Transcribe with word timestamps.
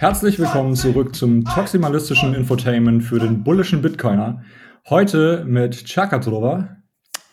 Herzlich 0.00 0.38
willkommen 0.38 0.76
zurück 0.76 1.16
zum 1.16 1.44
toximalistischen 1.44 2.32
Infotainment 2.32 3.02
für 3.02 3.18
den 3.18 3.42
bullischen 3.42 3.82
Bitcoiner. 3.82 4.44
Heute 4.88 5.44
mit 5.44 5.88
Chakatrova. 5.88 6.76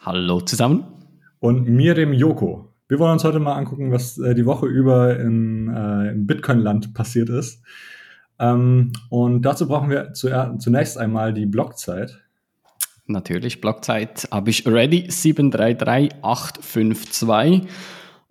Hallo 0.01 0.41
zusammen. 0.41 0.83
Und 1.37 1.69
mir, 1.69 1.93
dem 1.93 2.11
Joko. 2.11 2.73
Wir 2.87 2.97
wollen 2.97 3.11
uns 3.11 3.23
heute 3.23 3.37
mal 3.37 3.53
angucken, 3.53 3.91
was 3.91 4.17
äh, 4.17 4.33
die 4.33 4.47
Woche 4.47 4.65
über 4.65 5.19
in, 5.19 5.67
äh, 5.67 6.09
im 6.09 6.25
Bitcoin-Land 6.25 6.95
passiert 6.95 7.29
ist. 7.29 7.61
Ähm, 8.39 8.93
und 9.11 9.43
dazu 9.43 9.67
brauchen 9.67 9.91
wir 9.91 10.13
zu, 10.13 10.29
zunächst 10.57 10.97
einmal 10.97 11.35
die 11.35 11.45
Blockzeit. 11.45 12.19
Natürlich, 13.05 13.61
Blockzeit 13.61 14.27
habe 14.31 14.49
ich 14.49 14.65
ready, 14.65 15.11
733852. 15.11 17.69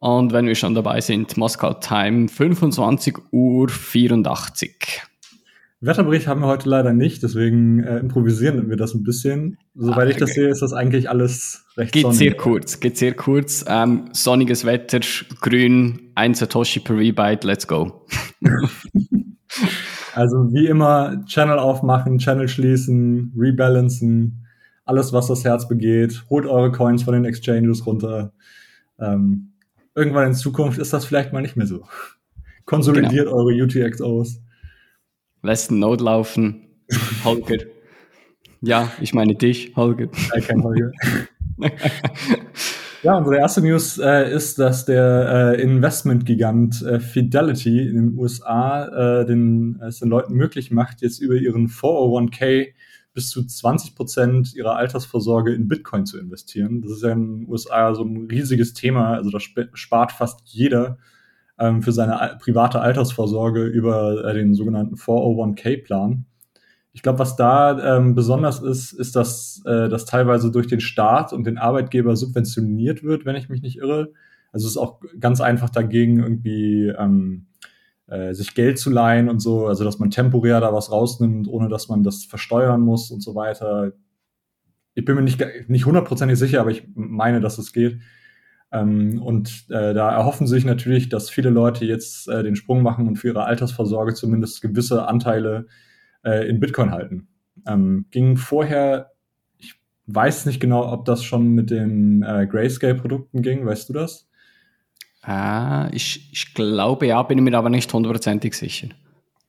Und 0.04 0.34
wenn 0.34 0.46
wir 0.46 0.54
schon 0.54 0.74
dabei 0.74 1.00
sind, 1.00 1.38
Moskau 1.38 1.72
Time 1.72 2.28
25 2.28 3.16
Uhr 3.32 3.70
84. 3.70 5.00
Wetterbericht 5.80 6.26
haben 6.26 6.42
wir 6.42 6.46
heute 6.46 6.68
leider 6.68 6.92
nicht, 6.92 7.22
deswegen 7.22 7.82
äh, 7.82 8.00
improvisieren 8.00 8.68
wir 8.68 8.76
das 8.76 8.92
ein 8.92 9.02
bisschen. 9.02 9.56
Soweit 9.74 10.08
ah, 10.08 10.10
ich 10.10 10.18
das 10.18 10.34
sehe, 10.34 10.50
ist 10.50 10.60
das 10.60 10.74
eigentlich 10.74 11.08
alles 11.08 11.64
recht 11.78 11.92
Geht 11.92 12.02
sonnig. 12.02 12.18
sehr 12.18 12.34
kurz, 12.34 12.80
geht 12.80 12.98
sehr 12.98 13.14
kurz. 13.14 13.64
Ähm, 13.66 14.10
sonniges 14.12 14.66
Wetter, 14.66 15.00
grün, 15.40 16.12
ein 16.14 16.34
Satoshi 16.34 16.80
per 16.80 16.96
V-Byte, 16.96 17.44
let's 17.44 17.66
go. 17.66 18.04
also 20.14 20.52
wie 20.52 20.66
immer, 20.66 21.24
Channel 21.24 21.58
aufmachen, 21.58 22.18
Channel 22.18 22.48
schließen, 22.48 23.32
rebalancen, 23.34 24.44
alles, 24.84 25.14
was 25.14 25.28
das 25.28 25.44
Herz 25.44 25.66
begeht. 25.66 26.24
Holt 26.28 26.44
eure 26.44 26.72
Coins 26.72 27.04
von 27.04 27.14
den 27.14 27.24
Exchanges 27.24 27.86
runter. 27.86 28.34
Ähm, 29.00 29.53
irgendwann 29.94 30.28
in 30.28 30.34
Zukunft 30.34 30.78
ist 30.78 30.92
das 30.92 31.04
vielleicht 31.04 31.32
mal 31.32 31.42
nicht 31.42 31.56
mehr 31.56 31.66
so. 31.66 31.84
Konsolidiert 32.64 33.26
genau. 33.26 33.36
eure 33.36 33.52
UTXOs. 33.62 34.40
Lässt 35.42 35.70
einen 35.70 35.80
Node 35.80 36.04
laufen. 36.04 36.62
Holger. 37.24 37.64
ja, 38.60 38.90
ich 39.00 39.14
meine 39.14 39.34
dich, 39.34 39.74
Holger. 39.76 40.08
Ja, 40.34 40.40
kein 40.40 40.62
Holger. 40.62 40.92
ja, 43.02 43.16
unsere 43.16 43.36
erste 43.36 43.60
News 43.60 43.98
äh, 43.98 44.32
ist, 44.32 44.58
dass 44.58 44.86
der 44.86 45.54
äh, 45.58 45.62
Investmentgigant 45.62 46.82
äh, 46.82 47.00
Fidelity 47.00 47.88
in 47.88 47.96
den 47.96 48.18
USA 48.18 49.20
äh, 49.20 49.26
den, 49.26 49.80
es 49.86 49.98
den 49.98 50.08
Leuten 50.08 50.34
möglich 50.34 50.70
macht, 50.70 51.02
jetzt 51.02 51.20
über 51.20 51.34
ihren 51.34 51.68
401k 51.68 52.72
bis 53.14 53.30
zu 53.30 53.46
20 53.46 53.94
Prozent 53.94 54.54
ihrer 54.54 54.76
Altersvorsorge 54.76 55.54
in 55.54 55.68
Bitcoin 55.68 56.04
zu 56.04 56.18
investieren. 56.18 56.82
Das 56.82 56.90
ist 56.90 57.02
ja 57.02 57.12
in 57.12 57.42
den 57.42 57.48
USA 57.48 57.94
so 57.94 58.02
ein 58.02 58.26
riesiges 58.26 58.74
Thema. 58.74 59.14
Also 59.14 59.30
da 59.30 59.38
spart 59.40 60.12
fast 60.12 60.40
jeder 60.46 60.98
ähm, 61.58 61.82
für 61.82 61.92
seine 61.92 62.36
private 62.40 62.80
Altersvorsorge 62.80 63.64
über 63.64 64.24
äh, 64.24 64.34
den 64.34 64.54
sogenannten 64.54 64.96
401k-Plan. 64.96 66.26
Ich 66.92 67.02
glaube, 67.02 67.20
was 67.20 67.36
da 67.36 67.96
ähm, 67.96 68.14
besonders 68.14 68.60
ist, 68.60 68.92
ist, 68.92 69.14
dass 69.16 69.62
äh, 69.64 69.88
das 69.88 70.04
teilweise 70.04 70.50
durch 70.50 70.66
den 70.66 70.80
Staat 70.80 71.32
und 71.32 71.44
den 71.44 71.58
Arbeitgeber 71.58 72.16
subventioniert 72.16 73.04
wird, 73.04 73.24
wenn 73.24 73.36
ich 73.36 73.48
mich 73.48 73.62
nicht 73.62 73.78
irre. 73.78 74.12
Also 74.52 74.66
es 74.66 74.72
ist 74.72 74.76
auch 74.76 75.00
ganz 75.18 75.40
einfach 75.40 75.70
dagegen 75.70 76.20
irgendwie 76.20 76.88
ähm, 76.96 77.46
äh, 78.06 78.34
sich 78.34 78.54
Geld 78.54 78.78
zu 78.78 78.90
leihen 78.90 79.28
und 79.28 79.40
so, 79.40 79.66
also 79.66 79.84
dass 79.84 79.98
man 79.98 80.10
temporär 80.10 80.60
da 80.60 80.72
was 80.72 80.90
rausnimmt, 80.90 81.48
ohne 81.48 81.68
dass 81.68 81.88
man 81.88 82.02
das 82.02 82.24
versteuern 82.24 82.80
muss 82.80 83.10
und 83.10 83.22
so 83.22 83.34
weiter. 83.34 83.92
Ich 84.94 85.04
bin 85.04 85.16
mir 85.16 85.22
nicht, 85.22 85.44
nicht 85.68 85.86
hundertprozentig 85.86 86.38
sicher, 86.38 86.60
aber 86.60 86.70
ich 86.70 86.86
meine, 86.94 87.40
dass 87.40 87.58
es 87.58 87.72
geht. 87.72 88.00
Ähm, 88.72 89.22
und 89.22 89.66
äh, 89.70 89.94
da 89.94 90.12
erhoffen 90.12 90.46
sich 90.46 90.64
natürlich, 90.64 91.08
dass 91.08 91.30
viele 91.30 91.50
Leute 91.50 91.84
jetzt 91.84 92.28
äh, 92.28 92.42
den 92.42 92.56
Sprung 92.56 92.82
machen 92.82 93.06
und 93.06 93.16
für 93.16 93.28
ihre 93.28 93.44
Altersvorsorge 93.44 94.14
zumindest 94.14 94.60
gewisse 94.62 95.06
Anteile 95.06 95.66
äh, 96.24 96.48
in 96.48 96.60
Bitcoin 96.60 96.90
halten. 96.90 97.28
Ähm, 97.66 98.06
ging 98.10 98.36
vorher, 98.36 99.12
ich 99.58 99.80
weiß 100.06 100.46
nicht 100.46 100.60
genau, 100.60 100.92
ob 100.92 101.04
das 101.04 101.22
schon 101.22 101.52
mit 101.52 101.70
den 101.70 102.22
äh, 102.22 102.46
Grayscale-Produkten 102.46 103.42
ging, 103.42 103.64
weißt 103.64 103.88
du 103.88 103.92
das? 103.92 104.28
Ah, 105.26 105.88
ich, 105.92 106.30
ich 106.32 106.54
glaube 106.54 107.06
ja, 107.06 107.22
bin 107.22 107.42
mir 107.42 107.56
aber 107.56 107.70
nicht 107.70 107.92
hundertprozentig 107.92 108.54
sicher. 108.54 108.88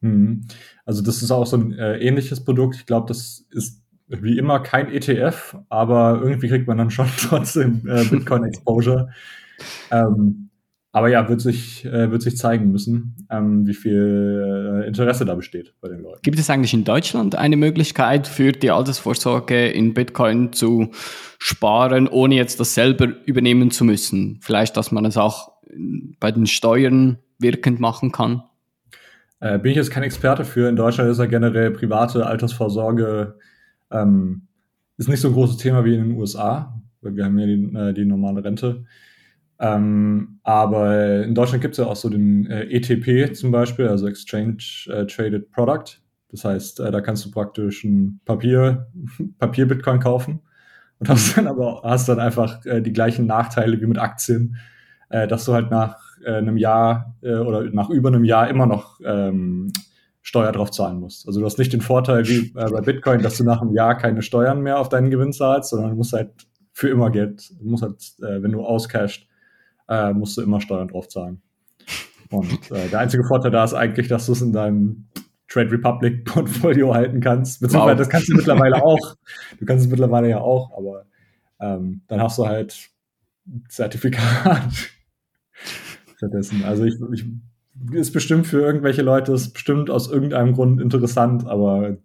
Mhm. 0.02 0.48
Also 0.86 1.02
das 1.02 1.22
ist 1.22 1.32
auch 1.32 1.46
so 1.46 1.58
ein 1.58 1.74
äh, 1.74 1.98
ähnliches 1.98 2.44
Produkt. 2.44 2.76
Ich 2.78 2.86
glaube, 2.86 3.08
das 3.08 3.46
ist 3.52 3.82
wie 4.08 4.38
immer 4.38 4.60
kein 4.60 4.92
ETF, 4.92 5.58
aber 5.70 6.22
irgendwie 6.24 6.48
kriegt 6.48 6.68
man 6.68 6.78
dann 6.78 6.92
schon 6.92 7.08
trotzdem 7.18 7.82
äh, 7.88 8.06
Bitcoin-Exposure. 8.06 9.10
ähm, 9.92 10.50
aber 10.96 11.10
ja, 11.10 11.28
wird 11.28 11.42
sich, 11.42 11.84
äh, 11.84 12.10
wird 12.10 12.22
sich 12.22 12.38
zeigen 12.38 12.72
müssen, 12.72 13.28
ähm, 13.30 13.68
wie 13.68 13.74
viel 13.74 14.82
äh, 14.82 14.88
Interesse 14.88 15.26
da 15.26 15.36
besteht 15.36 15.74
bei 15.82 15.90
den 15.90 16.02
Leuten. 16.02 16.22
Gibt 16.22 16.40
es 16.40 16.50
eigentlich 16.50 16.74
in 16.74 16.86
Deutschland 16.86 17.36
eine 17.36 17.58
Möglichkeit 17.58 18.28
für 18.28 18.54
die 18.54 18.72
Altersvorsorge 18.72 19.68
in 19.68 19.94
Bitcoin 19.94 20.54
zu 20.54 20.92
sparen, 21.38 22.08
ohne 22.08 22.36
jetzt 22.36 22.62
das 22.62 22.76
selber 22.76 23.10
übernehmen 23.26 23.72
zu 23.72 23.84
müssen? 23.84 24.40
Vielleicht, 24.42 24.78
dass 24.78 24.94
man 24.94 25.04
es 25.04 25.18
auch 25.18 25.52
bei 26.20 26.32
den 26.32 26.48
Steuern 26.48 27.18
wirkend 27.40 27.80
machen 27.80 28.12
kann? 28.12 28.44
Äh, 29.40 29.60
bin 29.60 29.72
ich 29.72 29.78
jetzt 29.78 29.92
kein 29.92 30.04
Experte 30.04 30.46
für. 30.46 30.70
In 30.70 30.76
Deutschland 30.76 31.10
ist 31.10 31.20
ja 31.20 31.26
generell 31.26 31.72
private 31.72 32.26
Altersvorsorge 32.26 33.38
ähm, 33.92 34.48
ist 34.98 35.10
nicht 35.10 35.22
so 35.22 35.30
ein 35.30 35.34
großes 35.34 35.58
Thema 35.58 35.84
wie 35.86 35.96
in 35.96 36.10
den 36.10 36.18
USA, 36.18 36.82
weil 37.02 37.16
wir 37.16 37.26
haben 37.26 37.38
ja 37.38 37.46
die, 37.46 37.76
äh, 37.76 37.94
die 37.94 38.06
normale 38.06 38.44
Rente. 38.44 38.86
Ähm, 39.60 40.40
aber 40.44 41.24
in 41.24 41.34
Deutschland 41.34 41.62
gibt 41.62 41.74
es 41.74 41.78
ja 41.78 41.86
auch 41.86 41.96
so 41.96 42.10
den 42.10 42.48
äh, 42.48 42.66
ETP 42.66 43.34
zum 43.36 43.52
Beispiel, 43.52 43.88
also 43.88 44.08
Exchange 44.08 44.58
äh, 44.88 45.06
Traded 45.06 45.52
Product. 45.52 46.02
Das 46.30 46.44
heißt, 46.44 46.82
äh, 46.82 46.92
da 46.92 47.02
kannst 47.02 47.26
du 47.26 47.32
praktisch 47.32 47.84
ein 47.84 48.20
Papier, 48.26 48.92
Papier-Bitcoin 49.40 50.00
kaufen 50.00 50.42
und 51.00 51.10
hast 51.10 51.38
dann 51.38 51.48
aber 51.48 51.82
hast 51.84 52.10
dann 52.10 52.20
einfach 52.20 52.66
äh, 52.66 52.82
die 52.82 52.94
gleichen 52.94 53.26
Nachteile 53.26 53.80
wie 53.80 53.86
mit 53.86 53.98
Aktien 53.98 54.58
äh, 55.16 55.28
dass 55.28 55.46
du 55.46 55.54
halt 55.54 55.72
nach 55.72 55.98
äh, 56.26 56.34
einem 56.34 56.58
Jahr 56.58 57.16
äh, 57.22 57.36
oder 57.36 57.64
nach 57.72 57.90
über 57.90 58.10
einem 58.10 58.26
Jahr 58.26 58.50
immer 58.50 58.66
noch 58.66 59.00
ähm, 59.04 59.72
Steuer 60.22 60.52
drauf 60.52 60.72
zahlen 60.72 61.00
musst. 61.00 61.26
Also 61.26 61.40
du 61.40 61.46
hast 61.46 61.58
nicht 61.58 61.72
den 61.72 61.80
Vorteil 61.80 62.28
wie 62.28 62.48
äh, 62.48 62.70
bei 62.70 62.82
Bitcoin, 62.82 63.22
dass 63.22 63.38
du 63.38 63.46
nach 63.46 63.62
einem 63.62 63.74
Jahr 63.74 63.96
keine 63.96 64.22
Steuern 64.22 64.62
mehr 64.62 64.78
auf 64.78 64.90
deinen 64.90 65.10
Gewinn 65.10 65.32
zahlst, 65.32 65.70
sondern 65.70 65.92
du 65.92 65.96
musst 65.96 66.12
halt 66.12 66.32
für 66.74 66.90
immer 66.90 67.12
Geld, 67.12 67.50
du 67.62 67.66
musst 67.66 67.84
halt, 67.84 68.02
äh, 68.20 68.44
wenn 68.44 68.52
du 68.52 68.66
auscashst, 68.66 69.26
äh, 69.88 70.12
musst 70.12 70.36
du 70.36 70.42
immer 70.42 70.60
Steuern 70.60 70.90
drauf 70.90 71.08
zahlen. 71.08 71.42
Und 72.32 72.72
der 72.72 73.00
einzige 73.00 73.24
Vorteil 73.24 73.52
da 73.52 73.64
ist 73.64 73.76
eigentlich, 73.76 74.08
dass 74.08 74.26
du 74.26 74.32
es 74.32 74.42
in 74.42 74.52
deinem 74.52 75.08
Trade 75.48 75.72
Republic 75.72 76.26
Portfolio 76.26 76.94
halten 76.94 77.22
kannst. 77.22 77.62
Beziehungsweise 77.62 77.92
wow. 77.92 78.00
das 78.00 78.10
kannst 78.10 78.30
du 78.30 78.36
mittlerweile 78.36 78.84
auch. 78.84 79.16
Du 79.60 79.66
kannst 79.66 79.86
es 79.86 79.92
mittlerweile 79.92 80.28
ja 80.28 80.40
auch, 80.40 80.76
aber 80.76 81.06
ähm, 81.62 82.02
dann 82.08 82.20
hast 82.20 82.40
du 82.40 82.48
halt 82.48 82.90
Zertifikat 83.70 84.74
stattdessen. 86.26 86.64
Also 86.64 86.84
ich, 86.84 86.96
ich 87.14 87.26
ist 87.92 88.12
bestimmt 88.12 88.48
für 88.48 88.62
irgendwelche 88.62 89.02
Leute, 89.02 89.34
ist 89.34 89.54
bestimmt 89.54 89.90
aus 89.90 90.10
irgendeinem 90.10 90.54
Grund 90.54 90.82
interessant, 90.82 91.46
aber 91.46 91.98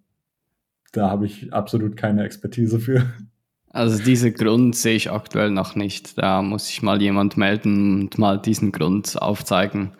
da 0.93 1.11
habe 1.11 1.27
ich 1.27 1.53
absolut 1.53 1.97
keine 1.97 2.25
Expertise 2.25 2.81
für. 2.81 3.05
Also 3.73 4.03
diesen 4.03 4.35
Grund 4.35 4.75
sehe 4.75 4.97
ich 4.97 5.13
aktuell 5.13 5.51
noch 5.51 5.77
nicht. 5.77 6.19
Da 6.19 6.43
muss 6.43 6.69
ich 6.69 6.83
mal 6.83 7.01
jemand 7.01 7.37
melden 7.37 8.01
und 8.01 8.19
mal 8.19 8.37
diesen 8.37 8.73
Grund 8.73 9.17
aufzeigen, 9.23 9.93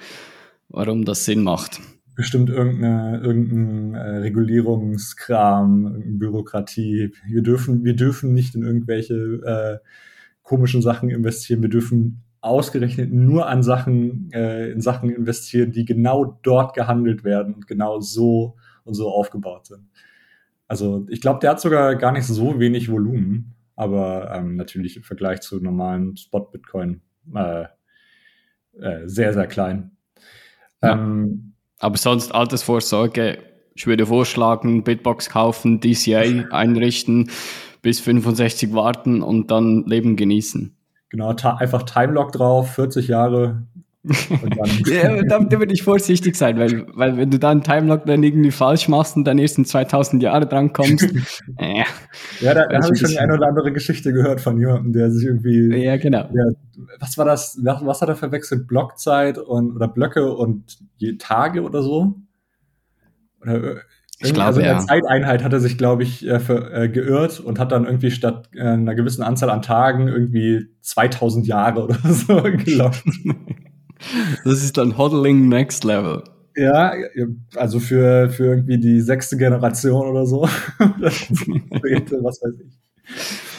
warum 0.69 1.05
das 1.05 1.25
Sinn 1.25 1.45
macht. 1.45 1.81
Bestimmt 2.17 2.51
irgendeine, 2.51 3.21
irgendein 3.23 3.95
äh, 3.95 4.17
Regulierungskram, 4.19 5.85
irgendeine 5.85 6.19
Bürokratie. 6.19 7.13
Wir 7.29 7.43
dürfen, 7.43 7.85
wir 7.85 7.95
dürfen 7.95 8.35
nicht 8.35 8.57
in 8.57 8.63
irgendwelche 8.63 9.15
äh, 9.15 9.79
komischen 10.43 10.83
Sachen 10.83 11.09
investieren. 11.09 11.63
Wir 11.63 11.71
dürfen 11.71 12.25
ausgerechnet 12.41 13.13
nur 13.13 13.49
an 13.49 13.63
Sachen, 13.63 14.31
äh, 14.33 14.71
in 14.71 14.81
Sachen 14.81 15.11
investieren, 15.11 15.73
die 15.73 15.85
genau 15.85 16.39
dort 16.43 16.75
gehandelt 16.75 17.25
werden 17.25 17.55
und 17.55 17.67
genau 17.67 18.01
so 18.01 18.57
und 18.85 18.95
so 18.95 19.11
aufgebaut 19.11 19.67
sind. 19.67 19.89
Also 20.67 21.07
ich 21.09 21.21
glaube, 21.21 21.41
der 21.41 21.51
hat 21.51 21.61
sogar 21.61 21.97
gar 21.97 22.13
nicht 22.13 22.27
so 22.27 22.59
wenig 22.61 22.91
Volumen, 22.91 23.55
aber 23.77 24.31
ähm, 24.35 24.57
natürlich 24.57 24.97
im 24.97 25.03
Vergleich 25.03 25.41
zu 25.41 25.61
normalen 25.61 26.17
Spot-Bitcoin 26.17 27.01
äh, 27.35 27.65
äh, 28.79 29.09
sehr, 29.09 29.33
sehr 29.33 29.47
klein. 29.47 29.91
Ja. 30.83 30.93
Ähm, 30.93 31.55
aber 31.79 31.97
sonst 31.97 32.33
Altersvorsorge, 32.33 33.39
ich 33.75 33.87
würde 33.87 34.07
vorschlagen, 34.07 34.85
Bitbox 34.85 35.29
kaufen, 35.31 35.81
DCA 35.81 36.51
einrichten, 36.51 37.31
bis 37.83 38.01
65 38.01 38.73
warten 38.73 39.23
und 39.23 39.51
dann 39.51 39.85
Leben 39.87 40.17
genießen. 40.17 40.77
Genau, 41.11 41.35
einfach 41.35 41.83
Timelock 41.83 42.33
drauf, 42.33 42.75
40 42.75 43.09
Jahre. 43.09 43.67
ja, 44.87 45.23
da, 45.25 45.41
da 45.41 45.59
würde 45.59 45.75
ich 45.75 45.83
vorsichtig 45.83 46.35
sein, 46.35 46.59
weil, 46.59 46.87
weil 46.95 47.19
wenn 47.19 47.31
du 47.31 47.39
dann 47.39 47.63
Timelock 47.63 48.07
dann 48.07 48.23
irgendwie 48.23 48.51
falsch 48.51 48.89
machst 48.89 49.15
und 49.17 49.25
dann 49.25 49.39
erst 49.39 49.59
in 49.59 49.67
2000 49.67 50.23
Jahre 50.23 50.47
dran 50.47 50.73
kommst. 50.73 51.03
äh, 51.59 51.85
ja, 52.41 52.55
da, 52.55 52.67
da 52.67 52.83
habe 52.83 52.95
ich 52.95 53.01
schon 53.01 53.11
die 53.11 53.19
eine 53.19 53.35
oder 53.35 53.49
andere 53.49 53.73
Geschichte 53.73 54.15
gehört 54.15 54.41
von 54.41 54.59
jemandem, 54.59 54.95
der 54.95 55.11
sich 55.11 55.27
irgendwie. 55.27 55.85
Ja, 55.85 55.99
genau. 55.99 56.31
Der, 56.33 56.55
was 56.99 57.19
war 57.19 57.27
das? 57.27 57.59
Was 57.63 58.01
hat 58.01 58.09
er 58.09 58.17
verwechselt? 58.17 58.67
Blockzeit 58.67 59.37
und 59.37 59.77
oder 59.77 59.89
Blöcke 59.89 60.33
und 60.35 60.79
Tage 61.19 61.63
oder 61.63 61.83
so? 61.83 62.15
oder 63.43 63.81
ich 64.23 64.35
glaube, 64.35 64.49
also 64.49 64.61
in 64.61 64.67
der 64.67 64.75
ja. 64.75 64.81
Zeiteinheit 64.81 65.43
hat 65.43 65.53
er 65.53 65.61
sich, 65.61 65.79
glaube 65.79 66.03
ich, 66.03 66.27
äh, 66.27 66.41
für, 66.41 66.73
äh, 66.73 66.89
geirrt 66.89 67.41
und 67.41 67.59
hat 67.59 67.73
dann 67.73 67.87
irgendwie 67.87 68.11
statt 68.11 68.51
äh, 68.55 68.61
einer 68.61 68.95
gewissen 68.95 69.23
Anzahl 69.23 69.51
an 69.51 69.63
Tagen 69.63 70.09
irgendwie 70.09 70.67
2000 70.83 71.47
Jahre 71.47 71.85
oder 71.85 71.97
so 72.05 72.43
gelockt. 72.43 73.05
Das 74.45 74.65
ist 74.65 74.79
dann 74.79 74.97
Hodling 74.97 75.51
Next 75.51 75.85
Level. 75.85 76.25
Ja, 76.57 76.95
also 77.55 77.81
für, 77.81 78.31
für 78.31 78.47
irgendwie 78.47 78.79
die 78.79 79.03
sechste 79.03 79.37
Generation 79.37 80.07
oder 80.07 80.25
so. 80.25 80.43
was 80.79 82.41
weiß 82.43 82.55
ich. 82.65 83.50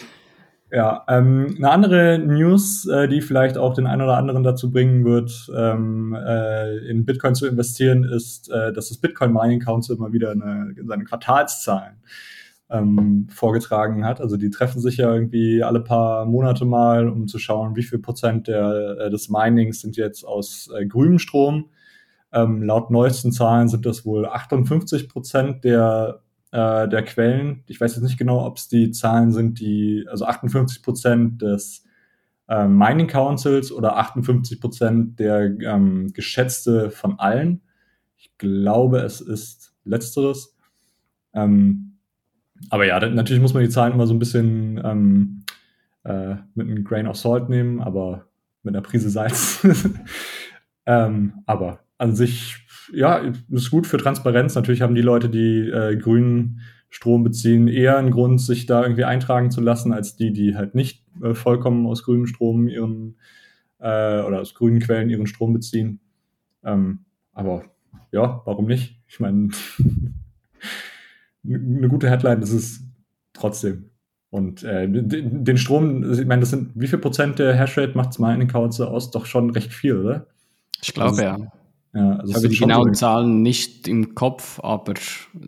Ja, 0.74 1.04
ähm, 1.10 1.56
eine 1.58 1.70
andere 1.70 2.18
News, 2.18 2.88
äh, 2.88 3.10
die 3.10 3.20
vielleicht 3.20 3.58
auch 3.58 3.74
den 3.74 3.88
einen 3.88 4.04
oder 4.04 4.16
anderen 4.16 4.42
dazu 4.42 4.72
bringen 4.72 5.04
wird, 5.04 5.52
ähm, 5.54 6.16
äh, 6.18 6.78
in 6.90 7.06
Bitcoin 7.06 7.36
zu 7.36 7.46
investieren, 7.46 8.06
ist, 8.06 8.50
äh, 8.50 8.72
dass 8.72 8.88
das 8.88 8.98
Bitcoin 8.98 9.34
Mining 9.34 9.60
Council 9.60 9.98
immer 9.98 10.14
wieder 10.14 10.32
eine, 10.32 10.74
seine 10.86 11.04
Quartalszahlen 11.04 11.98
ähm, 12.70 13.28
vorgetragen 13.30 14.06
hat. 14.06 14.22
Also 14.22 14.38
die 14.38 14.50
treffen 14.50 14.80
sich 14.80 14.96
ja 14.96 15.14
irgendwie 15.14 15.62
alle 15.62 15.82
paar 15.82 16.26
Monate 16.26 16.64
mal, 16.64 17.10
um 17.10 17.28
zu 17.28 17.38
schauen, 17.38 17.76
wie 17.76 17.84
viel 17.84 18.00
Prozent 18.00 18.48
der, 18.48 18.98
äh, 18.98 19.10
des 19.10 19.28
Minings 19.28 19.82
sind 19.82 19.98
jetzt 19.98 20.24
aus 20.24 20.70
äh, 20.74 20.86
grünem 20.86 21.20
Strom. 21.20 21.66
Ähm, 22.32 22.64
laut 22.64 22.92
neuesten 22.92 23.34
Zahlen 23.34 23.68
sind 23.68 23.86
das 23.86 24.06
wohl 24.06 24.26
58 24.26 25.10
Prozent 25.10 25.66
der 25.66 26.22
äh, 26.52 26.88
der 26.88 27.04
Quellen. 27.04 27.64
Ich 27.68 27.80
weiß 27.80 27.96
jetzt 27.96 28.04
nicht 28.04 28.18
genau, 28.18 28.46
ob 28.46 28.58
es 28.58 28.68
die 28.68 28.92
Zahlen 28.92 29.32
sind, 29.32 29.60
die, 29.60 30.06
also 30.10 30.26
58 30.26 30.84
Prozent 30.84 31.42
des 31.42 31.86
äh, 32.48 32.68
Mining 32.68 33.08
Councils 33.08 33.72
oder 33.72 33.98
58 33.98 34.60
Prozent 34.60 35.20
der 35.20 35.46
ähm, 35.62 36.12
geschätzte 36.14 36.92
von 36.92 37.20
allen. 37.20 37.62
Ich 38.18 38.38
glaube, 38.38 39.00
es 39.00 39.22
ist 39.22 39.74
letzteres. 39.86 40.58
Ähm, 41.34 41.98
aber 42.70 42.86
ja, 42.86 43.00
natürlich 43.00 43.42
muss 43.42 43.54
man 43.54 43.64
die 43.64 43.70
Zahlen 43.70 43.94
immer 43.94 44.06
so 44.06 44.14
ein 44.14 44.20
bisschen 44.20 44.80
ähm, 44.84 45.44
äh, 46.04 46.36
mit 46.54 46.68
einem 46.68 46.84
Grain 46.84 47.08
of 47.08 47.18
Salt 47.18 47.50
nehmen, 47.50 47.82
aber 47.82 48.28
mit 48.64 48.76
einer 48.76 48.84
Prise 48.84 49.10
Salz. 49.10 49.66
ähm, 50.86 51.42
aber 51.46 51.80
an 51.98 52.16
sich 52.16 52.61
ja, 52.92 53.22
ist 53.50 53.72
gut 53.72 53.88
für 53.88 53.98
Transparenz. 53.98 54.56
Natürlich 54.56 54.82
haben 54.82 54.96
die 54.96 55.02
Leute, 55.02 55.30
die 55.30 55.70
äh, 55.70 55.96
grünen 55.98 56.62
Strom 56.90 57.24
beziehen, 57.24 57.68
eher 57.68 57.98
einen 57.98 58.12
Grund, 58.12 58.42
sich 58.42 58.66
da 58.66 58.84
irgendwie 58.84 59.06
eintragen 59.06 59.50
zu 59.50 59.62
lassen, 59.62 59.94
als 59.94 60.18
die, 60.18 60.34
die 60.34 60.56
halt 60.56 60.76
nicht 60.76 61.06
äh, 61.24 61.34
vollkommen 61.34 61.88
aus 61.88 62.04
grünem 62.04 62.28
Strom 62.28 62.68
ihren 62.68 63.16
äh, 63.80 64.22
oder 64.22 64.42
aus 64.42 64.54
grünen 64.54 64.80
Quellen 64.80 65.10
ihren 65.10 65.26
Strom 65.26 65.54
beziehen. 65.54 66.02
Ähm, 66.64 67.06
aber 67.34 67.64
ja, 68.12 68.42
warum 68.46 68.66
nicht? 68.66 69.00
Ich 69.08 69.20
meine, 69.20 69.50
eine 71.46 71.88
gute 71.90 72.10
Headline 72.10 72.42
ist 72.42 72.52
es 72.52 72.84
trotzdem. 73.34 73.90
Und 74.30 74.64
äh, 74.64 74.88
den 74.90 75.58
Strom, 75.58 76.10
ich 76.14 76.26
meine, 76.26 76.42
das 76.42 76.52
sind, 76.52 76.72
wie 76.76 76.88
viel 76.88 77.00
Prozent 77.00 77.40
der 77.40 77.54
Hashrate 77.54 77.98
macht 77.98 78.12
es 78.12 78.20
mal 78.20 78.34
in 78.34 78.40
den 78.40 78.48
Kauze 78.50 78.88
aus? 78.88 79.12
Doch 79.12 79.26
schon 79.26 79.50
recht 79.50 79.74
viel, 79.74 79.98
oder? 79.98 80.28
Ich 80.82 80.94
glaube, 80.94 81.10
also, 81.12 81.24
ja. 81.24 81.52
Ja, 81.94 82.18
also 82.18 82.30
ich 82.30 82.36
habe 82.36 82.48
die 82.50 82.58
genauen 82.58 82.94
Zahlen 82.94 83.42
nicht 83.42 83.88
im 83.88 84.16
Kopf, 84.16 84.60
aber 84.64 84.94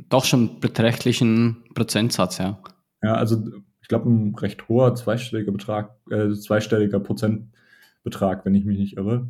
doch 0.09 0.25
schon 0.25 0.59
beträchtlichen 0.59 1.63
Prozentsatz, 1.73 2.37
ja. 2.37 2.59
Ja, 3.01 3.15
also 3.15 3.43
ich 3.81 3.87
glaube 3.87 4.09
ein 4.09 4.35
recht 4.35 4.67
hoher 4.67 4.95
zweistelliger 4.95 5.51
Betrag, 5.51 5.95
äh, 6.09 6.31
zweistelliger 6.31 6.99
Prozentbetrag, 6.99 8.45
wenn 8.45 8.55
ich 8.55 8.65
mich 8.65 8.77
nicht 8.77 8.97
irre. 8.97 9.29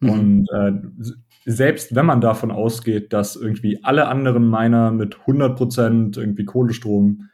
Mhm. 0.00 0.10
Und 0.10 0.48
äh, 0.50 0.72
selbst 1.44 1.94
wenn 1.94 2.06
man 2.06 2.20
davon 2.20 2.50
ausgeht, 2.50 3.12
dass 3.12 3.36
irgendwie 3.36 3.82
alle 3.84 4.08
anderen 4.08 4.48
Miner 4.48 4.90
mit 4.90 5.20
100 5.20 5.56
Prozent 5.56 6.16
irgendwie 6.16 6.44
Kohlestrom 6.44 7.28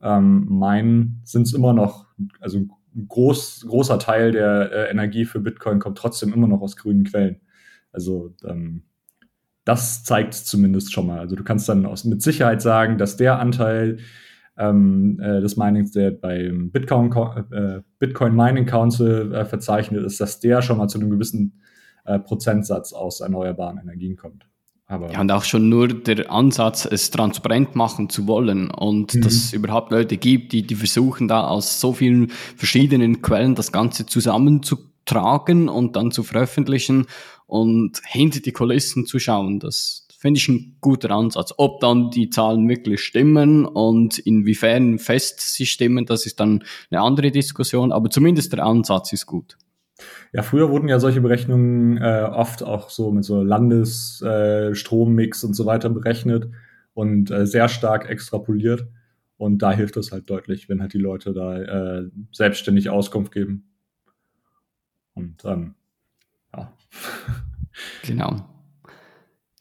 ähm, 0.00 0.46
meinen, 0.48 1.20
sind 1.24 1.42
es 1.42 1.54
immer 1.54 1.72
noch, 1.72 2.06
also 2.40 2.58
ein 2.58 3.08
groß, 3.08 3.66
großer 3.68 3.98
Teil 3.98 4.32
der 4.32 4.72
äh, 4.72 4.90
Energie 4.90 5.24
für 5.24 5.40
Bitcoin 5.40 5.78
kommt 5.78 5.98
trotzdem 5.98 6.32
immer 6.32 6.48
noch 6.48 6.60
aus 6.60 6.76
grünen 6.76 7.04
Quellen. 7.04 7.40
Also 7.92 8.34
ähm, 8.44 8.82
das 9.64 10.02
zeigt 10.04 10.34
zumindest 10.34 10.92
schon 10.92 11.06
mal. 11.06 11.20
Also 11.20 11.36
du 11.36 11.44
kannst 11.44 11.68
dann 11.68 11.84
aus, 11.84 12.04
mit 12.04 12.22
Sicherheit 12.22 12.62
sagen, 12.62 12.96
dass 12.96 13.16
der 13.16 13.38
Anteil 13.38 13.98
ähm, 14.56 15.20
äh, 15.20 15.40
des 15.40 15.56
Minings, 15.56 15.92
der 15.92 16.10
beim 16.10 16.70
Bitcoin, 16.70 17.12
äh, 17.52 17.80
Bitcoin 17.98 18.34
Mining 18.34 18.66
Council 18.66 19.32
äh, 19.34 19.44
verzeichnet 19.44 20.04
ist, 20.04 20.20
dass 20.20 20.40
der 20.40 20.62
schon 20.62 20.78
mal 20.78 20.88
zu 20.88 20.98
einem 20.98 21.10
gewissen 21.10 21.60
äh, 22.04 22.18
Prozentsatz 22.18 22.92
aus 22.92 23.20
erneuerbaren 23.20 23.78
Energien 23.78 24.16
kommt. 24.16 24.48
Aber 24.86 25.12
ja, 25.12 25.20
und 25.20 25.30
auch 25.30 25.44
schon 25.44 25.68
nur 25.68 25.88
der 25.88 26.32
Ansatz, 26.32 26.88
es 26.90 27.10
transparent 27.10 27.76
machen 27.76 28.08
zu 28.08 28.26
wollen 28.26 28.70
und 28.70 29.14
mhm. 29.14 29.20
dass 29.20 29.34
es 29.34 29.52
überhaupt 29.52 29.92
Leute 29.92 30.16
gibt, 30.16 30.52
die, 30.52 30.66
die 30.66 30.74
versuchen 30.76 31.28
da 31.28 31.46
aus 31.46 31.78
so 31.78 31.92
vielen 31.92 32.30
verschiedenen 32.56 33.20
Quellen 33.20 33.54
das 33.54 33.70
Ganze 33.70 34.06
zusammenzutragen 35.08 35.68
und 35.68 35.96
dann 35.96 36.12
zu 36.12 36.22
veröffentlichen 36.22 37.06
und 37.46 38.00
hinter 38.04 38.40
die 38.40 38.52
Kulissen 38.52 39.06
zu 39.06 39.18
schauen. 39.18 39.58
Das 39.60 40.06
finde 40.18 40.38
ich 40.38 40.48
ein 40.48 40.76
guter 40.80 41.10
Ansatz. 41.10 41.52
Ob 41.56 41.80
dann 41.80 42.10
die 42.10 42.28
Zahlen 42.30 42.68
wirklich 42.68 43.00
stimmen 43.00 43.64
und 43.64 44.18
inwiefern 44.18 44.98
fest 44.98 45.40
sie 45.40 45.64
stimmen, 45.66 46.06
das 46.06 46.26
ist 46.26 46.40
dann 46.40 46.64
eine 46.90 47.00
andere 47.00 47.30
Diskussion, 47.30 47.92
aber 47.92 48.10
zumindest 48.10 48.52
der 48.52 48.64
Ansatz 48.64 49.12
ist 49.12 49.26
gut. 49.26 49.56
Ja, 50.32 50.42
früher 50.42 50.70
wurden 50.70 50.88
ja 50.88 51.00
solche 51.00 51.20
Berechnungen 51.20 51.96
äh, 51.96 52.28
oft 52.30 52.62
auch 52.62 52.88
so 52.90 53.10
mit 53.10 53.24
so 53.24 53.42
Landesstrommix 53.42 55.42
äh, 55.42 55.46
und 55.46 55.54
so 55.54 55.66
weiter 55.66 55.90
berechnet 55.90 56.48
und 56.94 57.32
äh, 57.32 57.46
sehr 57.46 57.68
stark 57.68 58.08
extrapoliert. 58.08 58.86
Und 59.36 59.58
da 59.62 59.72
hilft 59.72 59.96
es 59.96 60.12
halt 60.12 60.30
deutlich, 60.30 60.68
wenn 60.68 60.80
halt 60.80 60.92
die 60.92 60.98
Leute 60.98 61.32
da 61.32 61.60
äh, 61.60 62.04
selbstständig 62.32 62.90
Auskunft 62.90 63.32
geben. 63.32 63.67
Und 65.18 65.44
ähm, 65.44 65.74
ja. 66.54 66.72
Genau. 68.02 68.36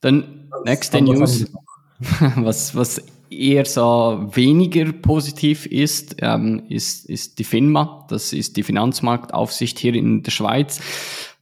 Dann 0.01 0.49
nächste 0.63 1.01
News, 1.01 1.45
was, 2.35 2.75
was 2.75 3.03
eher 3.29 3.65
so 3.65 4.29
weniger 4.33 4.91
positiv 4.91 5.65
ist, 5.65 6.15
ähm, 6.21 6.63
ist, 6.69 7.05
ist 7.09 7.39
die 7.39 7.43
FINMA. 7.43 8.05
Das 8.09 8.33
ist 8.33 8.57
die 8.57 8.63
Finanzmarktaufsicht 8.63 9.77
hier 9.77 9.93
in 9.93 10.23
der 10.23 10.31
Schweiz. 10.31 10.79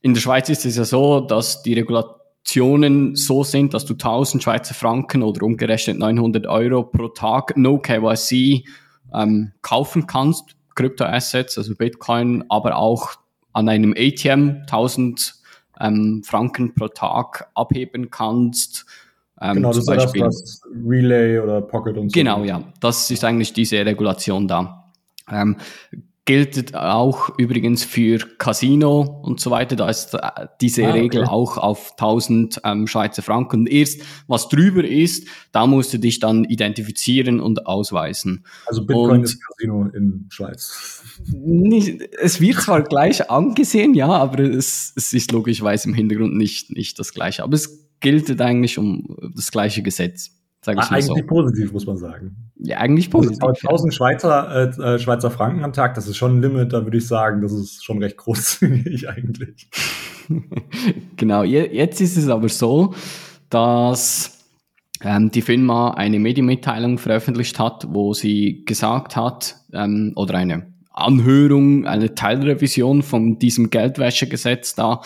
In 0.01 0.13
der 0.13 0.22
Schweiz 0.22 0.50
ist 0.50 0.66
es 0.66 0.78
ja 0.78 0.86
so, 0.86 1.22
dass 1.22 1.63
die 1.63 1.74
Regulationen 1.74 3.16
so 3.16 3.44
sind, 3.44 3.74
dass 3.74 3.86
du 3.86 3.94
1000 3.94 4.44
Schweizer 4.44 4.74
Franken 4.74 5.24
oder 5.24 5.44
umgerechnet 5.44 5.98
900 5.98 6.48
Euro 6.48 6.84
pro 6.84 7.10
Tag 7.10 7.56
No 7.56 7.78
KYC 7.78 8.66
ähm, 9.13 9.51
kaufen 9.62 10.08
kannst. 10.08 10.56
Kryptoassets, 10.75 11.58
also 11.58 11.74
Bitcoin, 11.75 12.44
aber 12.50 12.75
auch 12.75 13.16
an 13.56 13.70
einem 13.70 13.94
ATM 13.98 14.62
1000 14.62 15.34
ähm, 15.80 16.22
Franken 16.24 16.76
pro 16.76 16.90
Tag 16.90 17.50
abheben 17.56 18.12
kannst. 18.12 18.86
Ähm, 19.42 19.56
genau, 19.56 19.74
das 19.74 19.86
Beispiel. 19.86 20.26
ist 20.26 20.42
das, 20.42 20.62
was 20.64 20.72
Relay 20.86 21.40
oder 21.40 21.62
Pocket 21.62 21.98
und 21.98 22.10
so. 22.10 22.14
Genau, 22.20 22.44
ja. 22.44 22.64
Das 22.82 23.10
ist 23.10 23.24
eigentlich 23.24 23.54
diese 23.54 23.86
Regulation 23.86 24.48
da. 24.48 24.92
Ähm, 25.32 25.56
gilt 26.25 26.74
auch 26.74 27.38
übrigens 27.38 27.84
für 27.84 28.17
Casino 28.39 29.22
und 29.24 29.39
so 29.39 29.51
weiter. 29.51 29.75
Da 29.75 29.88
ist 29.89 30.15
äh, 30.15 30.20
diese 30.60 30.86
ah, 30.86 30.89
okay. 30.89 31.00
Regel 31.00 31.25
auch 31.25 31.58
auf 31.58 31.91
1000 31.91 32.62
ähm, 32.63 32.88
Schweizer 32.88 33.22
Franken. 33.22 33.62
Und 33.62 33.67
erst 33.67 34.01
was 34.27 34.50
drüber 34.50 34.84
ist, 34.84 35.27
da 35.51 35.67
musst 35.67 35.94
du 35.94 36.00
dich 36.00 36.20
dann 36.20 36.44
identifizieren 36.44 37.39
und 37.39 37.67
ausweisen. 37.67 38.44
Also 38.65 38.86
Bitcoin 38.86 39.20
und 39.20 39.24
ist 39.24 39.39
Casino 39.39 39.86
in 39.94 40.25
Schweiz. 40.29 41.03
Nicht, 41.32 42.01
es 42.20 42.41
wird 42.41 42.60
zwar 42.60 42.82
gleich 42.82 43.29
angesehen, 43.29 43.94
ja, 43.94 44.10
aber 44.10 44.39
es, 44.39 44.94
es 44.96 45.13
ist 45.13 45.32
logischerweise 45.32 45.89
im 45.89 45.94
Hintergrund 45.94 46.36
nicht, 46.36 46.72
nicht 46.72 46.98
das 46.98 47.13
gleiche. 47.13 47.44
Aber 47.44 47.53
es 47.53 47.88
gilt 48.00 48.41
eigentlich 48.41 48.79
um 48.79 49.15
das 49.36 49.51
gleiche 49.51 49.84
Gesetz. 49.84 50.32
Sag 50.66 50.78
ich 50.78 50.82
ah, 50.82 50.96
eigentlich 50.96 51.06
so. 51.06 51.28
positiv, 51.28 51.74
muss 51.74 51.86
man 51.86 51.96
sagen. 51.98 52.36
Ja, 52.58 52.78
eigentlich 52.78 53.12
positiv. 53.12 53.38
Also 53.44 53.68
1000 53.68 53.94
Schweizer, 53.94 54.74
äh, 54.80 54.96
äh, 54.96 55.00
Schweizer 55.00 55.30
Franken 55.30 55.64
am 55.64 55.74
Tag, 55.74 55.94
das 55.94 56.08
ist 56.08 56.18
schon 56.18 56.38
ein 56.38 56.42
Limit, 56.42 56.74
da 56.74 56.84
würde 56.84 56.98
ich 56.98 57.08
sagen, 57.08 57.42
das 57.42 57.52
ist 57.52 57.86
schon 57.86 58.02
recht 58.02 58.18
großzügig 58.18 59.08
eigentlich. 59.16 59.70
genau, 61.18 61.44
jetzt 61.44 62.02
ist 62.02 62.18
es 62.18 62.30
aber 62.30 62.50
so, 62.50 62.96
dass 63.52 64.44
ähm, 65.04 65.30
die 65.30 65.44
FINMA 65.44 65.92
eine 65.92 66.18
Medienmitteilung 66.18 66.98
veröffentlicht 66.98 67.60
hat, 67.60 67.86
wo 67.92 68.16
sie 68.16 68.66
gesagt 68.66 69.16
hat, 69.16 69.58
ähm, 69.72 70.14
oder 70.16 70.34
eine 70.34 70.74
Anhörung, 70.90 71.86
eine 71.86 72.16
Teilrevision 72.16 73.04
von 73.04 73.38
diesem 73.38 73.70
Geldwäschegesetz 73.70 74.74
da 74.74 75.02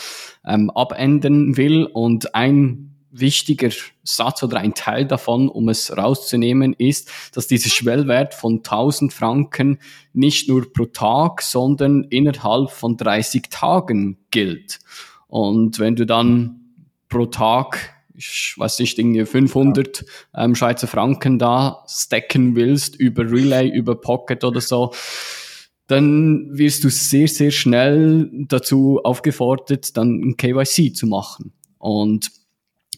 ähm, 0.47 0.69
abändern 0.69 1.57
will. 1.57 1.83
Und 1.83 2.33
ein 2.33 2.88
wichtiger 3.11 3.69
Satz 4.03 4.43
oder 4.43 4.57
ein 4.57 4.73
Teil 4.73 5.05
davon, 5.05 5.49
um 5.49 5.69
es 5.69 5.95
rauszunehmen, 5.95 6.73
ist, 6.73 7.11
dass 7.33 7.47
dieser 7.47 7.69
Schwellwert 7.69 8.33
von 8.33 8.57
1000 8.57 9.13
Franken 9.13 9.79
nicht 10.13 10.47
nur 10.49 10.71
pro 10.71 10.85
Tag, 10.85 11.41
sondern 11.41 12.03
innerhalb 12.03 12.71
von 12.71 12.97
30 12.97 13.49
Tagen 13.49 14.17
gilt. 14.31 14.79
Und 15.27 15.79
wenn 15.79 15.95
du 15.95 16.05
dann 16.05 16.59
pro 17.07 17.25
Tag 17.25 17.95
ich 18.19 18.55
weiß 18.57 18.79
nicht, 18.79 18.99
irgendwie 18.99 19.25
500 19.25 20.03
ähm, 20.35 20.53
Schweizer 20.53 20.87
Franken 20.87 21.39
da 21.39 21.85
stacken 21.87 22.53
willst 22.53 22.97
über 22.97 23.23
Relay, 23.23 23.69
über 23.69 23.95
Pocket 23.95 24.43
oder 24.43 24.59
so, 24.59 24.93
dann 25.87 26.49
wirst 26.51 26.83
du 26.83 26.89
sehr, 26.89 27.27
sehr 27.27 27.51
schnell 27.51 28.29
dazu 28.47 28.99
aufgefordert, 29.03 29.95
dann 29.97 30.19
ein 30.19 30.37
KYC 30.37 30.93
zu 30.93 31.07
machen. 31.07 31.53
Und 31.77 32.29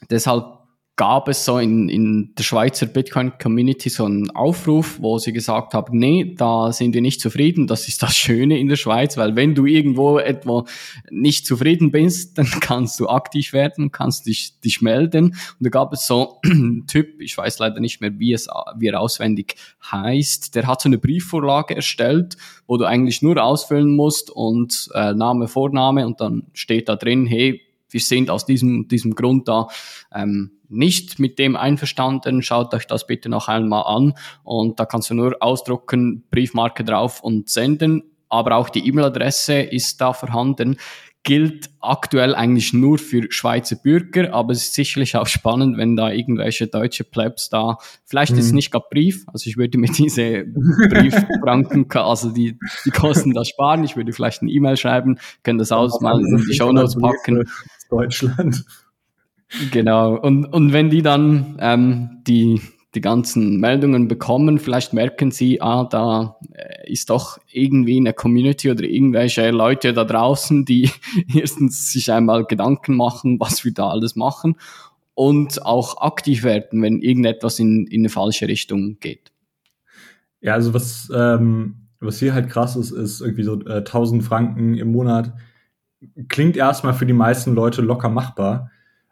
deshalb 0.09 0.61
gab 1.01 1.27
es 1.29 1.45
so 1.45 1.57
in, 1.57 1.89
in 1.89 2.35
der 2.37 2.43
Schweizer 2.43 2.85
Bitcoin-Community 2.85 3.89
so 3.89 4.05
einen 4.05 4.29
Aufruf, 4.31 4.99
wo 5.01 5.17
sie 5.17 5.33
gesagt 5.33 5.73
haben, 5.73 5.97
nee, 5.97 6.35
da 6.37 6.71
sind 6.71 6.93
wir 6.93 7.01
nicht 7.01 7.21
zufrieden. 7.21 7.65
Das 7.65 7.87
ist 7.87 8.03
das 8.03 8.15
Schöne 8.15 8.59
in 8.59 8.67
der 8.67 8.75
Schweiz, 8.75 9.17
weil 9.17 9.35
wenn 9.35 9.55
du 9.55 9.65
irgendwo 9.65 10.19
etwa 10.19 10.63
nicht 11.09 11.47
zufrieden 11.47 11.89
bist, 11.89 12.37
dann 12.37 12.45
kannst 12.45 12.99
du 12.99 13.09
aktiv 13.09 13.51
werden, 13.51 13.91
kannst 13.91 14.27
dich, 14.27 14.59
dich 14.59 14.83
melden. 14.83 15.29
Und 15.29 15.57
da 15.61 15.69
gab 15.69 15.91
es 15.91 16.05
so 16.05 16.39
einen 16.43 16.85
Typ, 16.91 17.19
ich 17.19 17.35
weiß 17.35 17.57
leider 17.57 17.79
nicht 17.79 17.99
mehr, 18.01 18.19
wie, 18.19 18.33
es, 18.33 18.47
wie 18.77 18.87
er 18.87 18.99
auswendig 18.99 19.55
heißt, 19.91 20.53
der 20.53 20.67
hat 20.67 20.81
so 20.81 20.89
eine 20.89 20.99
Briefvorlage 20.99 21.75
erstellt, 21.75 22.37
wo 22.67 22.77
du 22.77 22.85
eigentlich 22.85 23.23
nur 23.23 23.41
ausfüllen 23.41 23.95
musst 23.95 24.29
und 24.29 24.89
äh, 24.93 25.13
Name, 25.13 25.47
Vorname 25.47 26.05
und 26.05 26.21
dann 26.21 26.43
steht 26.53 26.89
da 26.89 26.95
drin, 26.95 27.25
hey, 27.25 27.61
wir 27.91 27.99
sind 27.99 28.29
aus 28.29 28.45
diesem, 28.45 28.87
diesem 28.87 29.15
Grund 29.15 29.47
da 29.47 29.67
ähm, 30.13 30.51
nicht 30.69 31.19
mit 31.19 31.37
dem 31.37 31.55
einverstanden, 31.55 32.41
schaut 32.41 32.73
euch 32.73 32.87
das 32.87 33.05
bitte 33.05 33.29
noch 33.29 33.47
einmal 33.47 33.83
an 33.85 34.13
und 34.43 34.79
da 34.79 34.85
kannst 34.85 35.09
du 35.09 35.13
nur 35.13 35.35
ausdrucken, 35.41 36.23
Briefmarke 36.31 36.83
drauf 36.83 37.21
und 37.21 37.49
senden, 37.49 38.03
aber 38.29 38.55
auch 38.55 38.69
die 38.69 38.87
E-Mail-Adresse 38.87 39.61
ist 39.61 39.99
da 39.99 40.13
vorhanden 40.13 40.77
gilt 41.23 41.69
aktuell 41.81 42.33
eigentlich 42.33 42.73
nur 42.73 42.97
für 42.97 43.31
Schweizer 43.31 43.75
Bürger, 43.75 44.33
aber 44.33 44.53
es 44.53 44.63
ist 44.63 44.73
sicherlich 44.73 45.15
auch 45.15 45.27
spannend, 45.27 45.77
wenn 45.77 45.95
da 45.95 46.11
irgendwelche 46.11 46.67
deutsche 46.67 47.03
Plebs 47.03 47.49
da, 47.49 47.77
vielleicht 48.05 48.31
mhm. 48.31 48.39
ist 48.39 48.45
es 48.45 48.51
mhm. 48.51 48.55
nicht 48.55 48.71
gerade 48.71 48.85
Brief, 48.89 49.25
also 49.27 49.47
ich 49.47 49.57
würde 49.57 49.77
mir 49.77 49.91
diese 49.91 50.45
Brieffranken, 50.45 51.85
also 51.91 52.31
die, 52.31 52.57
die 52.85 52.91
Kosten 52.91 53.33
da 53.33 53.45
sparen, 53.45 53.83
ich 53.83 53.95
würde 53.95 54.13
vielleicht 54.13 54.41
eine 54.41 54.51
E-Mail 54.51 54.77
schreiben, 54.77 55.19
können 55.43 55.59
das 55.59 55.71
alles 55.71 55.99
mal 56.01 56.19
in 56.19 56.43
die 56.49 56.55
Show 56.55 56.71
Notes 56.71 56.97
packen. 56.97 57.47
Deutschland. 57.91 58.65
Genau. 59.71 60.15
Und, 60.15 60.45
und 60.45 60.73
wenn 60.73 60.89
die 60.89 61.01
dann 61.01 61.57
ähm, 61.59 62.21
die, 62.25 62.61
die 62.95 63.01
ganzen 63.01 63.59
Meldungen 63.59 64.07
bekommen, 64.07 64.59
vielleicht 64.59 64.93
merken 64.93 65.31
sie, 65.31 65.61
ah, 65.61 65.83
da 65.83 66.37
äh, 66.53 66.91
ist 66.91 67.09
doch 67.09 67.37
irgendwie 67.51 67.97
eine 67.97 68.13
Community 68.13 68.71
oder 68.71 68.83
irgendwelche 68.83 69.51
Leute 69.51 69.93
da 69.93 70.05
draußen, 70.05 70.65
die 70.65 70.89
erstens 71.33 71.91
sich 71.91 72.11
einmal 72.11 72.45
Gedanken 72.45 72.95
machen, 72.95 73.39
was 73.39 73.63
wir 73.65 73.73
da 73.73 73.89
alles 73.89 74.15
machen 74.15 74.55
und 75.13 75.65
auch 75.65 76.01
aktiv 76.01 76.43
werden, 76.43 76.81
wenn 76.81 77.01
irgendetwas 77.01 77.59
in, 77.59 77.85
in 77.87 78.01
eine 78.01 78.09
falsche 78.09 78.47
Richtung 78.47 78.97
geht. 78.99 79.31
Ja, 80.39 80.53
also 80.53 80.73
was, 80.73 81.11
ähm, 81.13 81.87
was 81.99 82.19
hier 82.19 82.33
halt 82.33 82.49
krass 82.49 82.75
ist, 82.75 82.91
ist 82.91 83.21
irgendwie 83.21 83.43
so 83.43 83.61
äh, 83.65 83.79
1000 83.79 84.23
Franken 84.23 84.75
im 84.75 84.91
Monat. 84.91 85.33
Klingt 86.29 86.57
erstmal 86.57 86.93
für 86.93 87.05
die 87.05 87.13
meisten 87.13 87.53
Leute 87.53 87.81
locker 87.81 88.09
machbar. 88.09 88.71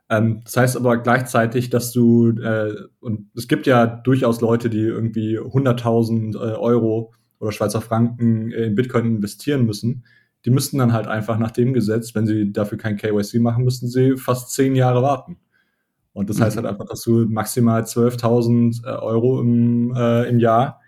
Ähm, 0.10 0.42
das 0.44 0.58
heißt 0.58 0.78
aber 0.78 0.98
gleichzeitig, 0.98 1.70
dass 1.70 1.92
du, 1.92 2.32
äh, 2.40 2.74
und 3.00 3.30
es 3.36 3.48
gibt 3.48 3.68
ja 3.68 3.86
durchaus 3.86 4.42
Leute, 4.42 4.70
die 4.70 4.82
irgendwie 4.82 5.40
100.000 5.40 6.36
äh, 6.36 6.56
Euro 6.56 7.14
oder 7.40 7.52
Schweizer 7.52 7.82
Franken 7.82 8.52
in 8.52 8.76
Bitcoin 8.76 9.06
investieren 9.06 9.66
müssen. 9.66 10.04
Die 10.46 10.50
müssten 10.50 10.78
dann 10.78 10.94
halt 10.94 11.08
einfach 11.08 11.38
nach 11.38 11.52
dem 11.52 11.74
Gesetz, 11.74 12.16
wenn 12.16 12.26
sie 12.26 12.52
dafür 12.52 12.78
kein 12.78 12.98
KYC 12.98 13.40
machen, 13.40 13.64
müssten 13.64 13.88
sie 13.88 14.18
fast 14.18 14.52
zehn 14.52 14.76
Jahre 14.76 15.04
warten. 15.04 15.38
Und 16.14 16.30
das 16.30 16.38
mhm. 16.40 16.44
heißt 16.44 16.58
halt 16.58 16.66
einfach, 16.66 16.86
dass 16.86 17.02
du 17.04 17.26
maximal 17.30 17.84
12.000 17.84 18.86
äh, 18.86 18.90
Euro 18.90 19.40
im, 19.42 19.94
äh, 19.96 20.28
im 20.28 20.40
Jahr 20.40 20.82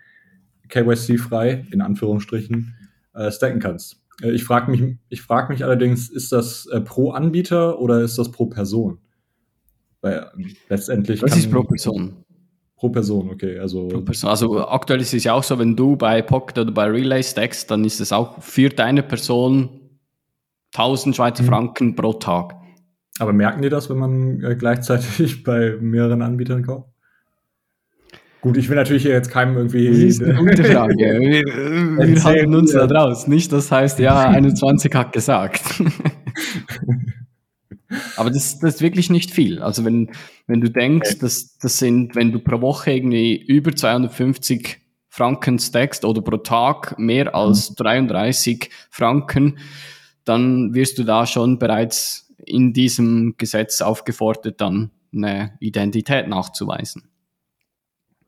KYC-frei, 0.68 1.66
in 1.70 1.80
Anführungsstrichen, 1.80 2.74
äh, 3.14 3.30
stacken 3.30 3.60
kannst. 3.60 4.01
Äh, 4.20 4.32
ich 4.32 4.44
frage 4.44 4.70
mich, 4.70 4.96
ich 5.08 5.22
frag 5.22 5.48
mich 5.48 5.64
allerdings, 5.64 6.10
ist 6.10 6.32
das 6.32 6.66
äh, 6.66 6.80
pro 6.80 7.12
Anbieter 7.12 7.78
oder 7.80 8.00
ist 8.00 8.18
das 8.18 8.30
pro 8.30 8.46
Person? 8.46 8.98
Weil 10.00 10.30
ähm, 10.36 10.54
letztendlich. 10.68 11.20
Das 11.20 11.36
ist 11.36 11.50
pro 11.50 11.62
Person. 11.62 12.24
Pro 12.76 12.90
Person, 12.90 13.30
okay. 13.30 13.58
Also, 13.58 13.88
pro 13.88 14.00
Person. 14.00 14.28
also 14.30 14.66
aktuell 14.66 15.00
ist 15.00 15.14
es 15.14 15.24
ja 15.24 15.34
auch 15.34 15.44
so, 15.44 15.58
wenn 15.58 15.76
du 15.76 15.96
bei 15.96 16.20
Pocket 16.20 16.58
oder 16.58 16.72
bei 16.72 16.86
Relay 16.86 17.22
stackst, 17.22 17.70
dann 17.70 17.84
ist 17.84 18.00
es 18.00 18.12
auch 18.12 18.42
für 18.42 18.68
deine 18.68 19.02
Person 19.02 19.80
1000 20.74 21.14
Schweizer 21.14 21.42
mhm. 21.44 21.48
Franken 21.48 21.94
pro 21.94 22.14
Tag. 22.14 22.56
Aber 23.18 23.32
merken 23.32 23.62
die 23.62 23.68
das, 23.68 23.90
wenn 23.90 23.98
man 23.98 24.42
äh, 24.42 24.56
gleichzeitig 24.56 25.42
bei 25.44 25.76
mehreren 25.80 26.22
Anbietern 26.22 26.64
kauft? 26.64 26.91
Gut, 28.42 28.56
ich 28.56 28.68
will 28.68 28.74
natürlich 28.74 29.04
jetzt 29.04 29.30
keinem 29.30 29.56
irgendwie. 29.56 29.86
Das 29.88 29.98
ist 29.98 30.20
eine 30.20 30.34
gute 30.34 30.64
Frage. 30.72 30.96
wir, 30.96 31.44
wir 32.08 32.24
halten 32.24 32.56
uns 32.56 32.72
da 32.72 32.88
draus. 32.88 33.28
Nicht, 33.28 33.52
das 33.52 33.70
heißt, 33.70 34.00
ja, 34.00 34.18
21 34.28 34.92
hat 34.94 35.12
gesagt. 35.12 35.62
Aber 38.16 38.30
das, 38.30 38.58
das 38.58 38.74
ist 38.74 38.82
wirklich 38.82 39.10
nicht 39.10 39.30
viel. 39.30 39.62
Also 39.62 39.84
wenn, 39.84 40.10
wenn 40.48 40.60
du 40.60 40.68
denkst, 40.70 41.10
okay. 41.10 41.18
das, 41.20 41.56
das 41.58 41.78
sind, 41.78 42.16
wenn 42.16 42.32
du 42.32 42.40
pro 42.40 42.60
Woche 42.60 42.90
irgendwie 42.90 43.36
über 43.36 43.76
250 43.76 44.80
Franken 45.08 45.60
stackst 45.60 46.04
oder 46.04 46.20
pro 46.20 46.38
Tag 46.38 46.98
mehr 46.98 47.36
als 47.36 47.70
mhm. 47.70 47.74
33 47.76 48.70
Franken, 48.90 49.58
dann 50.24 50.74
wirst 50.74 50.98
du 50.98 51.04
da 51.04 51.26
schon 51.26 51.60
bereits 51.60 52.34
in 52.44 52.72
diesem 52.72 53.34
Gesetz 53.38 53.82
aufgefordert, 53.82 54.60
dann 54.60 54.90
eine 55.14 55.52
Identität 55.60 56.26
nachzuweisen. 56.26 57.11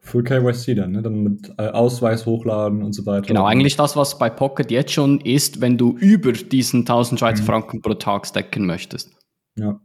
Full 0.05 0.23
KYC 0.23 0.75
dann, 0.75 0.93
ne? 0.93 1.03
Dann 1.03 1.23
mit 1.23 1.51
äh, 1.57 1.69
Ausweis 1.69 2.27
hochladen 2.27 2.83
und 2.83 2.93
so 2.93 3.07
weiter. 3.07 3.27
Genau, 3.27 3.47
eigentlich 3.47 3.77
das, 3.77 3.97
was 3.97 4.19
bei 4.19 4.29
Pocket 4.29 4.71
jetzt 4.71 4.93
schon 4.93 5.19
ist, 5.21 5.63
wenn 5.63 5.79
du 5.79 5.97
über 5.97 6.33
diesen 6.33 6.81
1000 6.81 7.21
Schweizer 7.21 7.43
mhm. 7.43 7.47
Franken 7.47 7.83
pro 7.83 7.95
Tag 7.95 8.27
stacken 8.27 8.67
möchtest. 8.67 9.11
Ja. 9.57 9.81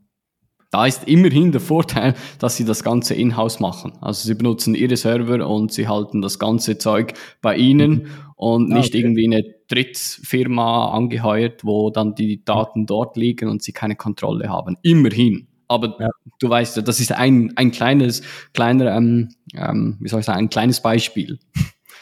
Da 0.72 0.86
ist 0.86 1.08
immerhin 1.08 1.52
der 1.52 1.62
Vorteil, 1.62 2.16
dass 2.38 2.58
sie 2.58 2.66
das 2.66 2.84
Ganze 2.84 3.16
in-house 3.16 3.60
machen. 3.60 3.94
Also 4.02 4.28
sie 4.28 4.36
benutzen 4.36 4.76
ihre 4.76 4.98
Server 4.98 5.48
und 5.48 5.72
sie 5.72 5.88
halten 5.88 6.22
das 6.22 6.38
ganze 6.38 6.78
Zeug 6.78 7.14
bei 7.42 7.56
ihnen 7.56 7.92
mhm. 7.92 8.08
und 8.36 8.74
ah, 8.74 8.76
nicht 8.76 8.90
okay. 8.90 9.00
irgendwie 9.00 9.26
eine 9.26 9.44
Drittfirma 9.70 10.92
angeheuert, 10.92 11.64
wo 11.64 11.92
dann 11.92 12.14
die 12.14 12.44
Daten 12.44 12.86
dort 12.86 13.16
liegen 13.16 13.48
und 13.48 13.64
sie 13.64 13.72
keine 13.72 13.96
Kontrolle 13.96 14.50
haben. 14.50 14.76
Immerhin. 14.84 15.49
Aber 15.70 15.96
ja. 16.00 16.10
du 16.40 16.50
weißt 16.50 16.78
ja, 16.78 16.82
das 16.82 17.00
ist 17.00 17.12
ein, 17.12 17.54
ein 17.56 17.72
kleines, 17.72 18.24
kleiner, 18.54 18.94
ähm, 18.96 19.30
ähm, 19.54 19.98
wie 20.00 20.10
soll 20.10 20.20
ich 20.20 20.26
sagen, 20.26 20.40
ein 20.40 20.50
kleines 20.50 20.82
Beispiel. 20.82 21.40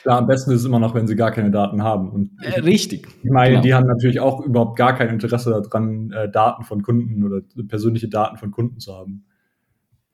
Ja, 0.06 0.18
am 0.18 0.28
besten 0.28 0.52
ist 0.52 0.62
es 0.62 0.66
immer 0.66 0.80
noch, 0.80 0.96
wenn 0.96 1.06
sie 1.06 1.18
gar 1.18 1.32
keine 1.32 1.52
Daten 1.52 1.84
haben. 1.84 2.10
Und 2.10 2.32
äh, 2.42 2.62
richtig. 2.62 3.08
Ich 3.24 3.30
meine, 3.30 3.52
genau. 3.52 3.62
die 3.62 3.74
haben 3.74 3.88
natürlich 3.88 4.22
auch 4.22 4.40
überhaupt 4.40 4.78
gar 4.78 4.96
kein 4.96 5.10
Interesse 5.10 5.52
daran, 5.52 6.12
äh, 6.12 6.32
Daten 6.32 6.64
von 6.64 6.82
Kunden 6.82 7.26
oder 7.26 7.42
persönliche 7.68 8.08
Daten 8.08 8.38
von 8.38 8.52
Kunden 8.52 8.80
zu 8.80 8.96
haben. 8.96 9.26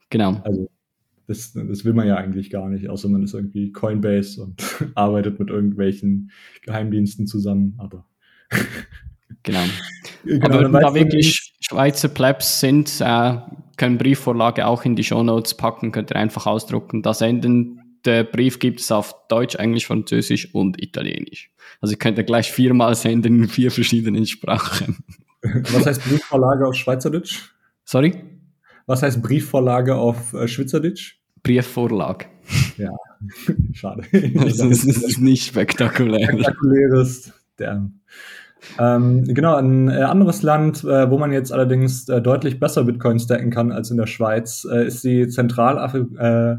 Genau. 0.10 0.42
Also 0.44 0.68
das, 1.28 1.54
das 1.54 1.86
will 1.86 1.94
man 1.94 2.08
ja 2.08 2.16
eigentlich 2.16 2.50
gar 2.50 2.70
nicht, 2.70 2.90
außer 2.90 3.08
man 3.08 3.22
ist 3.22 3.36
irgendwie 3.36 3.72
Coinbase 3.72 4.42
und 4.42 4.64
arbeitet 4.96 5.40
mit 5.40 5.50
irgendwelchen 5.50 6.32
Geheimdiensten 6.64 7.28
zusammen, 7.28 7.76
aber. 7.78 8.06
genau. 9.44 9.64
genau. 10.24 10.46
Aber 10.46 10.64
wenn 10.64 10.72
da 10.72 10.96
wirklich 10.96 11.53
Schweizer 11.74 12.08
Plebs 12.08 12.60
sind, 12.60 13.02
äh, 13.02 13.38
können 13.78 13.98
Briefvorlage 13.98 14.68
auch 14.68 14.86
in 14.86 14.96
die 14.96 15.04
Shownotes 15.04 15.56
packen, 15.56 15.92
könnt 15.92 16.12
ihr 16.12 16.18
einfach 16.18 16.46
ausdrucken, 16.46 17.02
da 17.02 17.16
senden, 17.16 17.98
der 18.06 18.24
Brief 18.24 18.60
gibt 18.60 18.80
es 18.80 18.92
auf 18.92 19.16
Deutsch, 19.28 19.56
Englisch, 19.56 19.88
Französisch 19.88 20.54
und 20.54 20.82
Italienisch. 20.82 21.52
Also 21.82 21.94
ihr 21.94 21.98
könnt 21.98 22.18
ja 22.18 22.24
gleich 22.24 22.52
viermal 22.52 22.94
senden 22.94 23.44
in 23.44 23.48
vier 23.48 23.72
verschiedenen 23.72 24.26
Sprachen. 24.28 24.98
Was 25.42 25.88
heißt 25.88 26.04
Briefvorlage 26.04 26.68
auf 26.68 26.76
Schweizerdeutsch? 26.76 27.42
Sorry? 27.86 28.14
Was 28.86 29.02
heißt 29.02 29.22
Briefvorlage 29.22 29.96
auf 29.96 30.34
äh, 30.34 30.48
Schweizerdeutsch? 30.48 31.18
Briefvorlage. 31.42 32.28
Ja, 32.78 32.92
schade. 33.74 34.04
Das 34.12 34.60
ist, 34.60 34.88
das 34.88 35.04
ist 35.04 35.20
nicht 35.20 35.48
spektakulär. 35.48 36.28
Spektakuläres, 36.28 37.34
damn. 37.58 38.00
Ähm, 38.80 39.24
genau, 39.26 39.56
ein 39.56 39.90
äh, 39.90 40.02
anderes 40.02 40.42
Land, 40.42 40.84
äh, 40.84 41.10
wo 41.10 41.18
man 41.18 41.32
jetzt 41.32 41.52
allerdings 41.52 42.08
äh, 42.10 42.22
deutlich 42.22 42.60
besser 42.60 42.84
Bitcoin 42.84 43.20
stacken 43.20 43.52
kann 43.52 43.72
als 43.72 43.92
in 43.92 43.98
der 43.98 44.08
Schweiz, 44.08 44.68
äh, 44.70 44.88
ist 44.88 45.04
die 45.04 45.28
Zentralafri 45.28 46.00
äh, 46.18 46.58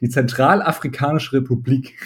die 0.00 0.08
Zentralafrikanische 0.08 1.38
Republik. 1.38 1.98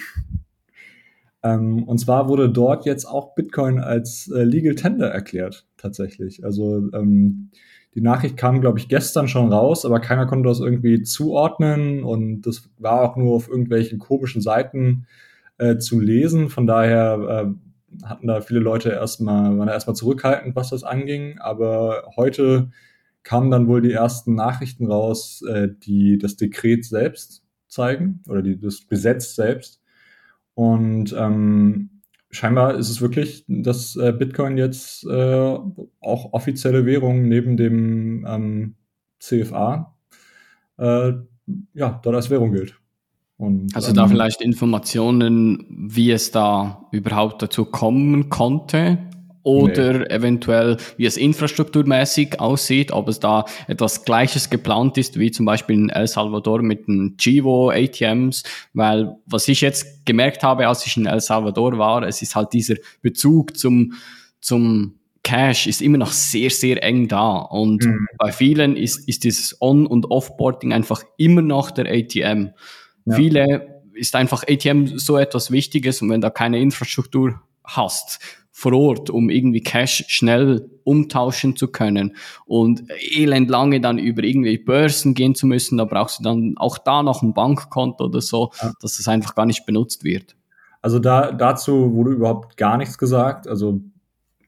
ähm, 1.43 1.83
und 1.83 1.99
zwar 1.99 2.27
wurde 2.27 2.49
dort 2.49 2.85
jetzt 2.85 3.05
auch 3.05 3.35
Bitcoin 3.35 3.79
als 3.79 4.31
äh, 4.33 4.43
Legal 4.43 4.75
Tender 4.75 5.09
erklärt, 5.09 5.67
tatsächlich. 5.77 6.43
Also 6.43 6.89
ähm, 6.93 7.51
die 7.93 8.01
Nachricht 8.01 8.37
kam, 8.37 8.61
glaube 8.61 8.79
ich, 8.79 8.87
gestern 8.87 9.27
schon 9.27 9.53
raus, 9.53 9.85
aber 9.85 9.99
keiner 9.99 10.25
konnte 10.25 10.49
das 10.49 10.59
irgendwie 10.59 11.03
zuordnen 11.03 12.03
und 12.03 12.41
das 12.41 12.67
war 12.79 13.01
auch 13.03 13.15
nur 13.15 13.35
auf 13.35 13.47
irgendwelchen 13.47 13.99
komischen 13.99 14.41
Seiten 14.41 15.05
zu 15.77 15.99
lesen. 15.99 16.49
Von 16.49 16.65
daher 16.65 17.53
hatten 18.03 18.27
da 18.27 18.41
viele 18.41 18.59
Leute 18.59 18.89
erstmal, 18.89 19.57
waren 19.57 19.67
da 19.67 19.73
erstmal 19.73 19.95
zurückhaltend, 19.95 20.55
was 20.55 20.69
das 20.69 20.83
anging. 20.83 21.39
Aber 21.39 22.11
heute 22.15 22.71
kamen 23.23 23.51
dann 23.51 23.67
wohl 23.67 23.81
die 23.81 23.91
ersten 23.91 24.35
Nachrichten 24.35 24.87
raus, 24.87 25.43
äh, 25.47 25.69
die 25.71 26.17
das 26.17 26.35
Dekret 26.35 26.85
selbst 26.85 27.43
zeigen 27.67 28.21
oder 28.27 28.41
die, 28.41 28.59
das 28.59 28.87
Gesetz 28.87 29.35
selbst. 29.35 29.81
Und 30.55 31.13
ähm, 31.17 32.01
scheinbar 32.29 32.75
ist 32.75 32.89
es 32.89 33.01
wirklich, 33.01 33.45
dass 33.47 33.95
äh, 33.95 34.11
Bitcoin 34.11 34.57
jetzt 34.57 35.05
äh, 35.05 35.57
auch 35.99 36.33
offizielle 36.33 36.85
Währung 36.85 37.27
neben 37.27 37.57
dem 37.57 38.25
ähm, 38.27 38.75
CFA 39.19 39.95
äh, 40.77 41.13
ja, 41.73 41.99
dort 42.03 42.15
als 42.15 42.29
Währung 42.29 42.51
gilt. 42.51 42.79
Und, 43.43 43.75
also 43.75 43.91
da 43.91 44.03
ähm, 44.03 44.09
vielleicht 44.09 44.41
Informationen, 44.41 45.65
wie 45.69 46.11
es 46.11 46.31
da 46.31 46.87
überhaupt 46.91 47.41
dazu 47.41 47.65
kommen 47.65 48.29
konnte 48.29 48.99
oder 49.43 49.99
nee. 49.99 50.05
eventuell, 50.05 50.77
wie 50.95 51.05
es 51.05 51.17
infrastrukturmäßig 51.17 52.39
aussieht, 52.39 52.93
ob 52.93 53.09
es 53.09 53.19
da 53.19 53.43
etwas 53.67 54.05
Gleiches 54.05 54.49
geplant 54.49 54.97
ist, 54.97 55.19
wie 55.19 55.29
zum 55.31 55.45
Beispiel 55.45 55.75
in 55.75 55.89
El 55.89 56.07
Salvador 56.07 56.61
mit 56.61 56.87
den 56.87 57.17
Chivo 57.17 57.69
ATMs, 57.69 58.43
weil 58.73 59.17
was 59.25 59.49
ich 59.49 59.59
jetzt 59.59 60.05
gemerkt 60.05 60.41
habe, 60.43 60.65
als 60.65 60.85
ich 60.85 60.95
in 60.95 61.05
El 61.05 61.19
Salvador 61.19 61.77
war, 61.77 62.03
es 62.03 62.21
ist 62.21 62.37
halt 62.37 62.53
dieser 62.53 62.75
Bezug 63.01 63.57
zum, 63.57 63.93
zum 64.39 64.93
Cash 65.23 65.67
ist 65.67 65.81
immer 65.81 65.97
noch 65.97 66.11
sehr, 66.11 66.49
sehr 66.49 66.81
eng 66.81 67.09
da. 67.09 67.37
Und 67.37 67.85
mhm. 67.85 68.07
bei 68.17 68.31
vielen 68.31 68.77
ist, 68.77 69.07
ist 69.07 69.25
dieses 69.25 69.61
On- 69.61 69.87
und 69.87 70.11
Offboarding 70.11 70.71
einfach 70.71 71.03
immer 71.17 71.41
noch 71.41 71.71
der 71.71 71.85
ATM. 71.89 72.51
Ja. 73.05 73.15
Viele 73.15 73.81
ist 73.93 74.15
einfach 74.15 74.43
ATM 74.47 74.97
so 74.97 75.17
etwas 75.17 75.51
Wichtiges 75.51 76.01
und 76.01 76.09
wenn 76.09 76.21
da 76.21 76.29
keine 76.29 76.59
Infrastruktur 76.59 77.41
hast 77.63 78.19
vor 78.55 78.73
Ort, 78.73 79.09
um 79.09 79.29
irgendwie 79.29 79.61
Cash 79.61 80.05
schnell 80.07 80.69
umtauschen 80.83 81.55
zu 81.55 81.69
können 81.69 82.15
und 82.45 82.83
elend 83.15 83.49
lange 83.49 83.81
dann 83.81 83.97
über 83.97 84.23
irgendwie 84.23 84.57
Börsen 84.57 85.15
gehen 85.15 85.33
zu 85.33 85.47
müssen, 85.47 85.77
da 85.77 85.85
brauchst 85.85 86.19
du 86.19 86.23
dann 86.23 86.53
auch 86.57 86.77
da 86.77 87.01
noch 87.01 87.23
ein 87.23 87.33
Bankkonto 87.33 88.05
oder 88.05 88.21
so, 88.21 88.51
ja. 88.61 88.71
dass 88.79 88.99
es 88.99 89.07
einfach 89.07 89.33
gar 89.33 89.47
nicht 89.47 89.65
benutzt 89.65 90.03
wird. 90.03 90.35
Also 90.81 90.99
da 90.99 91.31
dazu 91.31 91.93
wurde 91.93 92.11
überhaupt 92.11 92.57
gar 92.57 92.77
nichts 92.77 92.97
gesagt. 92.97 93.47
Also 93.47 93.81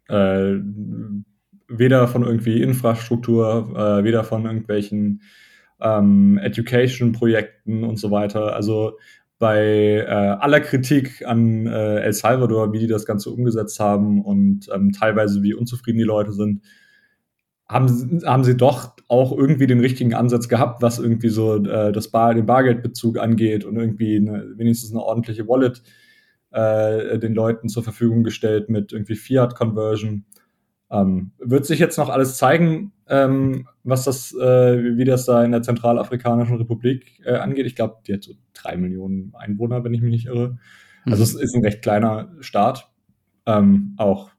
äh, 0.08 0.54
weder 1.68 2.08
von 2.08 2.24
irgendwie 2.24 2.62
Infrastruktur, 2.62 3.74
äh, 3.76 4.04
weder 4.04 4.24
von 4.24 4.46
irgendwelchen 4.46 5.22
ähm, 5.82 6.38
Education-Projekten 6.38 7.84
und 7.84 7.98
so 7.98 8.12
weiter. 8.12 8.56
Also 8.56 8.98
bei 9.38 10.06
äh, 10.08 10.10
aller 10.10 10.62
Kritik 10.62 11.26
an 11.26 11.68
äh, 11.68 12.00
El 12.00 12.14
Salvador, 12.14 12.72
wie 12.72 12.80
die 12.80 12.88
das 12.88 13.06
Ganze 13.06 13.32
umgesetzt 13.32 13.80
haben 13.80 14.24
und 14.24 14.70
ähm, 14.74 14.92
teilweise 14.92 15.44
wie 15.44 15.54
unzufrieden 15.54 15.98
die 15.98 16.06
Leute 16.06 16.32
sind, 16.32 16.62
haben, 17.68 18.22
haben 18.26 18.44
sie 18.44 18.56
doch 18.56 18.96
auch 19.08 19.36
irgendwie 19.38 19.68
den 19.68 19.80
richtigen 19.80 20.14
Ansatz 20.14 20.48
gehabt, 20.48 20.82
was 20.82 21.00
irgendwie 21.00 21.30
so 21.30 21.58
äh, 21.58 21.92
das 21.92 22.10
Bar, 22.10 22.34
den 22.34 22.46
Bargeldbezug 22.46 23.18
angeht 23.18 23.66
und 23.66 23.76
irgendwie 23.76 24.18
eine, 24.18 24.54
wenigstens 24.56 24.92
eine 24.92 25.02
ordentliche 25.02 25.48
Wallet 25.48 25.82
äh, 26.52 27.20
den 27.20 27.34
Leuten 27.34 27.68
zur 27.68 27.84
Verfügung 27.84 28.24
gestellt 28.24 28.70
mit 28.70 28.94
irgendwie 28.94 29.16
Fiat-Conversion. 29.16 30.26
Ähm, 30.92 31.32
wird 31.40 31.66
sich 31.66 31.80
jetzt 31.80 31.98
noch 31.98 32.10
alles 32.10 32.38
zeigen, 32.38 32.94
ähm, 33.08 33.68
was 33.84 34.04
das, 34.04 34.34
äh, 34.34 34.98
wie 34.98 35.06
das 35.06 35.26
da 35.26 35.44
in 35.44 35.52
der 35.52 35.62
Zentralafrikanischen 35.62 36.58
Republik 36.58 37.22
äh, 37.26 37.36
angeht. 37.36 37.66
Ich 37.66 37.76
glaube, 37.76 37.98
die 38.08 38.14
hat 38.14 38.24
so 38.24 38.34
drei 38.54 38.78
Millionen 38.78 39.34
Einwohner, 39.36 39.84
wenn 39.84 39.94
ich 39.94 40.02
mich 40.02 40.12
nicht 40.12 40.26
irre. 40.28 40.58
Also 41.06 41.18
mhm. 41.18 41.24
es 41.24 41.34
ist 41.36 41.56
ein 41.56 41.64
recht 41.64 41.82
kleiner 41.82 42.32
Staat, 42.40 42.92
ähm, 43.46 43.94
auch 43.98 44.30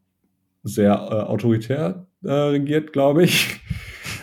sehr 0.63 0.93
äh, 0.93 1.15
autoritär 1.15 2.07
äh, 2.25 2.33
regiert, 2.33 2.93
glaube 2.93 3.25
ich. 3.25 3.61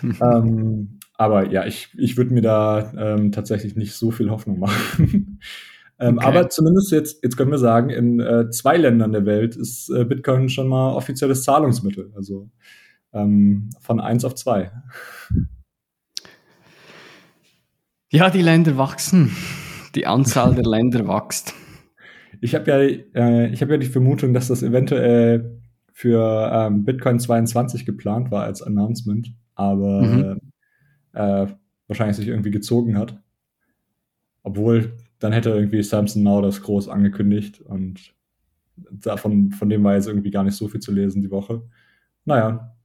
ähm, 0.21 0.99
aber 1.15 1.49
ja, 1.49 1.65
ich, 1.65 1.89
ich 1.97 2.17
würde 2.17 2.33
mir 2.33 2.41
da 2.41 2.91
ähm, 2.97 3.31
tatsächlich 3.31 3.75
nicht 3.75 3.93
so 3.93 4.11
viel 4.11 4.29
Hoffnung 4.29 4.59
machen. 4.59 5.39
Ähm, 5.99 6.17
okay. 6.17 6.25
Aber 6.25 6.49
zumindest 6.49 6.91
jetzt, 6.91 7.23
jetzt 7.23 7.37
können 7.37 7.51
wir 7.51 7.57
sagen, 7.57 7.89
in 7.89 8.19
äh, 8.19 8.49
zwei 8.49 8.77
Ländern 8.77 9.11
der 9.11 9.25
Welt 9.25 9.55
ist 9.55 9.89
äh, 9.89 10.05
Bitcoin 10.05 10.49
schon 10.49 10.67
mal 10.67 10.93
offizielles 10.93 11.43
Zahlungsmittel. 11.43 12.11
Also 12.15 12.49
ähm, 13.13 13.69
von 13.79 13.99
eins 13.99 14.25
auf 14.25 14.35
zwei. 14.35 14.71
Ja, 18.11 18.29
die 18.29 18.41
Länder 18.41 18.77
wachsen. 18.77 19.31
Die 19.95 20.07
Anzahl 20.07 20.55
der 20.55 20.65
Länder 20.65 21.07
wächst. 21.07 21.53
Ich 22.41 22.55
habe 22.55 22.69
ja, 22.69 23.21
äh, 23.21 23.47
ich 23.53 23.61
ja 23.61 23.77
die 23.77 23.85
Vermutung, 23.85 24.33
dass 24.33 24.47
das 24.47 24.63
eventuell 24.63 25.61
für 25.93 26.51
ähm, 26.51 26.83
Bitcoin 26.83 27.19
22 27.19 27.85
geplant 27.85 28.31
war 28.31 28.43
als 28.43 28.61
Announcement, 28.61 29.33
aber 29.55 30.01
mhm. 30.01 30.39
äh, 31.13 31.47
wahrscheinlich 31.87 32.17
sich 32.17 32.27
irgendwie 32.27 32.51
gezogen 32.51 32.97
hat. 32.97 33.21
Obwohl 34.41 34.97
dann 35.23 35.31
hätte 35.31 35.51
irgendwie 35.51 35.81
Samson 35.81 36.21
Now 36.21 36.41
das 36.41 36.61
groß 36.61 36.89
angekündigt 36.89 37.61
und 37.61 38.13
davon, 38.91 39.51
von 39.51 39.69
dem 39.69 39.81
war 39.83 39.93
jetzt 39.93 40.07
irgendwie 40.07 40.31
gar 40.31 40.43
nicht 40.43 40.57
so 40.57 40.67
viel 40.67 40.81
zu 40.81 40.91
lesen 40.91 41.21
die 41.21 41.31
Woche. 41.31 41.61
Naja. 42.25 42.75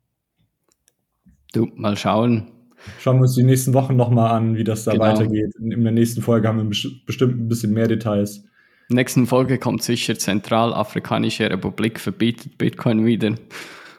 Du, 1.52 1.66
mal 1.74 1.96
schauen. 1.96 2.52
Schauen 3.00 3.16
wir 3.16 3.22
uns 3.22 3.34
die 3.34 3.42
nächsten 3.42 3.74
Wochen 3.74 3.96
nochmal 3.96 4.30
an, 4.30 4.56
wie 4.56 4.62
das 4.62 4.84
da 4.84 4.92
genau. 4.92 5.04
weitergeht. 5.04 5.52
In, 5.58 5.72
in 5.72 5.82
der 5.82 5.92
nächsten 5.92 6.22
Folge 6.22 6.46
haben 6.46 6.58
wir 6.58 6.92
bestimmt 7.06 7.40
ein 7.40 7.48
bisschen 7.48 7.72
mehr 7.72 7.88
Details. 7.88 8.36
In 8.88 8.94
der 8.94 9.02
nächsten 9.02 9.26
Folge 9.26 9.58
kommt 9.58 9.82
sicher 9.82 10.16
Zentralafrikanische 10.16 11.50
Republik 11.50 11.98
verbietet 11.98 12.56
Bitcoin 12.56 13.04
wieder. 13.04 13.34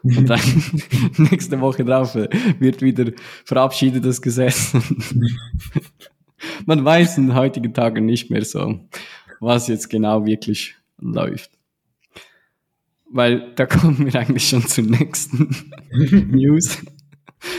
Und 0.04 0.30
dann 0.30 0.40
nächste 1.18 1.60
Woche 1.60 1.84
drauf 1.84 2.16
wird 2.16 2.82
wieder 2.82 3.12
verabschiedet 3.44 4.06
das 4.06 4.22
Gesetz. 4.22 4.74
man 6.66 6.84
weiß 6.84 7.18
in 7.18 7.36
heutigen 7.36 7.74
Tagen 7.74 8.06
nicht 8.06 8.30
mehr 8.30 8.44
so, 8.44 8.80
was 9.40 9.68
jetzt 9.68 9.90
genau 9.90 10.26
wirklich 10.26 10.76
läuft. 10.98 11.52
Weil 13.12 13.54
da 13.56 13.66
kommen 13.68 14.06
wir 14.06 14.20
eigentlich 14.20 14.48
schon 14.48 14.66
zur 14.66 14.84
nächsten 14.84 15.72
News. 16.32 16.78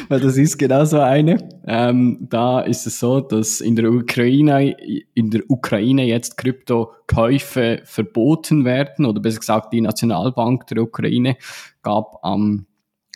Weil 0.09 0.21
das 0.21 0.37
ist 0.37 0.59
genau 0.59 0.85
so 0.85 1.01
eine. 1.01 1.49
Ähm, 1.67 2.27
da 2.29 2.61
ist 2.61 2.87
es 2.87 3.01
so, 3.01 3.21
dass 3.21 3.63
in 3.63 3.77
der 3.77 3.91
Ukraine, 3.91 4.77
in 5.15 5.31
der 5.31 5.49
Ukraine 5.49 6.05
jetzt 6.05 6.37
Kryptokäufe 6.37 7.81
verboten 7.85 8.67
werden, 8.67 9.07
oder 9.07 9.21
besser 9.21 9.41
gesagt, 9.41 9.73
die 9.73 9.81
Nationalbank 9.81 10.67
der 10.67 10.83
Ukraine 10.83 11.37
gab 11.83 12.19
am 12.23 12.67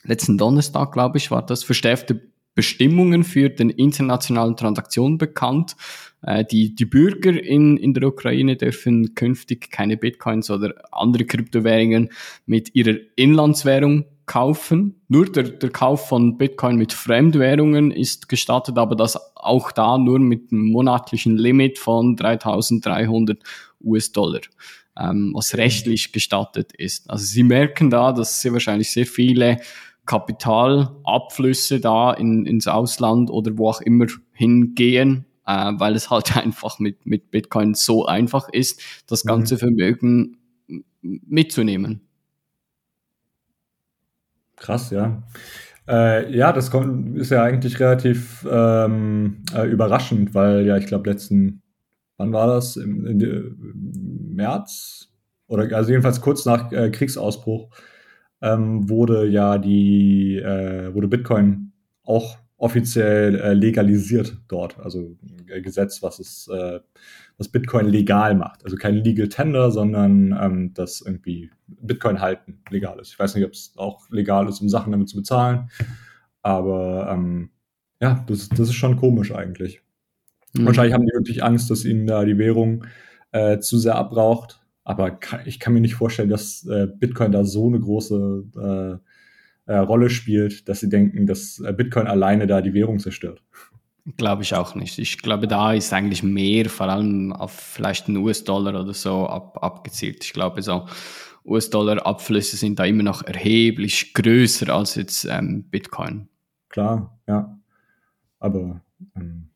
letzten 0.04 0.38
Donnerstag, 0.38 0.92
glaube 0.92 1.18
ich, 1.18 1.30
war 1.30 1.44
das 1.44 1.64
verstärkte 1.64 2.20
Bestimmungen 2.54 3.24
für 3.24 3.50
den 3.50 3.70
internationalen 3.70 4.56
Transaktionen 4.56 5.18
bekannt. 5.18 5.76
Äh, 6.22 6.44
die, 6.44 6.74
die 6.74 6.86
Bürger 6.86 7.30
in, 7.42 7.76
in 7.76 7.94
der 7.94 8.04
Ukraine 8.04 8.56
dürfen 8.56 9.14
künftig 9.14 9.70
keine 9.70 9.96
Bitcoins 9.96 10.50
oder 10.50 10.74
andere 10.92 11.24
Kryptowährungen 11.24 12.10
mit 12.46 12.74
ihrer 12.74 12.96
Inlandswährung 13.16 14.06
kaufen. 14.26 15.02
Nur 15.08 15.26
der, 15.26 15.44
der 15.44 15.70
Kauf 15.70 16.08
von 16.08 16.38
Bitcoin 16.38 16.76
mit 16.76 16.92
Fremdwährungen 16.92 17.90
ist 17.90 18.28
gestattet, 18.28 18.78
aber 18.78 18.96
das 18.96 19.18
auch 19.34 19.70
da 19.72 19.98
nur 19.98 20.18
mit 20.18 20.50
einem 20.50 20.68
monatlichen 20.68 21.36
Limit 21.36 21.78
von 21.78 22.16
3300 22.16 23.38
US-Dollar, 23.82 24.40
ähm, 24.98 25.32
was 25.34 25.56
rechtlich 25.56 26.12
gestattet 26.12 26.72
ist. 26.72 27.10
Also 27.10 27.24
Sie 27.26 27.42
merken 27.42 27.90
da, 27.90 28.12
dass 28.12 28.40
sehr 28.40 28.52
wahrscheinlich 28.52 28.90
sehr 28.90 29.06
viele 29.06 29.58
Kapitalabflüsse 30.06 31.80
da 31.80 32.12
in, 32.12 32.46
ins 32.46 32.68
Ausland 32.68 33.30
oder 33.30 33.56
wo 33.56 33.68
auch 33.68 33.80
immer 33.80 34.06
hingehen, 34.32 35.24
äh, 35.46 35.72
weil 35.76 35.94
es 35.94 36.10
halt 36.10 36.36
einfach 36.44 36.78
mit, 36.78 37.06
mit 37.06 37.30
Bitcoin 37.30 37.74
so 37.74 38.06
einfach 38.06 38.48
ist, 38.48 38.82
das 39.06 39.24
mhm. 39.24 39.28
ganze 39.28 39.54
mhm. 39.54 39.58
Vermögen 39.58 40.36
mitzunehmen. 41.02 42.00
Krass, 44.56 44.90
ja. 44.90 45.22
Äh, 45.86 46.34
ja, 46.34 46.52
das 46.52 46.70
kommt, 46.70 47.18
ist 47.18 47.30
ja 47.30 47.42
eigentlich 47.42 47.78
relativ 47.78 48.46
ähm, 48.50 49.42
äh, 49.54 49.68
überraschend, 49.68 50.34
weil 50.34 50.64
ja, 50.64 50.78
ich 50.78 50.86
glaube, 50.86 51.10
letzten, 51.10 51.62
wann 52.16 52.32
war 52.32 52.46
das? 52.46 52.76
Im, 52.76 53.04
Im, 53.04 54.34
März? 54.34 55.10
Oder 55.46 55.76
also 55.76 55.90
jedenfalls 55.90 56.22
kurz 56.22 56.46
nach 56.46 56.72
äh, 56.72 56.90
Kriegsausbruch 56.90 57.68
ähm, 58.42 58.88
wurde 58.88 59.26
ja 59.26 59.58
die, 59.58 60.36
äh, 60.36 60.94
wurde 60.94 61.08
Bitcoin 61.08 61.72
auch 62.02 62.36
offiziell 62.56 63.38
äh, 63.40 63.52
legalisiert 63.52 64.38
dort. 64.48 64.78
Also 64.78 65.16
ein 65.22 65.62
Gesetz, 65.62 66.02
was 66.02 66.18
es, 66.18 66.48
äh, 66.48 66.80
was 67.36 67.48
Bitcoin 67.48 67.88
legal 67.88 68.34
macht. 68.34 68.64
Also 68.64 68.76
kein 68.76 68.96
Legal 68.96 69.28
Tender, 69.28 69.70
sondern 69.70 70.36
ähm, 70.40 70.74
dass 70.74 71.00
irgendwie 71.00 71.50
Bitcoin 71.66 72.20
halten 72.20 72.60
legal 72.70 72.98
ist. 73.00 73.12
Ich 73.12 73.18
weiß 73.18 73.34
nicht, 73.34 73.44
ob 73.44 73.52
es 73.52 73.72
auch 73.76 74.08
legal 74.10 74.48
ist, 74.48 74.60
um 74.60 74.68
Sachen 74.68 74.92
damit 74.92 75.08
zu 75.08 75.16
bezahlen. 75.16 75.68
Aber 76.42 77.10
ähm, 77.10 77.50
ja, 78.00 78.24
das, 78.26 78.48
das 78.48 78.60
ist 78.60 78.74
schon 78.74 78.96
komisch 78.96 79.34
eigentlich. 79.34 79.82
Mhm. 80.54 80.66
Wahrscheinlich 80.66 80.94
haben 80.94 81.06
die 81.06 81.12
wirklich 81.12 81.42
Angst, 81.42 81.70
dass 81.70 81.84
ihnen 81.84 82.06
da 82.06 82.24
die 82.24 82.38
Währung 82.38 82.86
äh, 83.32 83.58
zu 83.58 83.78
sehr 83.78 83.96
abraucht. 83.96 84.63
Aber 84.84 85.10
kann, 85.10 85.40
ich 85.46 85.58
kann 85.58 85.72
mir 85.72 85.80
nicht 85.80 85.94
vorstellen, 85.94 86.28
dass 86.28 86.66
äh, 86.66 86.86
Bitcoin 86.86 87.32
da 87.32 87.44
so 87.44 87.66
eine 87.66 87.80
große 87.80 89.00
äh, 89.66 89.76
Rolle 89.76 90.10
spielt, 90.10 90.68
dass 90.68 90.80
sie 90.80 90.88
denken, 90.88 91.26
dass 91.26 91.58
äh, 91.60 91.72
Bitcoin 91.72 92.06
alleine 92.06 92.46
da 92.46 92.60
die 92.60 92.74
Währung 92.74 92.98
zerstört. 92.98 93.42
Glaube 94.18 94.42
ich 94.42 94.54
auch 94.54 94.74
nicht. 94.74 94.98
Ich 94.98 95.22
glaube, 95.22 95.48
da 95.48 95.72
ist 95.72 95.92
eigentlich 95.94 96.22
mehr, 96.22 96.68
vor 96.68 96.88
allem 96.88 97.32
auf 97.32 97.52
vielleicht 97.52 98.06
einen 98.06 98.18
US-Dollar 98.18 98.78
oder 98.78 98.92
so 98.92 99.26
ab, 99.26 99.62
abgezielt. 99.62 100.22
Ich 100.24 100.34
glaube, 100.34 100.60
so 100.60 100.86
US-Dollar-Abflüsse 101.46 102.56
sind 102.56 102.78
da 102.78 102.84
immer 102.84 103.02
noch 103.02 103.22
erheblich 103.22 104.12
größer 104.12 104.68
als 104.68 104.96
jetzt 104.96 105.24
ähm, 105.24 105.64
Bitcoin. 105.70 106.28
Klar, 106.68 107.18
ja. 107.26 107.58
Aber 108.40 108.82
ähm, 109.16 109.48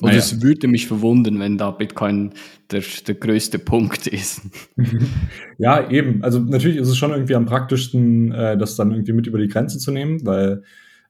und 0.00 0.14
es 0.14 0.42
würde 0.42 0.68
mich 0.68 0.86
verwundern, 0.86 1.38
wenn 1.40 1.58
da 1.58 1.70
Bitcoin 1.70 2.32
der, 2.70 2.82
der 3.06 3.14
größte 3.14 3.58
Punkt 3.58 4.06
ist. 4.06 4.42
ja, 5.58 5.90
eben. 5.90 6.22
Also 6.22 6.40
natürlich 6.40 6.78
ist 6.78 6.88
es 6.88 6.96
schon 6.96 7.10
irgendwie 7.10 7.34
am 7.34 7.46
praktischsten, 7.46 8.32
äh, 8.32 8.58
das 8.58 8.76
dann 8.76 8.92
irgendwie 8.92 9.12
mit 9.12 9.26
über 9.26 9.38
die 9.38 9.48
Grenze 9.48 9.78
zu 9.78 9.90
nehmen, 9.90 10.24
weil 10.24 10.62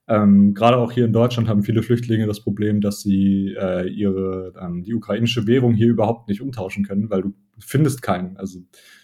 ähm, 0.09 0.55
gerade 0.55 0.77
auch 0.77 0.91
hier 0.91 1.05
in 1.05 1.13
Deutschland 1.13 1.49
haben 1.49 1.63
viele 1.63 1.83
Flüchtlinge 1.83 2.27
das 2.27 2.41
Problem, 2.41 2.81
dass 2.81 3.01
sie 3.01 3.55
äh, 3.57 3.89
ihre 3.89 4.53
ähm, 4.61 4.83
die 4.83 4.95
ukrainische 4.95 5.47
Währung 5.47 5.75
hier 5.75 5.89
überhaupt 5.89 6.29
nicht 6.29 6.41
umtauschen 6.41 6.85
können, 6.85 7.11
weil 7.11 7.23
du 7.23 7.35
findest 7.59 8.03
keinen. 8.03 8.37
Also 8.37 8.59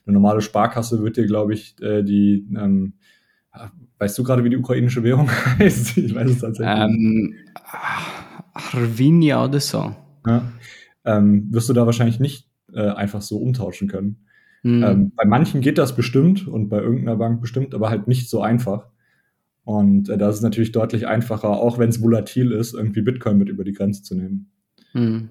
eine 0.04 0.14
normale 0.14 0.40
Sparkasse 0.40 1.02
wird 1.02 1.16
dir, 1.16 1.26
glaube 1.26 1.54
ich, 1.54 1.76
äh, 1.80 2.02
die 2.02 2.44
ähm, 2.56 2.94
weißt 3.98 4.18
du 4.18 4.24
gerade, 4.24 4.44
wie 4.44 4.50
die 4.50 4.56
ukrainische 4.56 5.02
Währung 5.02 5.30
heißt? 5.58 5.96
Ich 5.96 6.14
weiß 6.14 6.30
es 6.30 6.40
tatsächlich. 6.40 6.76
Ähm, 6.76 7.34
Arvinia 8.56 9.44
oder 9.44 9.60
so. 9.60 9.94
Ja. 10.26 10.52
Ähm, 11.04 11.48
wirst 11.52 11.68
du 11.68 11.72
da 11.72 11.86
wahrscheinlich 11.86 12.20
nicht 12.20 12.48
äh, 12.72 12.88
einfach 12.88 13.22
so 13.22 13.38
umtauschen 13.38 13.88
können. 13.88 14.26
Mhm. 14.62 14.82
Ähm, 14.82 15.12
bei 15.14 15.24
manchen 15.24 15.60
geht 15.60 15.78
das 15.78 15.94
bestimmt 15.94 16.48
und 16.48 16.68
bei 16.68 16.78
irgendeiner 16.78 17.16
Bank 17.16 17.40
bestimmt, 17.40 17.74
aber 17.74 17.90
halt 17.90 18.08
nicht 18.08 18.28
so 18.28 18.40
einfach. 18.40 18.88
Und 19.64 20.08
äh, 20.08 20.18
da 20.18 20.28
ist 20.28 20.36
es 20.36 20.42
natürlich 20.42 20.72
deutlich 20.72 21.06
einfacher, 21.06 21.50
auch 21.50 21.78
wenn 21.78 21.88
es 21.88 22.02
volatil 22.02 22.52
ist, 22.52 22.74
irgendwie 22.74 23.02
Bitcoin 23.02 23.38
mit 23.38 23.48
über 23.48 23.64
die 23.64 23.72
Grenze 23.72 24.02
zu 24.02 24.14
nehmen. 24.14 24.50
Mhm. 24.92 25.30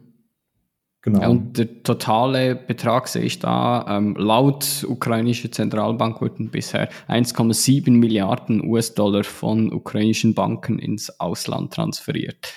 Genau. 1.01 1.21
Ja, 1.21 1.27
und 1.27 1.59
der 1.59 1.83
totale 1.83 2.55
Betrag 2.55 3.07
sehe 3.07 3.21
ich 3.21 3.37
da, 3.37 3.85
ähm, 3.87 4.15
laut 4.17 4.83
ukrainische 4.89 5.51
Zentralbank 5.51 6.19
wurden 6.19 6.49
bisher 6.49 6.89
1,7 7.07 7.91
Milliarden 7.91 8.67
US-Dollar 8.67 9.23
von 9.23 9.71
ukrainischen 9.71 10.33
Banken 10.33 10.79
ins 10.79 11.19
Ausland 11.19 11.73
transferiert. 11.73 12.53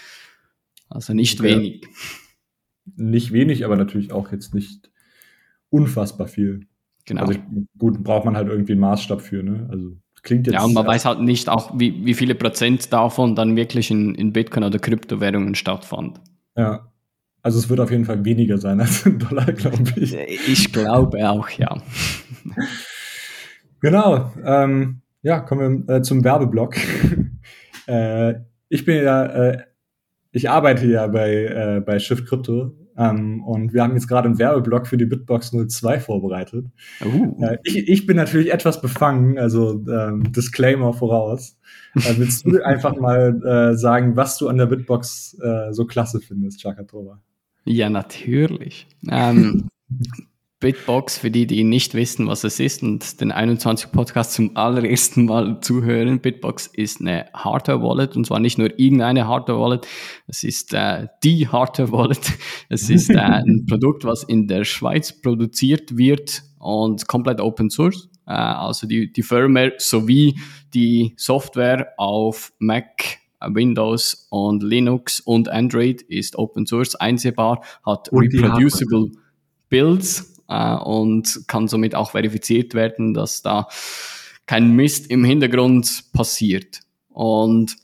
Also 0.88 1.14
nicht 1.14 1.40
okay. 1.40 1.56
wenig. 1.56 1.86
Nicht 2.96 3.32
wenig, 3.32 3.64
aber 3.64 3.76
natürlich 3.76 4.12
auch 4.12 4.32
jetzt 4.32 4.54
nicht 4.54 4.90
unfassbar 5.70 6.26
viel. 6.26 6.66
Genau. 7.06 7.22
Also 7.22 7.32
ich, 7.32 7.40
gut, 7.78 8.02
braucht 8.02 8.24
man 8.24 8.36
halt 8.36 8.48
irgendwie 8.48 8.72
einen 8.72 8.80
Maßstab 8.80 9.20
für, 9.20 9.42
ne? 9.42 9.68
Also 9.70 9.96
klingt 10.22 10.46
jetzt. 10.46 10.54
Ja, 10.54 10.64
und 10.64 10.74
man 10.74 10.86
weiß 10.86 11.04
halt 11.04 11.20
nicht 11.20 11.48
auch, 11.48 11.78
wie, 11.78 12.04
wie 12.04 12.14
viele 12.14 12.34
Prozent 12.34 12.92
davon 12.92 13.34
dann 13.34 13.56
wirklich 13.56 13.90
in, 13.90 14.14
in 14.14 14.32
Bitcoin 14.32 14.64
oder 14.64 14.78
Kryptowährungen 14.78 15.54
stattfand. 15.54 16.20
Ja. 16.56 16.92
Also 17.40 17.58
es 17.60 17.68
wird 17.70 17.80
auf 17.80 17.90
jeden 17.90 18.04
Fall 18.04 18.24
weniger 18.24 18.58
sein 18.58 18.80
als 18.80 19.06
in 19.06 19.18
Dollar, 19.18 19.52
glaube 19.52 19.92
ich. 19.96 20.14
Ich 20.14 20.72
glaube 20.72 21.30
auch, 21.30 21.48
ja. 21.50 21.80
genau. 23.80 24.32
Ähm, 24.44 25.02
ja, 25.22 25.40
kommen 25.40 25.86
wir 25.86 25.96
äh, 25.96 26.02
zum 26.02 26.24
Werbeblock. 26.24 26.76
äh, 27.86 28.34
ich 28.68 28.84
bin 28.84 29.02
ja 29.02 29.24
äh, 29.24 29.62
ich 30.32 30.50
arbeite 30.50 30.86
ja 30.86 31.06
bei, 31.06 31.44
äh, 31.44 31.80
bei 31.80 31.98
Shift 31.98 32.26
Crypto 32.26 32.74
ähm, 32.98 33.42
und 33.44 33.72
wir 33.72 33.82
haben 33.82 33.94
jetzt 33.94 34.08
gerade 34.08 34.26
einen 34.26 34.38
Werbeblock 34.38 34.86
für 34.86 34.96
die 34.96 35.06
Bitbox 35.06 35.52
02 35.52 36.00
vorbereitet. 36.00 36.66
Uh. 37.04 37.42
Äh, 37.42 37.58
ich, 37.62 37.88
ich 37.88 38.06
bin 38.06 38.16
natürlich 38.16 38.52
etwas 38.52 38.80
befangen, 38.80 39.38
also 39.38 39.84
ähm, 39.88 40.32
Disclaimer 40.32 40.92
voraus. 40.92 41.56
Äh, 41.94 42.14
willst 42.16 42.44
du 42.44 42.60
einfach 42.64 42.96
mal 42.96 43.40
äh, 43.44 43.76
sagen, 43.76 44.16
was 44.16 44.36
du 44.38 44.48
an 44.48 44.58
der 44.58 44.66
Bitbox 44.66 45.38
äh, 45.40 45.72
so 45.72 45.86
klasse 45.86 46.20
findest, 46.20 46.60
Chakatova? 46.60 47.20
Ja, 47.64 47.88
natürlich. 47.88 48.88
Ähm, 49.08 49.68
Bitbox, 50.60 51.18
für 51.18 51.30
die, 51.30 51.46
die 51.46 51.62
nicht 51.62 51.94
wissen, 51.94 52.26
was 52.26 52.42
es 52.42 52.58
ist 52.58 52.82
und 52.82 53.20
den 53.20 53.30
21 53.30 53.92
Podcast 53.92 54.32
zum 54.32 54.56
allerersten 54.56 55.26
Mal 55.26 55.60
zuhören. 55.60 56.20
Bitbox 56.20 56.66
ist 56.66 57.00
eine 57.00 57.26
Hardware-Wallet 57.32 58.16
und 58.16 58.26
zwar 58.26 58.40
nicht 58.40 58.58
nur 58.58 58.76
irgendeine 58.76 59.28
Hardware-Wallet, 59.28 59.86
es 60.26 60.42
ist 60.42 60.74
äh, 60.74 61.06
die 61.22 61.46
Hardware-Wallet. 61.46 62.32
Es 62.70 62.90
ist 62.90 63.08
äh, 63.10 63.18
ein 63.18 63.66
Produkt, 63.68 64.04
was 64.04 64.24
in 64.24 64.46
der 64.48 64.64
Schweiz 64.64 65.12
produziert 65.12 65.96
wird 65.96 66.42
und 66.58 67.06
komplett 67.06 67.40
Open 67.40 67.70
Source. 67.70 68.08
Äh, 68.26 68.32
also 68.32 68.88
die, 68.88 69.12
die 69.12 69.22
Firmware 69.22 69.74
sowie 69.78 70.38
die 70.74 71.14
Software 71.16 71.94
auf 71.96 72.52
Mac, 72.58 73.18
Windows 73.40 74.26
und 74.30 74.64
Linux 74.64 75.20
und 75.20 75.48
Android 75.48 76.02
ist 76.02 76.36
Open 76.36 76.66
Source 76.66 76.96
einsehbar, 76.96 77.62
hat 77.86 78.08
reproducible 78.12 79.12
Builds 79.68 80.37
äh, 80.48 80.74
und 80.76 81.44
kann 81.46 81.68
somit 81.68 81.94
auch 81.94 82.10
verifiziert 82.10 82.74
werden, 82.74 83.14
dass 83.14 83.42
da 83.42 83.68
kein 84.46 84.74
Mist 84.74 85.10
im 85.10 85.24
Hintergrund 85.24 86.04
passiert. 86.12 86.80
Und 87.08 87.76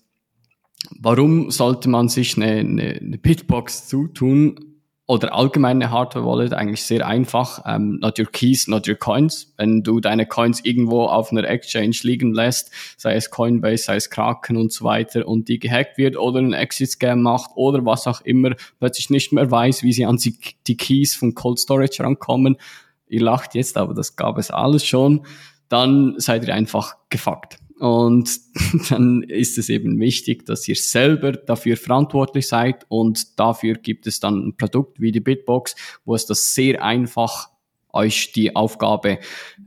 warum 0.98 1.50
sollte 1.50 1.88
man 1.88 2.09
sich 2.09 2.37
eine, 2.37 2.61
eine, 2.61 3.00
eine 3.00 3.18
Bitbox 3.18 3.88
zutun? 3.88 4.73
Oder 5.06 5.34
allgemeine 5.34 5.90
Hardware 5.90 6.24
Wallet 6.24 6.54
eigentlich 6.54 6.82
sehr 6.82 7.06
einfach. 7.06 7.62
Ähm, 7.66 7.98
not 8.00 8.18
your 8.18 8.26
keys, 8.26 8.68
not 8.68 8.88
your 8.88 8.94
coins. 8.94 9.52
Wenn 9.58 9.82
du 9.82 10.00
deine 10.00 10.24
Coins 10.24 10.64
irgendwo 10.64 11.04
auf 11.04 11.30
einer 11.30 11.44
Exchange 11.44 11.96
liegen 12.02 12.32
lässt, 12.32 12.70
sei 12.96 13.14
es 13.14 13.30
Coinbase, 13.30 13.84
sei 13.84 13.96
es 13.96 14.08
Kraken 14.08 14.56
und 14.56 14.72
so 14.72 14.84
weiter, 14.84 15.28
und 15.28 15.48
die 15.48 15.58
gehackt 15.58 15.98
wird 15.98 16.16
oder 16.16 16.38
ein 16.40 16.54
Exit-Scam 16.54 17.20
macht 17.20 17.50
oder 17.54 17.84
was 17.84 18.06
auch 18.06 18.22
immer, 18.22 18.54
plötzlich 18.78 19.10
nicht 19.10 19.32
mehr 19.32 19.50
weiß, 19.50 19.82
wie 19.82 19.92
sie 19.92 20.06
an 20.06 20.16
die, 20.16 20.38
die 20.66 20.76
Keys 20.76 21.14
von 21.14 21.34
Cold 21.34 21.58
Storage 21.58 22.02
rankommen. 22.02 22.56
Ihr 23.06 23.22
lacht 23.22 23.54
jetzt, 23.54 23.76
aber 23.76 23.92
das 23.92 24.16
gab 24.16 24.38
es 24.38 24.50
alles 24.50 24.86
schon. 24.86 25.26
Dann 25.68 26.14
seid 26.16 26.46
ihr 26.46 26.54
einfach 26.54 26.96
gefuckt. 27.10 27.58
Und 27.84 28.40
dann 28.88 29.22
ist 29.24 29.58
es 29.58 29.68
eben 29.68 30.00
wichtig, 30.00 30.46
dass 30.46 30.66
ihr 30.66 30.74
selber 30.74 31.32
dafür 31.32 31.76
verantwortlich 31.76 32.48
seid 32.48 32.86
und 32.88 33.38
dafür 33.38 33.74
gibt 33.74 34.06
es 34.06 34.20
dann 34.20 34.48
ein 34.48 34.56
Produkt 34.56 35.02
wie 35.02 35.12
die 35.12 35.20
Bitbox, 35.20 35.76
wo 36.06 36.14
es 36.14 36.24
das 36.24 36.54
sehr 36.54 36.82
einfach 36.82 37.50
euch 37.92 38.32
die 38.32 38.56
Aufgabe 38.56 39.18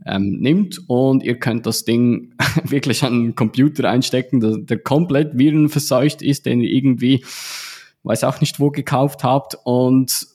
ähm, 0.08 0.40
nimmt. 0.40 0.82
Und 0.88 1.22
ihr 1.22 1.38
könnt 1.38 1.68
das 1.68 1.86
Ding 1.86 2.34
wirklich 2.64 3.04
an 3.04 3.26
den 3.26 3.36
Computer 3.36 3.88
einstecken, 3.88 4.40
der, 4.40 4.58
der 4.58 4.80
komplett 4.80 5.38
virenverseucht 5.38 6.24
ist, 6.24 6.48
den 6.48 6.62
ihr 6.62 6.72
irgendwie, 6.72 7.24
weiß 8.02 8.24
auch 8.24 8.42
nicht 8.42 8.60
wo 8.60 8.72
gekauft 8.72 9.24
habt. 9.24 9.60
Und 9.64 10.26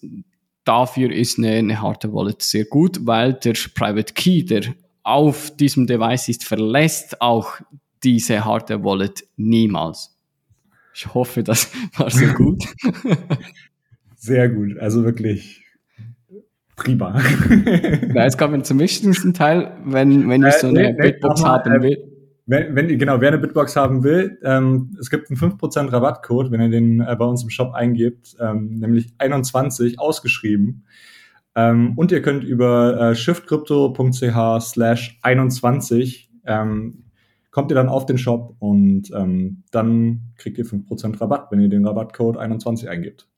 dafür 0.62 1.10
ist 1.10 1.36
eine, 1.36 1.50
eine 1.50 1.82
harte 1.82 2.12
Wallet 2.12 2.42
sehr 2.42 2.64
gut, 2.64 3.00
weil 3.06 3.34
der 3.34 3.54
Private 3.74 4.14
Key, 4.14 4.44
der 4.44 4.72
auf 5.02 5.56
diesem 5.56 5.86
Device 5.86 6.28
ist, 6.28 6.44
verlässt 6.44 7.20
auch 7.20 7.60
diese 8.02 8.44
harte 8.44 8.82
Wallet 8.84 9.24
niemals. 9.36 10.16
Ich 10.94 11.12
hoffe, 11.14 11.42
das 11.42 11.70
war 11.96 12.10
so 12.10 12.26
gut. 12.26 12.64
Sehr 14.16 14.48
gut, 14.48 14.78
also 14.78 15.04
wirklich 15.04 15.64
prima. 16.76 17.20
Ja, 18.14 18.24
jetzt 18.24 18.38
kommen 18.38 18.54
wir 18.54 18.62
zum 18.62 18.78
wichtigsten 18.78 19.34
Teil, 19.34 19.76
wenn, 19.84 20.28
wenn 20.28 20.44
ich 20.44 20.54
so 20.54 20.68
eine 20.68 20.90
äh, 20.90 20.92
Bitbox 20.92 21.44
haben 21.44 21.72
äh, 21.72 21.82
will. 21.82 22.12
Wenn, 22.46 22.74
wenn, 22.74 22.98
genau, 22.98 23.20
wer 23.20 23.28
eine 23.28 23.38
Bitbox 23.38 23.76
haben 23.76 24.04
will, 24.04 24.38
ähm, 24.44 24.96
es 25.00 25.10
gibt 25.10 25.30
einen 25.30 25.38
5% 25.38 25.92
Rabattcode, 25.92 26.50
wenn 26.50 26.60
ihr 26.60 26.68
den 26.68 27.00
äh, 27.00 27.16
bei 27.16 27.24
uns 27.24 27.42
im 27.42 27.50
Shop 27.50 27.72
eingebt, 27.72 28.36
ähm, 28.40 28.78
nämlich 28.78 29.12
21 29.18 29.98
ausgeschrieben. 29.98 30.84
Ähm, 31.54 31.92
und 31.96 32.12
ihr 32.12 32.22
könnt 32.22 32.44
über 32.44 33.10
äh, 33.10 33.14
shiftcrypto.ch 33.14 34.60
slash 34.60 35.18
21 35.22 36.30
ähm, 36.46 37.04
kommt 37.52 37.70
ihr 37.70 37.74
dann 37.74 37.88
auf 37.88 38.06
den 38.06 38.18
Shop 38.18 38.56
und 38.58 39.10
ähm, 39.14 39.62
dann 39.70 40.32
kriegt 40.36 40.58
ihr 40.58 40.66
5% 40.66 41.20
Rabatt, 41.20 41.52
wenn 41.52 41.60
ihr 41.60 41.68
den 41.68 41.86
Rabattcode 41.86 42.38
21 42.38 42.88
eingebt. 42.88 43.28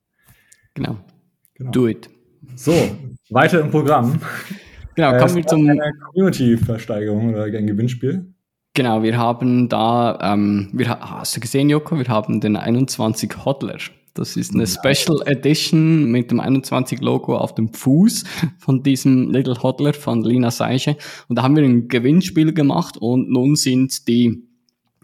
Genau. 0.74 0.96
genau. 1.54 1.70
Do 1.72 1.88
it. 1.88 2.08
So, 2.54 2.72
weiter 3.30 3.60
im 3.60 3.70
Programm. 3.70 4.20
Genau, 4.94 5.18
kommen 5.18 5.32
äh, 5.32 5.36
wir 5.36 5.46
zum 5.46 5.68
eine 5.68 5.92
Community-Versteigerung 6.12 7.34
oder 7.34 7.44
ein 7.44 7.66
Gewinnspiel. 7.66 8.32
Genau, 8.74 9.02
wir 9.02 9.16
haben 9.16 9.68
da, 9.68 10.18
ähm, 10.22 10.70
wir, 10.72 10.88
hast 10.88 11.36
du 11.36 11.40
gesehen, 11.40 11.68
Joko, 11.68 11.98
wir 11.98 12.06
haben 12.06 12.40
den 12.40 12.56
21 12.56 13.44
Hodler 13.44 13.78
das 14.14 14.36
ist 14.36 14.54
eine 14.54 14.66
Special 14.66 15.22
Edition 15.26 16.10
mit 16.10 16.30
dem 16.30 16.40
21 16.40 17.00
Logo 17.00 17.36
auf 17.36 17.54
dem 17.54 17.72
Fuß 17.72 18.24
von 18.58 18.82
diesem 18.82 19.30
Little 19.30 19.60
Hodler 19.62 19.92
von 19.92 20.22
Lina 20.22 20.52
Seiche. 20.52 20.96
Und 21.28 21.36
da 21.36 21.42
haben 21.42 21.56
wir 21.56 21.64
ein 21.64 21.88
Gewinnspiel 21.88 22.52
gemacht 22.52 22.96
und 22.96 23.28
nun 23.28 23.56
sind 23.56 24.06
die 24.06 24.44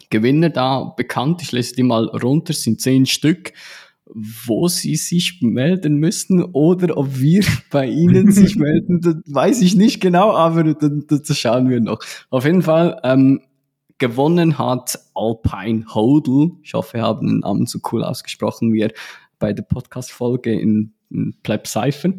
Gewinner 0.09 0.49
da 0.49 0.93
bekannt. 0.95 1.41
Ich 1.41 1.51
lese 1.51 1.75
die 1.75 1.83
mal 1.83 2.05
runter, 2.05 2.53
sind 2.53 2.79
zehn 2.79 3.05
Stück 3.05 3.51
wo 4.13 4.67
sie 4.67 4.95
sich 4.95 5.39
melden 5.41 5.95
müssen 5.95 6.43
oder 6.43 6.97
ob 6.97 7.19
wir 7.19 7.43
bei 7.71 7.87
ihnen 7.87 8.31
sich 8.31 8.55
melden, 8.57 8.99
das 9.01 9.15
weiß 9.25 9.61
ich 9.61 9.75
nicht 9.75 10.01
genau, 10.01 10.31
aber 10.31 10.73
das, 10.73 10.91
das 11.07 11.37
schauen 11.37 11.69
wir 11.69 11.79
noch. 11.79 11.99
Auf 12.29 12.45
jeden 12.45 12.61
Fall 12.61 12.99
ähm, 13.03 13.41
gewonnen 14.01 14.57
hat 14.57 14.99
Alpine 15.13 15.85
Hodel. 15.93 16.53
Ich 16.63 16.73
hoffe, 16.73 16.95
wir 16.95 17.03
haben 17.03 17.27
den 17.27 17.39
Namen 17.39 17.67
so 17.67 17.79
cool 17.91 18.03
ausgesprochen, 18.03 18.73
wie 18.73 18.81
er 18.81 18.91
bei 19.37 19.53
der 19.53 19.61
Podcast-Folge 19.61 20.59
in, 20.59 20.93
in 21.11 21.35
Pleb 21.43 21.67
Cypher. 21.67 22.11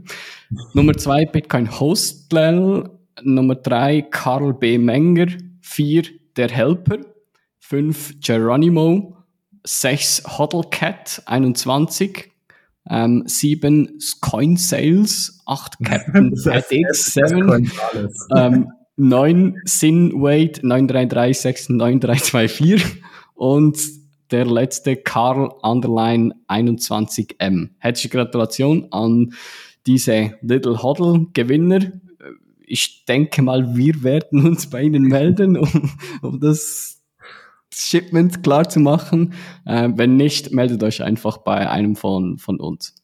Nummer 0.74 0.96
zwei 0.96 1.26
Bitcoin 1.26 1.68
Hostler. 1.80 2.88
Nummer 3.22 3.56
drei 3.56 4.02
Karl 4.02 4.54
B. 4.54 4.78
Menger. 4.78 5.26
Vier 5.60 6.04
Der 6.36 6.50
Helper. 6.50 6.98
Fünf 7.58 8.14
Geronimo. 8.20 9.16
Sechs 9.64 10.22
Hodlcat 10.38 11.22
21. 11.26 12.30
Ähm, 12.88 13.24
sieben 13.26 13.98
Coin 14.20 14.56
Sales, 14.56 15.40
acht 15.46 15.78
Captain 15.84 16.34
FX7, 16.34 17.70
ähm, 18.36 18.68
neun 18.96 19.60
Sin 19.64 20.12
Wade 20.12 20.60
933699324 20.60 22.82
und 23.34 23.78
der 24.30 24.46
letzte 24.46 24.96
Karl 24.96 25.50
Underline 25.62 26.32
21M. 26.48 27.70
Herzliche 27.78 28.08
Gratulation 28.08 28.86
an 28.90 29.34
diese 29.86 30.34
Little 30.40 30.82
Huddle 30.82 31.26
Gewinner. 31.34 31.92
Ich 32.64 33.04
denke 33.04 33.42
mal, 33.42 33.76
wir 33.76 34.02
werden 34.02 34.46
uns 34.46 34.70
bei 34.70 34.82
Ihnen 34.82 35.02
melden, 35.04 35.56
um, 35.58 35.90
um 36.22 36.40
das 36.40 37.02
Shipment 37.72 38.42
klar 38.42 38.68
zu 38.68 38.80
machen. 38.80 39.34
Äh, 39.64 39.90
wenn 39.96 40.16
nicht, 40.16 40.52
meldet 40.52 40.82
euch 40.82 41.02
einfach 41.02 41.38
bei 41.38 41.68
einem 41.68 41.96
von, 41.96 42.38
von 42.38 42.60
uns. 42.60 42.94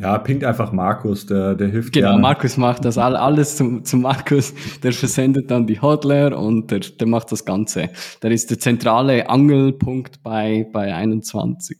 Ja, 0.00 0.16
pinkt 0.16 0.44
einfach 0.44 0.72
Markus, 0.72 1.26
der, 1.26 1.54
der 1.54 1.68
hilft 1.68 1.92
Genau, 1.92 2.08
gerne. 2.08 2.22
Markus 2.22 2.56
macht 2.56 2.86
das 2.86 2.96
alles 2.96 3.56
zum, 3.56 3.84
zum 3.84 4.00
Markus. 4.00 4.54
Der 4.82 4.92
versendet 4.92 5.50
dann 5.50 5.66
die 5.66 5.80
Hodler 5.80 6.38
und 6.38 6.70
der, 6.70 6.80
der 6.80 7.06
macht 7.06 7.30
das 7.32 7.44
Ganze. 7.44 7.90
Der 8.22 8.30
ist 8.30 8.50
der 8.50 8.58
zentrale 8.58 9.28
Angelpunkt 9.28 10.22
bei, 10.22 10.66
bei 10.72 10.94
21. 10.94 11.78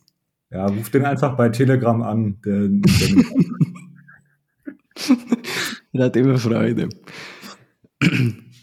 Ja, 0.50 0.66
ruft 0.66 0.92
den 0.92 1.06
einfach 1.06 1.35
bei 1.35 1.48
Telegram 1.48 2.02
an. 2.02 2.37
Der, 2.44 2.68
der, 2.68 3.24
der 5.94 6.04
hat 6.04 6.16
immer 6.16 6.37
Freude. 6.37 6.90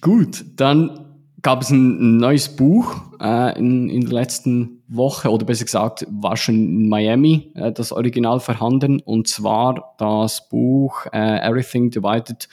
Gut, 0.02 0.46
dann 0.56 1.16
gab 1.42 1.64
es 1.64 1.72
ein, 1.72 2.18
neues 2.18 2.56
Buch 2.56 3.02
äh, 3.20 3.58
in, 3.58 3.90
in 3.90 4.02
der 4.02 4.14
letzten 4.14 4.77
Woche, 4.88 5.30
oder 5.30 5.46
besser 5.46 5.66
gesagt, 5.66 6.06
war 6.10 6.38
schon 6.38 6.56
in 6.56 6.90
Miami 6.90 7.52
äh, 7.56 7.72
das 7.72 7.92
Original 7.92 8.40
vorhanden, 8.40 9.00
und 9.02 9.28
zwar 9.28 9.96
das 9.98 10.48
Buch 10.50 11.06
äh, 11.12 11.48
Everything 11.48 11.90
Divided 11.90 12.48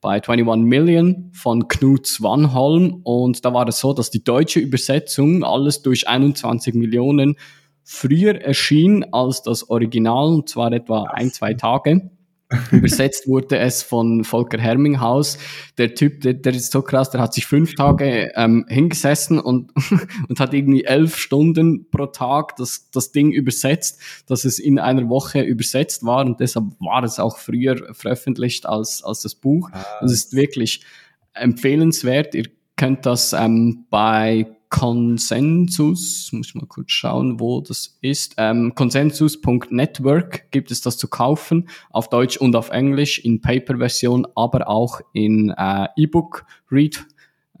by 0.00 0.20
21 0.26 0.64
Million 0.64 1.30
von 1.32 1.68
Knut 1.68 2.06
Swanholm. 2.06 3.00
Und 3.02 3.44
da 3.44 3.52
war 3.52 3.68
es 3.68 3.80
so, 3.80 3.92
dass 3.92 4.10
die 4.10 4.24
deutsche 4.24 4.60
Übersetzung 4.60 5.44
alles 5.44 5.82
durch 5.82 6.08
21 6.08 6.74
Millionen 6.74 7.36
früher 7.82 8.40
erschien 8.40 9.04
als 9.12 9.42
das 9.42 9.68
Original, 9.68 10.28
und 10.28 10.48
zwar 10.48 10.72
etwa 10.72 11.04
ein, 11.04 11.30
zwei 11.30 11.54
Tage. 11.54 12.10
Übersetzt 12.72 13.28
wurde 13.28 13.58
es 13.58 13.82
von 13.82 14.24
Volker 14.24 14.58
Herminghaus. 14.58 15.38
Der 15.78 15.94
Typ, 15.94 16.20
der, 16.22 16.34
der 16.34 16.54
ist 16.54 16.72
so 16.72 16.82
krass, 16.82 17.10
der 17.10 17.20
hat 17.20 17.32
sich 17.32 17.46
fünf 17.46 17.74
Tage 17.74 18.32
ähm, 18.34 18.66
hingesessen 18.68 19.38
und, 19.38 19.72
und 20.28 20.40
hat 20.40 20.52
irgendwie 20.52 20.84
elf 20.84 21.16
Stunden 21.16 21.88
pro 21.90 22.06
Tag 22.06 22.56
das, 22.56 22.90
das 22.90 23.12
Ding 23.12 23.30
übersetzt, 23.30 24.00
dass 24.26 24.44
es 24.44 24.58
in 24.58 24.78
einer 24.78 25.08
Woche 25.08 25.42
übersetzt 25.42 26.04
war 26.04 26.24
und 26.24 26.40
deshalb 26.40 26.66
war 26.80 27.04
es 27.04 27.20
auch 27.20 27.38
früher 27.38 27.94
veröffentlicht 27.94 28.66
als, 28.66 29.02
als 29.04 29.22
das 29.22 29.34
Buch. 29.36 29.70
Ah. 29.72 29.84
Das 30.00 30.12
ist 30.12 30.34
wirklich 30.34 30.82
empfehlenswert. 31.34 32.34
Ihr 32.34 32.46
könnt 32.76 33.06
das 33.06 33.32
ähm, 33.32 33.86
bei 33.90 34.46
Consensus, 34.70 36.30
muss 36.32 36.48
ich 36.48 36.54
mal 36.54 36.66
kurz 36.66 36.92
schauen, 36.92 37.40
wo 37.40 37.60
das 37.60 37.98
ist. 38.00 38.34
Ähm, 38.38 38.72
Consensus.network 38.74 40.50
gibt 40.52 40.70
es 40.70 40.80
das 40.80 40.96
zu 40.96 41.08
kaufen, 41.08 41.68
auf 41.90 42.08
Deutsch 42.08 42.36
und 42.36 42.54
auf 42.56 42.70
Englisch, 42.70 43.18
in 43.18 43.40
Paper-Version, 43.40 44.26
aber 44.36 44.68
auch 44.68 45.00
in 45.12 45.50
äh, 45.50 45.88
E-Book-Read 45.96 47.04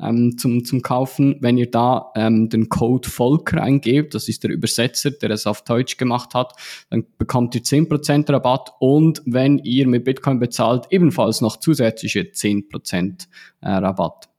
ähm, 0.00 0.38
zum, 0.38 0.64
zum 0.64 0.82
Kaufen. 0.82 1.36
Wenn 1.40 1.58
ihr 1.58 1.70
da 1.70 2.12
ähm, 2.14 2.48
den 2.48 2.68
Code 2.68 3.08
Volker 3.08 3.62
eingebt, 3.62 4.14
das 4.14 4.28
ist 4.28 4.44
der 4.44 4.52
Übersetzer, 4.52 5.10
der 5.10 5.30
es 5.30 5.46
auf 5.46 5.62
Deutsch 5.64 5.96
gemacht 5.96 6.34
hat, 6.34 6.54
dann 6.90 7.04
bekommt 7.18 7.54
ihr 7.54 7.62
10% 7.62 8.32
Rabatt 8.32 8.72
und 8.78 9.22
wenn 9.26 9.58
ihr 9.58 9.86
mit 9.86 10.04
Bitcoin 10.04 10.38
bezahlt, 10.38 10.86
ebenfalls 10.90 11.40
noch 11.40 11.56
zusätzliche 11.56 12.20
10% 12.20 13.26
äh, 13.62 13.68
Rabatt. 13.68 14.29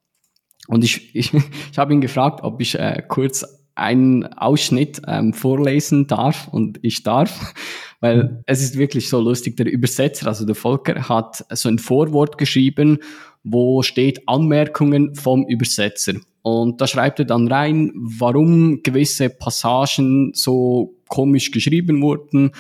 Und 0.71 0.85
ich, 0.85 1.13
ich, 1.13 1.33
ich 1.71 1.77
habe 1.77 1.93
ihn 1.93 2.01
gefragt, 2.01 2.43
ob 2.43 2.61
ich 2.61 2.79
äh, 2.79 3.03
kurz 3.07 3.45
einen 3.75 4.25
Ausschnitt 4.33 5.01
ähm, 5.07 5.33
vorlesen 5.33 6.07
darf 6.07 6.47
und 6.47 6.79
ich 6.81 7.03
darf, 7.03 7.53
weil 7.99 8.41
es 8.45 8.61
ist 8.61 8.77
wirklich 8.77 9.09
so 9.09 9.19
lustig. 9.19 9.57
Der 9.57 9.71
Übersetzer, 9.71 10.27
also 10.27 10.45
der 10.45 10.55
Volker, 10.55 11.09
hat 11.09 11.45
so 11.51 11.69
ein 11.69 11.77
Vorwort 11.77 12.37
geschrieben, 12.37 12.99
wo 13.43 13.81
steht 13.83 14.27
Anmerkungen 14.27 15.15
vom 15.15 15.45
Übersetzer. 15.47 16.13
Und 16.41 16.79
da 16.81 16.87
schreibt 16.87 17.19
er 17.19 17.25
dann 17.25 17.47
rein, 17.47 17.91
warum 17.95 18.81
gewisse 18.81 19.29
Passagen 19.29 20.31
so 20.33 20.95
komisch 21.07 21.51
geschrieben 21.51 22.01
wurden 22.01 22.51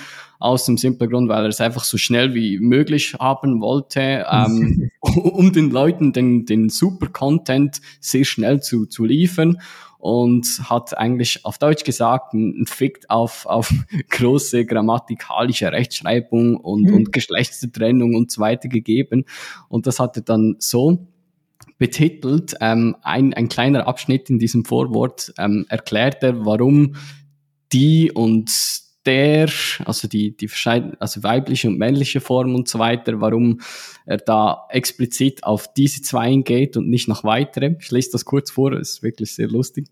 aus 0.41 0.65
dem 0.65 0.77
simplen 0.77 1.09
Grund, 1.09 1.29
weil 1.29 1.43
er 1.43 1.49
es 1.49 1.61
einfach 1.61 1.83
so 1.83 1.97
schnell 1.97 2.33
wie 2.33 2.59
möglich 2.59 3.15
haben 3.19 3.61
wollte, 3.61 4.25
ähm, 4.29 4.91
um 4.99 5.53
den 5.53 5.69
Leuten 5.69 6.13
den, 6.13 6.45
den 6.45 6.69
super 6.69 7.07
Content 7.07 7.79
sehr 7.99 8.25
schnell 8.25 8.61
zu, 8.61 8.85
zu 8.85 9.05
liefern 9.05 9.61
und 9.99 10.47
hat 10.67 10.97
eigentlich 10.97 11.45
auf 11.45 11.59
Deutsch 11.59 11.83
gesagt, 11.83 12.33
ein 12.33 12.65
Fick 12.65 13.05
auf, 13.07 13.45
auf 13.45 13.71
große 14.09 14.65
grammatikalische 14.65 15.71
Rechtschreibung 15.71 16.57
und, 16.57 16.85
mhm. 16.85 16.93
und 16.95 17.11
Geschlechtstrennung 17.11 18.15
und 18.15 18.31
so 18.31 18.41
weiter 18.41 18.67
gegeben. 18.67 19.25
Und 19.69 19.85
das 19.85 19.99
hat 19.99 20.17
er 20.17 20.23
dann 20.23 20.55
so 20.57 21.07
betitelt. 21.77 22.55
Ähm, 22.61 22.95
ein, 23.03 23.33
ein 23.35 23.47
kleiner 23.47 23.87
Abschnitt 23.87 24.29
in 24.29 24.39
diesem 24.39 24.65
Vorwort 24.65 25.33
ähm, 25.37 25.65
erklärt 25.69 26.23
er, 26.23 26.45
warum 26.45 26.95
die 27.71 28.11
und 28.11 28.51
der, 29.05 29.49
also 29.85 30.07
die, 30.07 30.35
die 30.35 30.49
also 30.99 31.23
weibliche 31.23 31.67
und 31.67 31.77
männliche 31.77 32.21
Form 32.21 32.55
und 32.55 32.67
so 32.67 32.79
weiter, 32.79 33.19
warum 33.19 33.61
er 34.05 34.17
da 34.17 34.65
explizit 34.69 35.43
auf 35.43 35.73
diese 35.73 36.01
zwei 36.01 36.21
eingeht 36.21 36.77
und 36.77 36.89
nicht 36.89 37.07
noch 37.07 37.23
weitere. 37.23 37.75
Ich 37.79 37.91
lese 37.91 38.11
das 38.11 38.25
kurz 38.25 38.51
vor, 38.51 38.73
ist 38.73 39.03
wirklich 39.03 39.33
sehr 39.33 39.47
lustig. 39.47 39.87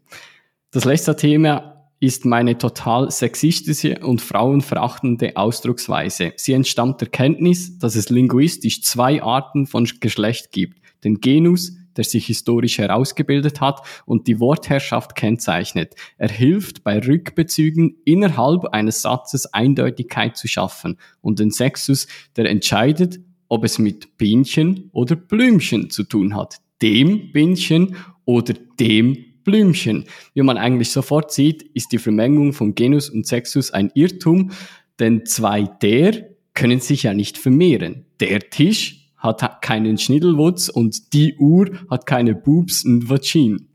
Das 0.72 0.86
letzte 0.86 1.16
Thema 1.16 1.80
ist 2.00 2.26
meine 2.26 2.58
total 2.58 3.12
sexistische 3.12 4.00
und 4.00 4.22
frauenverachtende 4.22 5.36
Ausdrucksweise. 5.36 6.32
Sie 6.38 6.54
entstammt 6.54 7.02
der 7.02 7.10
Kenntnis, 7.10 7.78
dass 7.78 7.96
es 7.96 8.10
linguistisch 8.10 8.84
zwei 8.84 9.22
Arten 9.22 9.68
von 9.68 9.88
Geschlecht 10.00 10.52
gibt. 10.52 10.80
Den 11.04 11.20
Genus, 11.20 11.74
der 12.00 12.06
sich 12.06 12.28
historisch 12.28 12.78
herausgebildet 12.78 13.60
hat 13.60 13.82
und 14.06 14.26
die 14.28 14.40
Wortherrschaft 14.40 15.16
kennzeichnet. 15.16 15.96
Er 16.18 16.30
hilft 16.30 16.86
bei 16.86 16.98
Rückbezügen 16.98 17.98
innerhalb 18.06 18.64
eines 18.68 19.02
Satzes 19.02 19.54
Eindeutigkeit 19.54 20.38
zu 20.38 20.48
schaffen 20.48 20.98
und 21.20 21.40
den 21.40 21.52
Sexus, 21.52 22.08
der 22.38 22.50
entscheidet, 22.50 23.20
ob 23.50 23.66
es 23.66 23.80
mit 23.80 24.18
Bienchen 24.18 24.90
oder 24.94 25.18
Blümchen 25.18 25.90
zu 25.90 26.04
tun 26.04 26.38
hat. 26.38 26.60
Dem 26.82 27.34
Bienchen 27.34 27.98
oder 28.24 28.54
dem 28.80 29.18
Blümchen. 29.44 30.06
Wie 30.34 30.42
man 30.42 30.58
eigentlich 30.58 30.92
sofort 30.92 31.34
sieht, 31.34 31.64
ist 31.74 31.92
die 31.92 31.98
Vermengung 31.98 32.54
von 32.54 32.76
Genus 32.76 33.10
und 33.10 33.28
Sexus 33.28 33.72
ein 33.72 33.92
Irrtum, 33.94 34.52
denn 35.00 35.26
zwei 35.26 35.64
der 35.64 36.30
können 36.54 36.80
sich 36.80 37.04
ja 37.04 37.14
nicht 37.14 37.38
vermehren. 37.38 38.06
Der 38.22 38.40
Tisch 38.50 38.99
hat 39.20 39.62
keinen 39.62 39.98
Schnittelwutz 39.98 40.70
und 40.70 41.14
die 41.14 41.36
Uhr 41.38 41.70
hat 41.90 42.06
keine 42.06 42.36
Boobs 42.36 42.86
und 42.86 43.10
Vagin. 43.10 43.70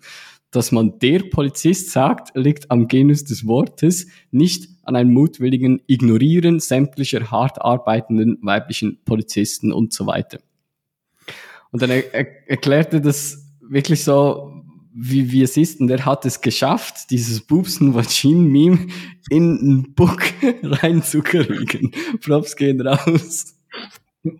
Dass 0.50 0.72
man 0.72 0.98
der 1.00 1.20
Polizist 1.30 1.90
sagt, 1.90 2.37
liegt 2.37 2.70
am 2.70 2.88
Genus 2.88 3.24
des 3.24 3.46
Wortes, 3.46 4.07
nicht 4.30 4.68
an 4.85 4.96
einem 4.96 5.12
mutwilligen 5.12 5.83
Ignorieren 5.87 6.61
sämtlicher 6.61 7.30
hart 7.30 7.61
arbeitenden 7.61 8.38
weiblichen 8.42 8.98
Polizisten 9.04 9.72
und 9.72 9.92
so 9.92 10.07
weiter. 10.07 10.38
Und 11.70 11.83
dann 11.83 11.90
er, 11.90 12.14
er, 12.14 12.26
erklärte 12.48 13.00
das 13.00 13.50
wirklich 13.61 14.04
so, 14.04 14.62
wie, 14.94 15.33
wie 15.33 15.42
es 15.42 15.57
ist. 15.57 15.80
Und 15.80 15.90
er 15.90 16.07
hat 16.07 16.24
es 16.24 16.40
geschafft, 16.40 17.11
dieses 17.11 17.40
Boobs 17.40 17.80
und 17.80 17.94
Vagin 17.94 18.46
Meme 18.46 18.87
in 19.28 19.54
ein 19.54 19.94
Book 19.94 20.22
reinzukriegen. 20.62 21.90
Props 22.20 22.54
gehen 22.54 22.80
raus. 22.80 23.57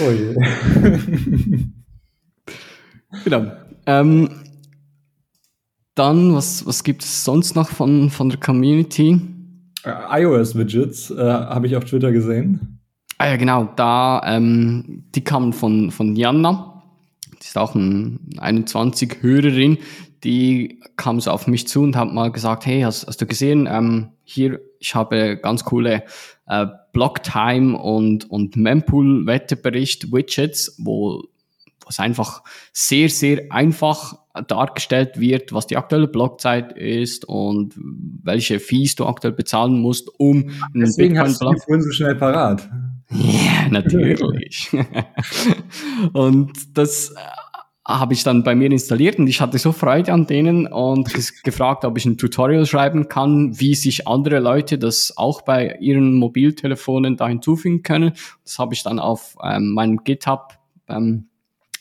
Oh 0.00 0.10
je. 0.10 0.34
genau. 3.24 3.52
Ähm, 3.86 4.28
dann, 5.94 6.34
was, 6.34 6.66
was 6.66 6.84
gibt 6.84 7.02
es 7.02 7.24
sonst 7.24 7.56
noch 7.56 7.68
von, 7.70 8.10
von 8.10 8.28
der 8.28 8.38
Community? 8.38 9.20
Uh, 9.86 9.90
iOS-Widgets 10.12 11.10
äh, 11.10 11.16
habe 11.16 11.66
ich 11.66 11.76
auf 11.76 11.84
Twitter 11.84 12.12
gesehen. 12.12 12.80
Ah 13.18 13.26
ja, 13.28 13.36
genau. 13.36 13.68
Da, 13.76 14.22
ähm, 14.24 15.04
die 15.14 15.24
kamen 15.24 15.52
von, 15.52 15.90
von 15.90 16.14
Janna. 16.14 16.82
ist 17.40 17.58
auch 17.58 17.74
ein 17.74 18.20
21 18.38 19.18
Hörerin, 19.22 19.78
die 20.24 20.80
kam 20.96 21.20
so 21.20 21.30
auf 21.30 21.46
mich 21.46 21.68
zu 21.68 21.82
und 21.82 21.94
hat 21.96 22.12
mal 22.12 22.32
gesagt, 22.32 22.66
hey, 22.66 22.80
hast, 22.82 23.06
hast 23.06 23.20
du 23.20 23.26
gesehen, 23.26 23.68
ähm, 23.70 24.12
hier, 24.24 24.60
ich 24.78 24.94
habe 24.94 25.36
ganz 25.36 25.64
coole 25.64 26.04
äh, 26.46 26.66
Blocktime 26.92 27.76
und, 27.78 28.30
und 28.30 28.56
Mempool-Wetterbericht-Widgets, 28.56 30.76
wo 30.78 31.24
was 31.88 32.00
einfach 32.00 32.42
sehr, 32.72 33.08
sehr 33.08 33.50
einfach 33.50 34.18
dargestellt 34.46 35.18
wird, 35.18 35.52
was 35.52 35.66
die 35.66 35.76
aktuelle 35.76 36.06
Blockzeit 36.06 36.72
ist 36.72 37.24
und 37.24 37.74
welche 37.76 38.60
Fees 38.60 38.94
du 38.94 39.06
aktuell 39.06 39.32
bezahlen 39.32 39.80
musst, 39.80 40.08
um 40.18 40.50
einen 40.74 40.84
Deswegen 40.84 41.14
Bitcoin 41.14 41.30
hast 41.30 41.40
du 41.40 41.50
die 41.50 41.60
vorhin 41.60 41.82
so 41.82 41.90
schnell 41.90 42.14
parat. 42.14 42.68
Ja, 43.10 43.18
yeah, 43.18 43.68
natürlich. 43.70 44.70
und 46.12 46.76
das 46.76 47.14
habe 47.88 48.12
ich 48.12 48.22
dann 48.22 48.44
bei 48.44 48.54
mir 48.54 48.70
installiert 48.70 49.18
und 49.18 49.26
ich 49.28 49.40
hatte 49.40 49.58
so 49.58 49.72
Freude 49.72 50.12
an 50.12 50.26
denen 50.26 50.66
und 50.66 51.10
gefragt, 51.42 51.86
ob 51.86 51.96
ich 51.96 52.04
ein 52.04 52.18
Tutorial 52.18 52.66
schreiben 52.66 53.08
kann, 53.08 53.58
wie 53.58 53.74
sich 53.74 54.06
andere 54.06 54.40
Leute 54.40 54.78
das 54.78 55.14
auch 55.16 55.40
bei 55.40 55.78
ihren 55.80 56.14
Mobiltelefonen 56.14 57.16
da 57.16 57.28
hinzufügen 57.28 57.82
können. 57.82 58.12
Das 58.44 58.58
habe 58.58 58.74
ich 58.74 58.82
dann 58.82 58.98
auf 58.98 59.36
ähm, 59.42 59.72
meinem 59.72 60.04
GitHub 60.04 60.58
ähm, 60.86 61.28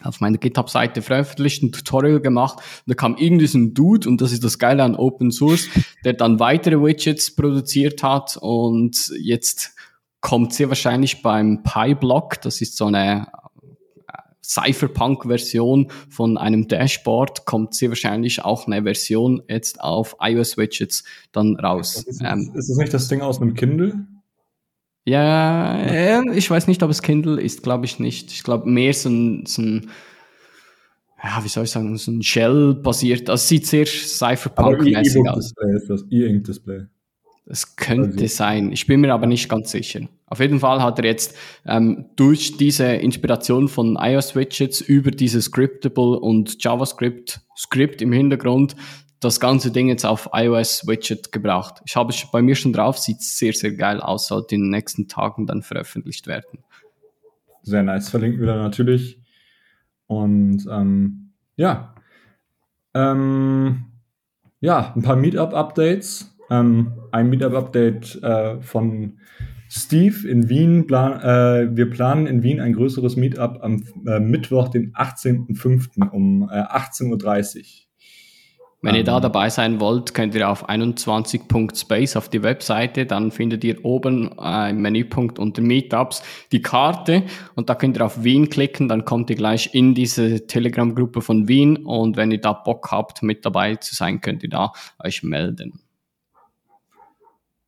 auf 0.03 0.21
meiner 0.21 0.37
GitHub-Seite 0.37 1.01
veröffentlicht, 1.01 1.63
ein 1.63 1.71
Tutorial 1.71 2.19
gemacht. 2.19 2.57
Und 2.59 2.91
da 2.91 2.93
kam 2.93 3.17
irgendwie 3.17 3.47
so 3.47 3.57
ein 3.57 3.73
Dude, 3.73 4.07
und 4.07 4.21
das 4.21 4.31
ist 4.31 4.43
das 4.43 4.59
Geile 4.59 4.83
an 4.83 4.95
Open 4.95 5.31
Source, 5.31 5.67
der 6.05 6.13
dann 6.13 6.39
weitere 6.39 6.79
Widgets 6.79 7.35
produziert 7.35 8.03
hat 8.03 8.37
und 8.39 9.11
jetzt 9.19 9.75
kommt 10.21 10.53
sehr 10.53 10.69
wahrscheinlich 10.69 11.23
beim 11.23 11.63
PyBlock, 11.63 12.41
das 12.41 12.61
ist 12.61 12.77
so 12.77 12.85
eine 12.85 13.27
Cypherpunk-Version 14.47 15.91
von 16.09 16.37
einem 16.37 16.67
Dashboard 16.67 17.45
kommt 17.45 17.75
sehr 17.75 17.89
wahrscheinlich 17.89 18.43
auch 18.43 18.67
eine 18.67 18.83
Version 18.83 19.43
jetzt 19.47 19.81
auf 19.81 20.15
iOS-Widgets 20.21 21.03
dann 21.31 21.55
raus. 21.57 22.03
Ist, 22.03 22.21
ähm, 22.21 22.51
ist 22.55 22.69
das 22.69 22.77
nicht 22.77 22.93
das 22.93 23.07
Ding 23.07 23.21
aus 23.21 23.41
einem 23.41 23.53
Kindle? 23.53 24.07
Ja, 25.05 25.77
äh, 25.79 26.21
ich 26.33 26.49
weiß 26.49 26.67
nicht, 26.67 26.83
ob 26.83 26.89
es 26.89 27.01
Kindle 27.01 27.41
ist, 27.41 27.63
glaube 27.63 27.85
ich 27.85 27.99
nicht. 27.99 28.31
Ich 28.31 28.43
glaube 28.43 28.69
mehr 28.69 28.93
so 28.93 29.09
ein, 29.09 29.45
so 29.45 29.61
ein 29.61 29.89
ja, 31.23 31.43
wie 31.43 31.47
soll 31.47 31.63
ich 31.63 31.71
sagen, 31.71 31.97
so 31.97 32.11
ein 32.11 32.21
Shell-basiert. 32.21 33.27
Das 33.27 33.47
sieht 33.47 33.65
sehr 33.65 33.85
Cypherpunk-mäßig 33.85 35.27
aus. 35.27 35.53
Display 35.53 35.75
ist 35.75 35.89
das, 35.89 36.05
E-Ink-Display. 36.09 36.85
Das 37.47 37.77
könnte 37.77 38.23
also. 38.23 38.35
sein. 38.35 38.73
Ich 38.73 38.87
bin 38.87 38.99
mir 38.99 39.13
aber 39.13 39.25
nicht 39.25 39.47
ganz 39.47 39.71
sicher. 39.71 40.01
Auf 40.25 40.41
jeden 40.41 40.59
Fall 40.59 40.83
hat 40.83 40.99
er 40.99 41.05
jetzt 41.05 41.33
ähm, 41.65 42.07
durch 42.17 42.57
diese 42.57 42.87
Inspiration 42.87 43.69
von 43.69 43.95
iOS-Widgets 43.95 44.81
über 44.81 45.11
dieses 45.11 45.45
Scriptable 45.45 46.19
und 46.19 46.61
JavaScript-Script 46.61 48.01
im 48.01 48.11
Hintergrund 48.11 48.75
das 49.21 49.39
ganze 49.39 49.71
Ding 49.71 49.87
jetzt 49.87 50.05
auf 50.05 50.29
iOS-Widget 50.33 51.31
gebracht. 51.31 51.81
Ich 51.85 51.95
habe 51.95 52.11
es 52.11 52.25
bei 52.29 52.41
mir 52.41 52.55
schon 52.55 52.73
drauf, 52.73 52.97
sieht 52.97 53.21
sehr, 53.21 53.53
sehr 53.53 53.71
geil 53.71 54.01
aus, 54.01 54.27
sollte 54.27 54.55
in 54.55 54.63
den 54.63 54.69
nächsten 54.69 55.07
Tagen 55.07 55.47
dann 55.47 55.63
veröffentlicht 55.63 56.27
werden. 56.27 56.59
Sehr 57.63 57.83
nice, 57.83 58.09
verlinken 58.09 58.41
wir 58.41 58.47
dann 58.47 58.61
natürlich. 58.61 59.21
Und 60.07 60.67
ähm, 60.69 61.31
ja, 61.55 61.95
ähm, 62.93 63.85
ja, 64.59 64.93
ein 64.93 65.01
paar 65.01 65.15
Meetup-Updates. 65.15 66.36
Ähm, 66.49 66.93
ein 67.11 67.29
Meetup-Update 67.29 68.23
äh, 68.23 68.61
von 68.61 69.19
Steve 69.69 70.27
in 70.27 70.49
Wien. 70.49 70.87
Plan, 70.87 71.19
äh, 71.21 71.75
wir 71.75 71.89
planen 71.89 72.27
in 72.27 72.43
Wien 72.43 72.59
ein 72.59 72.73
größeres 72.73 73.15
Meetup 73.15 73.59
am 73.61 73.83
äh, 74.05 74.19
Mittwoch, 74.19 74.69
den 74.69 74.93
18.05. 74.93 76.09
um 76.09 76.43
äh, 76.43 76.61
18.30 76.61 77.57
Uhr. 77.57 77.87
Wenn 78.83 78.93
ihr 78.93 79.03
da 79.03 79.15
ähm. 79.15 79.23
dabei 79.23 79.49
sein 79.49 79.79
wollt, 79.79 80.13
könnt 80.13 80.35
ihr 80.35 80.47
auf 80.47 80.69
21.space 80.69 82.15
auf 82.15 82.29
die 82.29 82.43
Webseite, 82.43 83.07
dann 83.07 83.31
findet 83.31 83.63
ihr 83.63 83.83
oben 83.83 84.31
äh, 84.39 84.69
im 84.69 84.81
Menüpunkt 84.81 85.39
unter 85.39 85.63
Meetups 85.63 86.21
die 86.51 86.61
Karte 86.61 87.23
und 87.55 87.69
da 87.69 87.75
könnt 87.75 87.97
ihr 87.97 88.05
auf 88.05 88.23
Wien 88.23 88.49
klicken, 88.49 88.87
dann 88.87 89.03
kommt 89.03 89.31
ihr 89.31 89.35
gleich 89.35 89.73
in 89.73 89.95
diese 89.95 90.45
Telegram-Gruppe 90.45 91.21
von 91.21 91.47
Wien 91.47 91.77
und 91.77 92.17
wenn 92.17 92.31
ihr 92.31 92.39
da 92.39 92.53
Bock 92.53 92.91
habt, 92.91 93.23
mit 93.23 93.45
dabei 93.45 93.75
zu 93.75 93.95
sein, 93.95 94.21
könnt 94.21 94.43
ihr 94.43 94.49
da 94.49 94.71
euch 95.03 95.23
melden. 95.23 95.81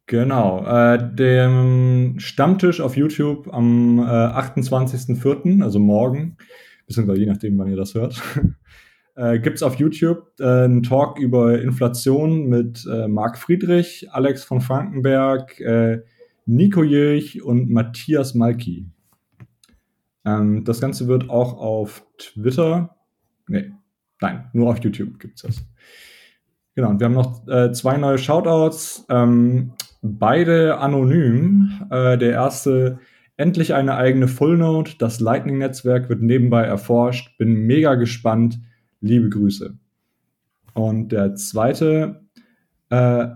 Genau, 0.09 0.65
äh, 0.65 0.97
dem 1.13 2.15
Stammtisch 2.17 2.81
auf 2.81 2.97
YouTube 2.97 3.47
am 3.53 3.99
äh, 3.99 4.01
28.04., 4.01 5.61
also 5.61 5.77
morgen, 5.77 6.35
beziehungsweise 6.87 7.19
je 7.19 7.27
nachdem, 7.27 7.59
wann 7.59 7.69
ihr 7.69 7.75
das 7.75 7.93
hört, 7.93 8.19
äh, 9.15 9.37
gibt 9.37 9.57
es 9.57 9.61
auf 9.61 9.75
YouTube 9.75 10.31
äh, 10.39 10.63
einen 10.63 10.81
Talk 10.81 11.19
über 11.19 11.61
Inflation 11.61 12.47
mit 12.47 12.87
äh, 12.91 13.07
Marc 13.07 13.37
Friedrich, 13.37 14.07
Alex 14.11 14.43
von 14.43 14.61
Frankenberg, 14.61 15.59
äh, 15.59 16.01
Nico 16.47 16.81
Jilch 16.81 17.43
und 17.43 17.69
Matthias 17.69 18.33
Malki. 18.33 18.87
Ähm, 20.25 20.63
das 20.65 20.81
Ganze 20.81 21.07
wird 21.07 21.29
auch 21.29 21.53
auf 21.53 22.03
Twitter, 22.17 22.95
nee, 23.47 23.73
nein, 24.21 24.49
nur 24.53 24.71
auf 24.71 24.79
YouTube 24.79 25.19
gibt 25.19 25.35
es 25.35 25.43
das. 25.43 25.63
Genau, 26.73 26.89
und 26.89 26.99
wir 26.99 27.05
haben 27.05 27.13
noch 27.13 27.47
äh, 27.47 27.71
zwei 27.73 27.97
neue 27.97 28.17
Shoutouts, 28.17 29.05
ähm, 29.09 29.73
beide 30.01 30.77
anonym. 30.79 31.69
Äh, 31.89 32.17
der 32.17 32.31
erste, 32.31 32.99
endlich 33.37 33.73
eine 33.73 33.95
eigene 33.95 34.27
Fullnote, 34.27 34.97
das 34.97 35.19
Lightning-Netzwerk 35.19 36.09
wird 36.09 36.21
nebenbei 36.21 36.63
erforscht, 36.63 37.37
bin 37.37 37.65
mega 37.65 37.95
gespannt, 37.95 38.59
Liebe 39.01 39.29
Grüße. 39.29 39.77
Und 40.73 41.13
der 41.13 41.35
zweite, 41.35 42.21
äh, 42.89 43.27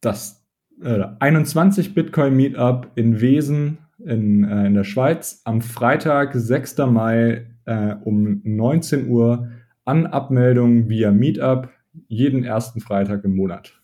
das 0.00 0.44
äh, 0.82 1.04
21 1.20 1.94
Bitcoin 1.94 2.36
Meetup 2.36 2.90
in 2.96 3.20
Wesen 3.20 3.78
in, 4.04 4.44
äh, 4.44 4.66
in 4.66 4.74
der 4.74 4.84
Schweiz 4.84 5.40
am 5.44 5.60
Freitag, 5.60 6.32
6. 6.34 6.78
Mai 6.90 7.46
äh, 7.64 7.94
um 8.04 8.40
19 8.44 9.08
Uhr 9.08 9.48
an 9.84 10.06
Abmeldung 10.06 10.88
via 10.88 11.10
Meetup 11.10 11.70
jeden 12.08 12.44
ersten 12.44 12.80
Freitag 12.80 13.24
im 13.24 13.36
Monat. 13.36 13.80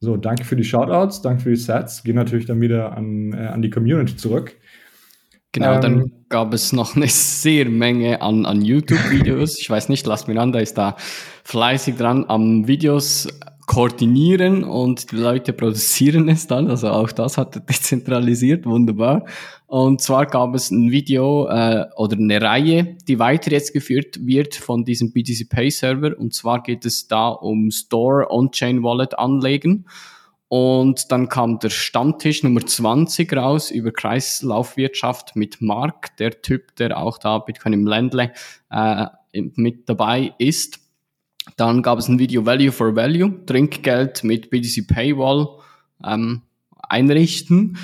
So, 0.00 0.16
danke 0.16 0.44
für 0.44 0.56
die 0.56 0.64
Shoutouts, 0.64 1.22
danke 1.22 1.42
für 1.42 1.50
die 1.50 1.56
Sets. 1.56 2.04
Gehen 2.04 2.14
natürlich 2.14 2.46
dann 2.46 2.60
wieder 2.60 2.96
an, 2.96 3.32
äh, 3.32 3.46
an 3.46 3.62
die 3.62 3.70
Community 3.70 4.16
zurück. 4.16 4.56
Genau, 5.52 5.74
ähm, 5.74 5.80
dann 5.80 6.12
gab 6.28 6.54
es 6.54 6.72
noch 6.72 6.94
eine 6.94 7.06
sehr 7.08 7.68
Menge 7.68 8.22
an, 8.22 8.46
an 8.46 8.62
YouTube-Videos. 8.62 9.58
Ich 9.58 9.68
weiß 9.68 9.88
nicht, 9.88 10.06
Las 10.06 10.26
Miranda 10.26 10.60
ist 10.60 10.78
da 10.78 10.96
fleißig 11.44 11.96
dran 11.96 12.24
am 12.28 12.68
Videos 12.68 13.28
koordinieren 13.68 14.64
und 14.64 15.12
die 15.12 15.16
Leute 15.16 15.52
produzieren 15.52 16.28
es 16.30 16.46
dann. 16.46 16.68
Also 16.68 16.88
auch 16.88 17.12
das 17.12 17.36
hat 17.36 17.54
er 17.54 17.60
dezentralisiert, 17.68 18.64
wunderbar. 18.64 19.26
Und 19.66 20.00
zwar 20.00 20.24
gab 20.24 20.54
es 20.54 20.70
ein 20.70 20.90
Video 20.90 21.46
äh, 21.48 21.84
oder 21.94 22.16
eine 22.16 22.40
Reihe, 22.40 22.96
die 23.06 23.18
weiter 23.18 23.52
jetzt 23.52 23.74
geführt 23.74 24.18
wird 24.26 24.54
von 24.54 24.86
diesem 24.86 25.12
BTC 25.12 25.50
Pay 25.50 25.70
Server. 25.70 26.18
Und 26.18 26.32
zwar 26.32 26.62
geht 26.62 26.86
es 26.86 27.08
da 27.08 27.28
um 27.28 27.70
Store 27.70 28.30
On-Chain 28.30 28.82
Wallet 28.82 29.18
anlegen. 29.18 29.84
Und 30.48 31.12
dann 31.12 31.28
kam 31.28 31.58
der 31.58 31.68
Stammtisch 31.68 32.42
Nummer 32.42 32.64
20 32.64 33.30
raus 33.36 33.70
über 33.70 33.92
Kreislaufwirtschaft 33.92 35.36
mit 35.36 35.60
Mark, 35.60 36.16
der 36.16 36.40
Typ, 36.40 36.74
der 36.76 36.96
auch 36.96 37.18
da 37.18 37.38
Bitcoin 37.38 37.74
im 37.74 37.86
Ländle 37.86 38.32
äh, 38.70 39.06
mit 39.32 39.90
dabei 39.90 40.32
ist. 40.38 40.87
Dann 41.56 41.82
gab 41.82 41.98
es 41.98 42.08
ein 42.08 42.18
Video 42.18 42.44
Value 42.44 42.72
for 42.72 42.94
Value, 42.94 43.44
Trinkgeld 43.46 44.24
mit 44.24 44.50
BTC 44.50 44.86
Paywall 44.86 45.48
ähm, 46.04 46.42
einrichten. 46.88 47.78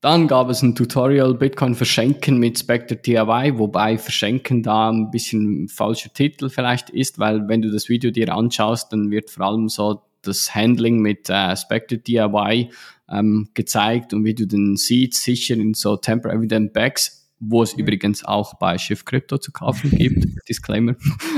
Dann 0.00 0.26
gab 0.26 0.50
es 0.50 0.62
ein 0.62 0.74
Tutorial 0.74 1.34
Bitcoin 1.34 1.76
verschenken 1.76 2.38
mit 2.38 2.58
Spectre 2.58 2.96
DIY, 2.96 3.58
wobei 3.58 3.98
verschenken 3.98 4.62
da 4.64 4.90
ein 4.90 5.12
bisschen 5.12 5.68
falscher 5.68 6.12
Titel 6.12 6.48
vielleicht 6.48 6.90
ist, 6.90 7.20
weil 7.20 7.46
wenn 7.46 7.62
du 7.62 7.70
das 7.70 7.88
Video 7.88 8.10
dir 8.10 8.34
anschaust, 8.34 8.92
dann 8.92 9.12
wird 9.12 9.30
vor 9.30 9.46
allem 9.46 9.68
so 9.68 10.02
das 10.22 10.54
Handling 10.54 11.00
mit 11.00 11.30
äh, 11.30 11.56
Spectre 11.56 11.98
DIY 11.98 12.70
ähm, 13.10 13.48
gezeigt 13.54 14.12
und 14.12 14.24
wie 14.24 14.34
du 14.34 14.46
den 14.46 14.76
Seed 14.76 15.14
sicher 15.14 15.54
in 15.54 15.74
so 15.74 15.96
Temper 15.96 16.32
Evident 16.32 16.72
Bags, 16.72 17.21
wo 17.44 17.62
es 17.62 17.72
übrigens 17.72 18.24
auch 18.24 18.54
bei 18.54 18.78
Shift 18.78 19.04
Crypto 19.04 19.36
zu 19.38 19.50
kaufen 19.50 19.90
gibt, 19.90 20.26
Disclaimer, 20.48 20.94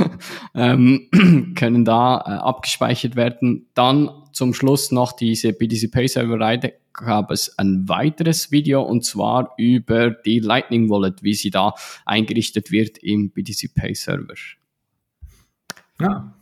ähm, 0.54 1.08
können 1.56 1.84
da 1.84 2.18
äh, 2.18 2.30
abgespeichert 2.42 3.16
werden. 3.16 3.66
Dann 3.74 4.10
zum 4.32 4.52
Schluss 4.52 4.92
noch 4.92 5.12
diese 5.12 5.52
BTC 5.52 5.90
Pay 5.90 6.08
Server 6.08 6.38
Reihe 6.38 6.74
gab 6.92 7.30
es 7.30 7.58
ein 7.58 7.88
weiteres 7.88 8.52
Video 8.52 8.82
und 8.82 9.04
zwar 9.04 9.54
über 9.56 10.10
die 10.10 10.40
Lightning 10.40 10.90
Wallet, 10.90 11.22
wie 11.22 11.34
sie 11.34 11.50
da 11.50 11.74
eingerichtet 12.04 12.70
wird 12.70 12.98
im 12.98 13.30
BTC 13.30 13.74
Pay 13.74 13.94
Server. 13.94 14.34
Ja, 16.00 16.34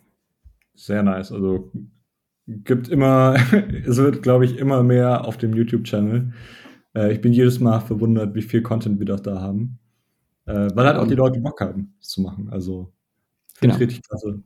sehr 0.75 1.03
nice. 1.03 1.31
Also 1.31 1.71
gibt 2.47 2.89
immer, 2.89 3.37
es 3.87 3.97
wird, 3.97 4.23
glaube 4.23 4.45
ich, 4.45 4.59
immer 4.59 4.83
mehr 4.83 5.25
auf 5.25 5.39
dem 5.39 5.55
YouTube-Channel. 5.55 6.33
Äh, 6.95 7.13
ich 7.13 7.21
bin 7.21 7.33
jedes 7.33 7.61
Mal 7.61 7.81
verwundert, 7.81 8.35
wie 8.35 8.43
viel 8.43 8.63
Content 8.63 8.99
wir 8.99 9.07
doch 9.07 9.21
da 9.21 9.41
haben. 9.41 9.79
Äh, 10.47 10.71
weil 10.75 10.87
halt 10.87 10.97
auch 10.97 11.07
die 11.07 11.15
Leute 11.15 11.41
Bock 11.41 11.61
haben, 11.61 11.95
das 12.01 12.09
zu 12.09 12.21
machen. 12.21 12.49
Also 12.51 12.93
finde 13.55 13.75
genau. 13.77 13.85
ich 13.85 13.89
richtig 13.89 14.09
klasse. 14.09 14.43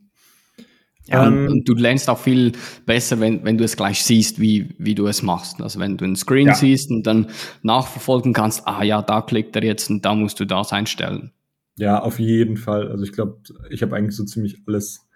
Ja, 1.08 1.26
ähm, 1.26 1.46
und, 1.46 1.68
du 1.68 1.74
lernst 1.74 2.10
auch 2.10 2.18
viel 2.18 2.52
besser, 2.84 3.20
wenn, 3.20 3.44
wenn 3.44 3.56
du 3.56 3.64
es 3.64 3.76
gleich 3.76 4.02
siehst, 4.02 4.40
wie, 4.40 4.74
wie 4.78 4.94
du 4.94 5.06
es 5.06 5.22
machst. 5.22 5.60
Also 5.60 5.78
wenn 5.78 5.96
du 5.96 6.04
einen 6.04 6.16
Screen 6.16 6.48
ja. 6.48 6.54
siehst 6.54 6.90
und 6.90 7.06
dann 7.06 7.28
nachverfolgen 7.62 8.32
kannst, 8.32 8.66
ah 8.66 8.82
ja, 8.82 9.02
da 9.02 9.22
klickt 9.22 9.54
er 9.56 9.64
jetzt 9.64 9.88
und 9.88 10.04
da 10.04 10.14
musst 10.14 10.40
du 10.40 10.44
das 10.44 10.72
einstellen. 10.72 11.32
Ja, 11.78 12.00
auf 12.00 12.18
jeden 12.18 12.56
Fall. 12.56 12.90
Also 12.90 13.04
ich 13.04 13.12
glaube, 13.12 13.38
ich 13.70 13.82
habe 13.82 13.94
eigentlich 13.94 14.16
so 14.16 14.24
ziemlich 14.24 14.62
alles, 14.66 15.06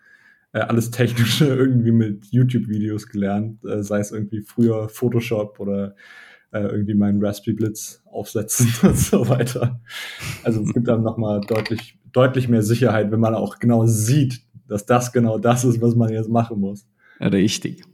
äh, 0.53 0.61
alles 0.61 0.91
Technische 0.93 1.47
irgendwie 1.57 1.93
mit 1.93 2.27
YouTube-Videos 2.27 3.09
gelernt, 3.09 3.65
äh, 3.65 3.83
sei 3.83 3.99
es 3.99 4.13
irgendwie 4.13 4.43
früher 4.43 4.89
Photoshop 4.89 5.59
oder 5.59 5.97
äh, 6.53 6.61
irgendwie 6.61 6.95
meinen 6.95 7.25
Raspberry 7.25 7.55
Blitz 7.55 8.03
aufsetzen 8.11 8.73
und 8.83 8.97
so 8.97 9.29
weiter. 9.29 9.81
Also 10.43 10.63
es 10.63 10.73
gibt 10.73 10.89
dann 10.89 11.03
nochmal 11.03 11.41
deutlich, 11.41 11.99
deutlich 12.13 12.49
mehr 12.49 12.63
Sicherheit, 12.63 13.11
wenn 13.11 13.21
man 13.21 13.35
auch 13.35 13.59
genau 13.59 13.87
sieht, 13.87 14.41
dass 14.69 14.87
das 14.87 15.13
genau 15.13 15.39
das 15.39 15.65
ist, 15.65 15.81
was 15.81 15.95
man 15.95 16.11
jetzt 16.11 16.29
machen 16.29 16.61
muss. 16.61 16.87
Richtig. 17.21 17.85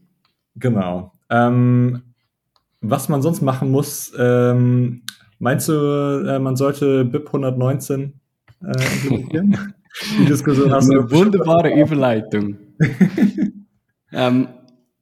Genau. 0.57 1.13
Ähm, 1.31 2.03
was 2.81 3.09
man 3.09 3.23
sonst 3.23 3.43
machen 3.43 3.71
muss, 3.71 4.13
ähm, 4.19 5.03
meinst 5.39 5.69
du, 5.69 5.73
äh, 5.73 6.39
man 6.39 6.57
sollte 6.57 7.05
BIP 7.05 7.27
119 7.27 8.13
äh, 8.63 8.67
implementieren? 8.67 9.75
Die 10.19 10.27
Diskussion 10.27 10.71
hast 10.73 10.91
Eine 10.91 11.11
wunderbare 11.11 11.73
Überleitung. 11.73 12.59
ähm, 14.13 14.49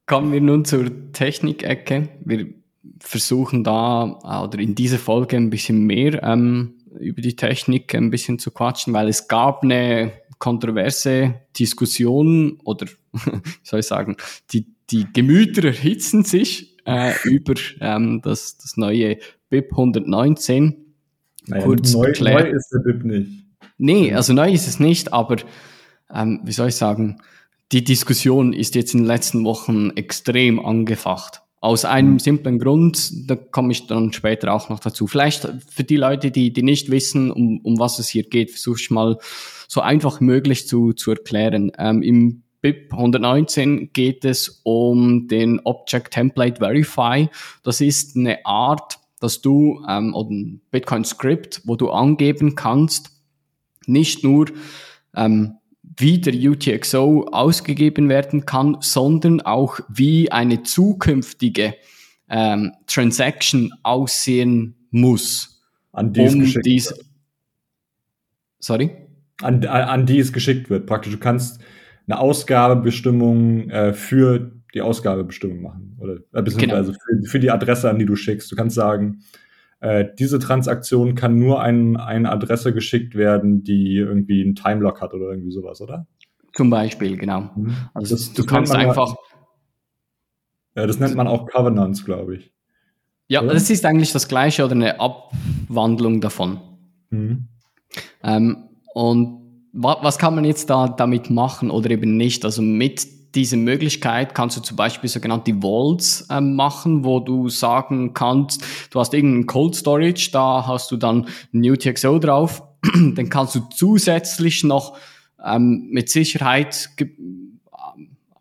kommen 0.07 0.33
wir 0.33 0.41
nun 0.41 0.65
zur 0.65 1.13
Technik-Ecke. 1.13 2.09
Wir 2.25 2.55
versuchen 3.01 3.65
da 3.65 4.43
oder 4.45 4.59
in 4.59 4.75
dieser 4.75 4.99
Folge 4.99 5.37
ein 5.37 5.51
bisschen 5.51 5.85
mehr 5.85 6.23
ähm, 6.23 6.75
über 6.99 7.23
die 7.23 7.37
Technik 7.37 7.95
ein 7.95 8.11
bisschen 8.11 8.39
zu 8.39 8.51
quatschen, 8.51 8.93
weil 8.93 9.09
es 9.09 9.29
gab 9.29 9.63
eine 9.63 10.13
kontroverse 10.39 11.35
Diskussion 11.59 12.61
oder 12.65 12.87
wie 13.13 13.41
soll 13.63 13.81
ich 13.81 13.87
sagen, 13.87 14.17
die, 14.53 14.67
die 14.91 15.07
Gemüter 15.13 15.65
erhitzen 15.65 16.25
sich 16.25 16.77
äh, 16.87 17.13
über 17.25 17.55
ähm, 17.81 18.21
das, 18.23 18.59
das 18.59 18.77
neue 18.77 19.19
BIP 19.51 19.73
119. 19.73 20.85
Naja, 21.47 21.65
Kurz 21.65 21.93
neu, 21.93 22.13
neu 22.21 22.51
ist 22.51 22.71
der 22.71 22.79
BIP 22.81 23.05
nicht. 23.05 23.45
Nee, 23.77 24.15
also 24.15 24.33
neu 24.33 24.51
ist 24.53 24.69
es 24.69 24.81
nicht, 24.81 25.13
aber 25.13 25.37
ähm, 26.13 26.41
wie 26.45 26.53
soll 26.53 26.69
ich 26.69 26.77
sagen, 26.77 27.21
die 27.73 27.83
Diskussion 27.83 28.53
ist 28.53 28.75
jetzt 28.75 28.95
in 28.95 29.01
den 29.01 29.07
letzten 29.07 29.45
Wochen 29.45 29.91
extrem 29.91 30.65
angefacht. 30.65 31.43
Aus 31.65 31.87
einem 31.87 32.13
mhm. 32.13 32.19
simplen 32.19 32.59
Grund, 32.59 33.31
da 33.31 33.37
komme 33.37 33.73
ich 33.73 33.87
dann 33.87 34.13
später 34.13 34.53
auch 34.53 34.69
noch 34.69 34.81
dazu. 34.81 35.07
Vielleicht 35.07 35.49
für 35.67 35.83
die 35.83 35.97
Leute, 35.97 36.31
die, 36.31 36.53
die 36.53 36.63
nicht 36.63 36.91
wissen, 36.91 37.31
um, 37.31 37.59
um 37.63 37.79
was 37.79 37.99
es 37.99 38.07
hier 38.07 38.25
geht, 38.25 38.51
versuche 38.51 38.81
ich 38.83 38.91
mal 38.91 39.17
so 39.67 39.81
einfach 39.81 40.21
möglich 40.21 40.69
zu, 40.69 40.93
zu 40.93 41.13
erklären. 41.13 41.73
Ähm, 41.79 42.03
Im 42.03 42.43
BIP 42.61 42.93
119 42.93 43.95
geht 43.95 44.27
es 44.27 44.61
um 44.63 45.27
den 45.27 45.59
Object 45.61 46.13
Template 46.13 46.59
Verify. 46.59 47.31
Das 47.63 47.81
ist 47.81 48.15
eine 48.15 48.45
Art, 48.45 48.99
dass 49.21 49.41
du, 49.41 49.83
ähm, 49.89 50.15
oder 50.15 50.33
ein 50.33 50.61
Bitcoin 50.71 51.07
Script, 51.07 51.63
wo 51.65 51.77
du 51.77 51.89
angeben 51.89 52.57
kannst, 52.57 53.11
nicht 53.87 54.23
nur 54.23 54.49
ähm, 55.17 55.55
wie 55.97 56.19
der 56.21 56.35
UTXO 56.35 57.29
ausgegeben 57.31 58.09
werden 58.09 58.47
kann, 58.47 58.79
sondern 58.81 59.41
auch 59.41 59.81
wie 59.89 60.31
eine 60.33 60.63
zukünftige 60.63 61.75
ähm, 62.29 62.73
Transaction 62.87 63.73
aussehen 63.83 64.75
muss. 64.91 65.63
An 65.93 66.13
die 66.13 66.21
um 66.21 66.41
es 66.41 66.55
dies 66.65 66.95
Sorry? 68.65 68.91
An, 69.43 69.65
an 69.67 70.07
die 70.07 70.19
es 70.19 70.33
geschickt 70.33 70.71
wird. 70.71 70.87
Praktisch, 70.87 71.13
du 71.13 71.19
kannst 71.19 71.61
eine 72.07 72.19
Ausgabebestimmung 72.19 73.69
äh, 73.69 73.93
für 73.93 74.53
die 74.73 74.81
Ausgabebestimmung 74.81 75.61
machen. 75.61 75.99
Oder 76.01 76.15
äh, 76.33 76.43
beziehungsweise 76.43 76.93
genau. 76.93 77.23
für, 77.23 77.29
für 77.29 77.41
die 77.41 77.51
Adresse, 77.51 77.91
an 77.91 77.99
die 77.99 78.07
du 78.07 78.17
schickst. 78.17 78.51
Du 78.51 78.57
kannst 78.57 78.75
sagen, 78.75 79.21
äh, 79.85 80.07
diese 80.19 80.39
Transaktion 80.39 81.15
kann 81.15 81.39
nur 81.39 81.63
an 81.63 81.99
eine 81.99 82.33
Adresse 82.33 82.73
geschickt 82.73 83.15
werden, 83.15 83.65
die 83.65 83.97
irgendwie 83.97 84.43
einen 84.43 84.55
Timelock 84.55 85.03
hat 85.03 85.13
oder 85.13 85.27
irgendwie 85.27 85.51
sowas, 85.51 85.83
oder? 85.83 86.07
Zum 86.55 86.71
Beispiel, 86.71 87.19
genau. 87.19 87.51
Mhm. 87.55 87.77
Also 87.93 88.15
das, 88.15 88.33
du 88.33 88.47
kannst 88.47 88.75
einfach. 88.75 89.15
Ja, 90.75 90.87
das 90.87 90.99
nennt 91.01 91.17
man 91.17 91.29
auch 91.29 91.47
Covenants, 91.47 92.03
glaube 92.07 92.37
ich. 92.37 92.55
Ja, 93.29 93.43
oder? 93.43 93.53
das 93.53 93.69
ist 93.69 93.85
eigentlich 93.85 94.13
das 94.13 94.27
Gleiche 94.27 94.65
oder 94.65 94.73
eine 94.73 95.01
Abwandlung 95.01 96.23
davon. 96.23 96.61
Mhm. 97.11 97.49
Ähm, 98.23 98.69
und 98.95 99.69
wa 99.75 99.99
was 100.01 100.17
kann 100.17 100.35
man 100.35 100.47
jetzt 100.47 100.71
da 100.71 100.89
damit 100.89 101.29
machen 101.29 101.71
oder 101.71 101.91
eben 101.91 102.17
nicht? 102.17 102.47
Also 102.47 102.63
mit 102.63 103.07
diese 103.35 103.57
Möglichkeit 103.57 104.35
kannst 104.35 104.57
du 104.57 104.61
zum 104.61 104.77
Beispiel 104.77 105.09
sogenannte 105.09 105.63
Vaults 105.63 106.27
äh, 106.31 106.41
machen, 106.41 107.05
wo 107.05 107.21
du 107.21 107.49
sagen 107.49 108.15
kannst, 108.15 108.65
du 108.91 109.01
hast 109.01 109.15
irgendeinen 109.15 109.47
Cold 109.47 109.75
Storage, 109.75 110.31
da 110.33 110.67
hast 110.67 110.91
du 110.91 110.97
dann 110.97 111.27
UTXO 111.53 112.19
drauf, 112.19 112.63
dann 112.83 113.29
kannst 113.29 113.55
du 113.55 113.61
zusätzlich 113.75 114.65
noch 114.65 114.97
ähm, 115.45 115.89
mit 115.91 116.11
Sicherheit 116.11 116.91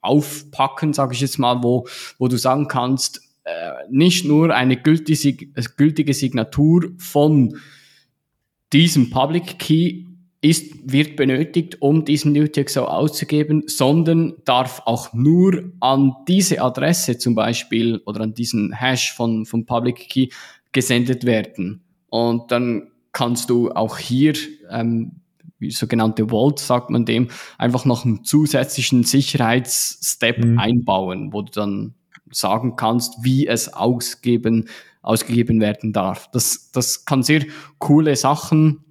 aufpacken, 0.01 0.93
sage 0.93 1.13
ich 1.13 1.21
jetzt 1.21 1.39
mal, 1.39 1.63
wo, 1.63 1.87
wo 2.17 2.27
du 2.27 2.37
sagen 2.37 2.67
kannst, 2.67 3.21
äh, 3.45 3.71
nicht 3.89 4.25
nur 4.25 4.53
eine 4.53 4.77
gültige, 4.77 5.47
gültige 5.75 6.13
Signatur 6.13 6.91
von 6.97 7.57
diesem 8.71 9.09
Public 9.09 9.59
Key 9.59 10.05
ist, 10.43 10.91
wird 10.91 11.15
benötigt, 11.15 11.81
um 11.81 12.03
diesen 12.03 12.37
UTXO 12.37 12.83
auszugeben, 12.83 13.63
sondern 13.67 14.33
darf 14.43 14.81
auch 14.85 15.13
nur 15.13 15.71
an 15.79 16.15
diese 16.27 16.61
Adresse 16.61 17.17
zum 17.17 17.33
Beispiel 17.33 18.01
oder 18.05 18.21
an 18.21 18.33
diesen 18.33 18.73
Hash 18.73 19.13
von, 19.13 19.45
von 19.45 19.65
Public 19.65 20.09
Key 20.09 20.27
gesendet 20.73 21.25
werden. 21.25 21.81
Und 22.09 22.51
dann 22.51 22.91
kannst 23.13 23.49
du 23.49 23.71
auch 23.71 23.97
hier, 23.97 24.33
ähm, 24.69 25.21
wie 25.59 25.71
sogenannte 25.71 26.27
Vault 26.27 26.59
sagt 26.59 26.89
man 26.89 27.05
dem, 27.05 27.29
einfach 27.57 27.85
noch 27.85 28.03
einen 28.03 28.25
zusätzlichen 28.25 29.03
Sicherheitsstep 29.03 30.43
mhm. 30.43 30.59
einbauen, 30.59 31.31
wo 31.31 31.43
du 31.43 31.51
dann 31.51 31.93
sagen 32.31 32.75
kannst, 32.75 33.23
wie 33.23 33.47
es 33.47 33.73
ausgeben, 33.73 34.67
ausgegeben 35.01 35.61
werden 35.61 35.93
darf. 35.93 36.29
Das, 36.31 36.69
das 36.71 37.05
kann 37.05 37.23
sehr 37.23 37.45
coole 37.77 38.17
Sachen 38.17 38.83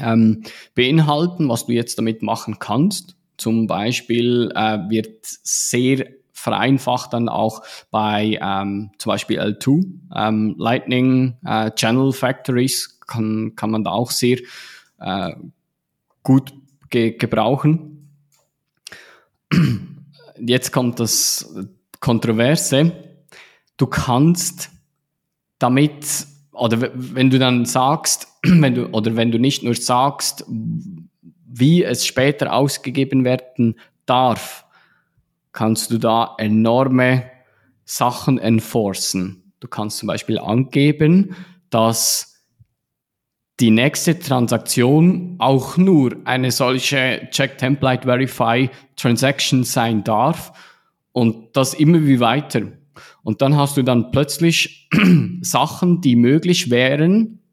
ähm, 0.00 0.42
beinhalten, 0.74 1.48
was 1.48 1.66
du 1.66 1.72
jetzt 1.72 1.98
damit 1.98 2.22
machen 2.22 2.58
kannst. 2.58 3.16
Zum 3.36 3.66
Beispiel 3.66 4.52
äh, 4.54 4.78
wird 4.88 5.18
sehr 5.22 6.06
vereinfacht 6.32 7.12
dann 7.12 7.28
auch 7.28 7.62
bei 7.90 8.38
ähm, 8.40 8.90
zum 8.98 9.10
Beispiel 9.10 9.40
L2, 9.40 9.84
ähm, 10.14 10.54
Lightning 10.58 11.36
äh, 11.44 11.70
Channel 11.70 12.12
Factories 12.12 13.00
kann, 13.06 13.54
kann 13.56 13.70
man 13.70 13.84
da 13.84 13.92
auch 13.92 14.10
sehr 14.10 14.38
äh, 15.00 15.32
gut 16.22 16.52
ge 16.90 17.16
gebrauchen. 17.16 18.10
Jetzt 20.38 20.72
kommt 20.72 21.00
das 21.00 21.54
Kontroverse. 22.00 22.92
Du 23.76 23.86
kannst 23.86 24.70
damit 25.58 26.26
oder 26.52 26.90
wenn 26.94 27.30
du 27.30 27.38
dann 27.38 27.64
sagst, 27.64 28.28
wenn 28.60 28.74
du, 28.74 28.86
oder 28.88 29.16
wenn 29.16 29.30
du 29.30 29.38
nicht 29.38 29.62
nur 29.62 29.74
sagst, 29.74 30.44
wie 31.46 31.84
es 31.84 32.06
später 32.06 32.52
ausgegeben 32.52 33.24
werden 33.24 33.76
darf, 34.06 34.66
kannst 35.52 35.90
du 35.90 35.98
da 35.98 36.34
enorme 36.38 37.24
Sachen 37.84 38.38
enforcen. 38.38 39.52
Du 39.60 39.68
kannst 39.68 39.98
zum 39.98 40.08
Beispiel 40.08 40.38
angeben, 40.38 41.36
dass 41.70 42.42
die 43.60 43.70
nächste 43.70 44.18
Transaktion 44.18 45.36
auch 45.38 45.76
nur 45.76 46.16
eine 46.24 46.50
solche 46.50 47.28
Check 47.30 47.56
Template 47.56 48.02
Verify 48.02 48.68
Transaction 48.96 49.62
sein 49.64 50.02
darf 50.02 50.52
und 51.12 51.56
das 51.56 51.72
immer 51.72 52.02
wie 52.02 52.18
weiter. 52.18 52.62
Und 53.22 53.42
dann 53.42 53.56
hast 53.56 53.76
du 53.76 53.82
dann 53.82 54.10
plötzlich 54.10 54.88
Sachen, 55.40 56.00
die 56.00 56.16
möglich 56.16 56.70
wären 56.70 57.43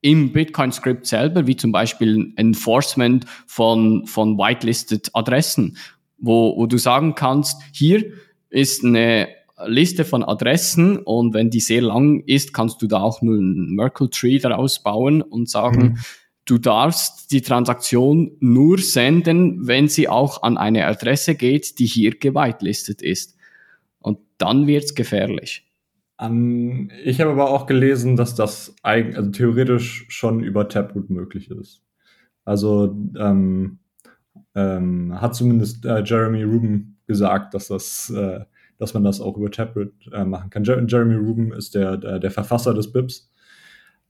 im 0.00 0.32
Bitcoin-Script 0.32 1.06
selber, 1.06 1.46
wie 1.46 1.56
zum 1.56 1.72
Beispiel 1.72 2.32
Enforcement 2.36 3.26
von, 3.46 4.06
von 4.06 4.38
whitelisted 4.38 5.10
Adressen, 5.12 5.76
wo, 6.18 6.56
wo 6.56 6.66
du 6.66 6.78
sagen 6.78 7.14
kannst, 7.14 7.60
hier 7.72 8.04
ist 8.48 8.84
eine 8.84 9.28
Liste 9.66 10.04
von 10.04 10.24
Adressen 10.24 10.96
und 10.96 11.34
wenn 11.34 11.50
die 11.50 11.60
sehr 11.60 11.82
lang 11.82 12.22
ist, 12.26 12.54
kannst 12.54 12.80
du 12.80 12.86
da 12.86 13.00
auch 13.00 13.20
nur 13.20 13.36
ein 13.36 13.74
Merkle 13.74 14.08
Tree 14.08 14.38
daraus 14.38 14.82
bauen 14.82 15.20
und 15.20 15.50
sagen, 15.50 15.82
mhm. 15.82 15.98
du 16.46 16.56
darfst 16.56 17.30
die 17.30 17.42
Transaktion 17.42 18.32
nur 18.40 18.78
senden, 18.78 19.66
wenn 19.66 19.88
sie 19.88 20.08
auch 20.08 20.42
an 20.42 20.56
eine 20.56 20.86
Adresse 20.86 21.34
geht, 21.34 21.78
die 21.78 21.86
hier 21.86 22.18
gewitelistet 22.18 23.02
ist 23.02 23.36
dann 24.40 24.66
wird's 24.66 24.94
gefährlich. 24.94 25.64
An, 26.20 26.92
ich 27.02 27.18
habe 27.22 27.30
aber 27.30 27.48
auch 27.48 27.64
gelesen, 27.64 28.14
dass 28.14 28.34
das 28.34 28.74
eigen, 28.82 29.16
also 29.16 29.30
theoretisch 29.30 30.04
schon 30.10 30.44
über 30.44 30.68
Taproot 30.68 31.08
möglich 31.08 31.50
ist. 31.50 31.82
Also 32.44 32.94
ähm, 33.18 33.78
ähm, 34.54 35.18
hat 35.18 35.34
zumindest 35.34 35.86
äh, 35.86 36.02
Jeremy 36.04 36.42
Rubin 36.42 36.98
gesagt, 37.06 37.54
dass 37.54 37.68
das, 37.68 38.10
äh, 38.10 38.40
dass 38.76 38.92
man 38.92 39.02
das 39.02 39.22
auch 39.22 39.38
über 39.38 39.50
Taproot 39.50 39.94
äh, 40.12 40.26
machen 40.26 40.50
kann. 40.50 40.62
Jer 40.64 40.84
Jeremy 40.86 41.14
Rubin 41.14 41.52
ist 41.52 41.74
der, 41.74 41.96
der, 41.96 42.18
der 42.18 42.30
Verfasser 42.30 42.74
des 42.74 42.92
BIPs. 42.92 43.32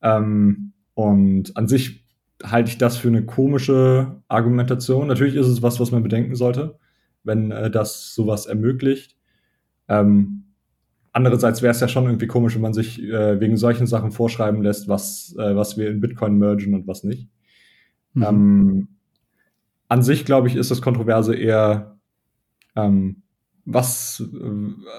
Ähm, 0.02 0.72
und 0.94 1.56
an 1.56 1.68
sich 1.68 2.04
halte 2.42 2.70
ich 2.70 2.78
das 2.78 2.96
für 2.96 3.06
eine 3.06 3.24
komische 3.24 4.20
Argumentation. 4.26 5.06
Natürlich 5.06 5.36
ist 5.36 5.46
es 5.46 5.62
was, 5.62 5.78
was 5.78 5.92
man 5.92 6.02
bedenken 6.02 6.34
sollte, 6.34 6.76
wenn 7.22 7.52
äh, 7.52 7.70
das 7.70 8.16
sowas 8.16 8.46
ermöglicht. 8.46 9.16
Ähm, 9.86 10.49
andererseits 11.12 11.62
wäre 11.62 11.72
es 11.72 11.80
ja 11.80 11.88
schon 11.88 12.04
irgendwie 12.04 12.26
komisch, 12.26 12.54
wenn 12.54 12.62
man 12.62 12.74
sich 12.74 13.02
äh, 13.02 13.40
wegen 13.40 13.56
solchen 13.56 13.86
Sachen 13.86 14.10
vorschreiben 14.10 14.62
lässt, 14.62 14.88
was, 14.88 15.34
äh, 15.38 15.54
was 15.54 15.76
wir 15.76 15.90
in 15.90 16.00
Bitcoin 16.00 16.38
mergen 16.38 16.74
und 16.74 16.86
was 16.86 17.04
nicht. 17.04 17.28
Mhm. 18.14 18.22
Ähm, 18.22 18.88
an 19.88 20.02
sich, 20.02 20.24
glaube 20.24 20.48
ich, 20.48 20.56
ist 20.56 20.70
das 20.70 20.82
Kontroverse 20.82 21.34
eher, 21.34 21.98
ähm, 22.76 23.22
was, 23.64 24.24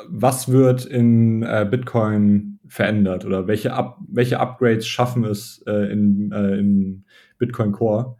was 0.07 0.51
wird 0.51 0.85
in 0.85 1.43
äh, 1.43 1.67
Bitcoin 1.69 2.59
verändert 2.67 3.25
oder 3.25 3.47
welche, 3.47 3.73
Up 3.73 3.99
welche 4.07 4.39
Upgrades 4.39 4.87
schaffen 4.87 5.25
es 5.25 5.63
äh, 5.67 5.91
in, 5.91 6.31
äh, 6.31 6.57
in 6.57 7.05
Bitcoin 7.37 7.71
Core. 7.71 8.17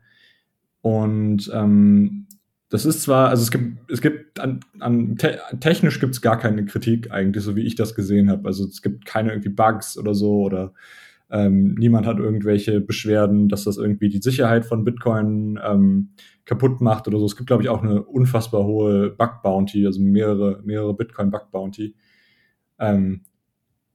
Und 0.82 1.50
ähm, 1.54 2.28
das 2.72 2.86
ist 2.86 3.02
zwar, 3.02 3.30
also 3.30 3.44
es 3.44 3.52
gibt, 3.52 3.92
es 3.92 4.02
gibt 4.02 4.40
an, 4.40 4.62
an 4.80 5.18
te 5.18 5.40
technisch 5.60 6.00
gibt 6.00 6.16
es 6.16 6.22
gar 6.22 6.40
keine 6.40 6.64
Kritik 6.66 7.12
eigentlich, 7.12 7.44
so 7.44 7.58
wie 7.58 7.64
ich 7.64 7.76
das 7.76 7.96
gesehen 7.96 8.32
habe. 8.32 8.48
Also 8.48 8.66
es 8.66 8.82
gibt 8.82 9.06
keine 9.06 9.32
irgendwie 9.32 9.50
Bugs 9.50 9.98
oder 9.98 10.16
so 10.16 10.42
oder 10.44 10.74
ähm, 11.30 11.76
niemand 11.76 12.08
hat 12.08 12.18
irgendwelche 12.18 12.80
Beschwerden, 12.80 13.50
dass 13.50 13.66
das 13.66 13.76
irgendwie 13.76 14.08
die 14.08 14.22
Sicherheit 14.22 14.66
von 14.66 14.86
Bitcoin 14.86 15.60
ähm, 15.62 16.12
kaputt 16.46 16.80
macht 16.80 17.10
oder 17.10 17.20
so. 17.20 17.26
Es 17.26 17.36
gibt, 17.36 17.48
glaube 17.48 17.62
ich, 17.62 17.68
auch 17.68 17.84
eine 17.84 18.04
unfassbar 18.04 18.64
hohe 18.64 19.10
Bug-Bounty, 19.10 19.86
also 19.86 20.02
mehrere, 20.02 20.62
mehrere 20.64 20.94
Bitcoin-Bug-Bounty. 20.94 21.94
Ähm, 22.80 23.22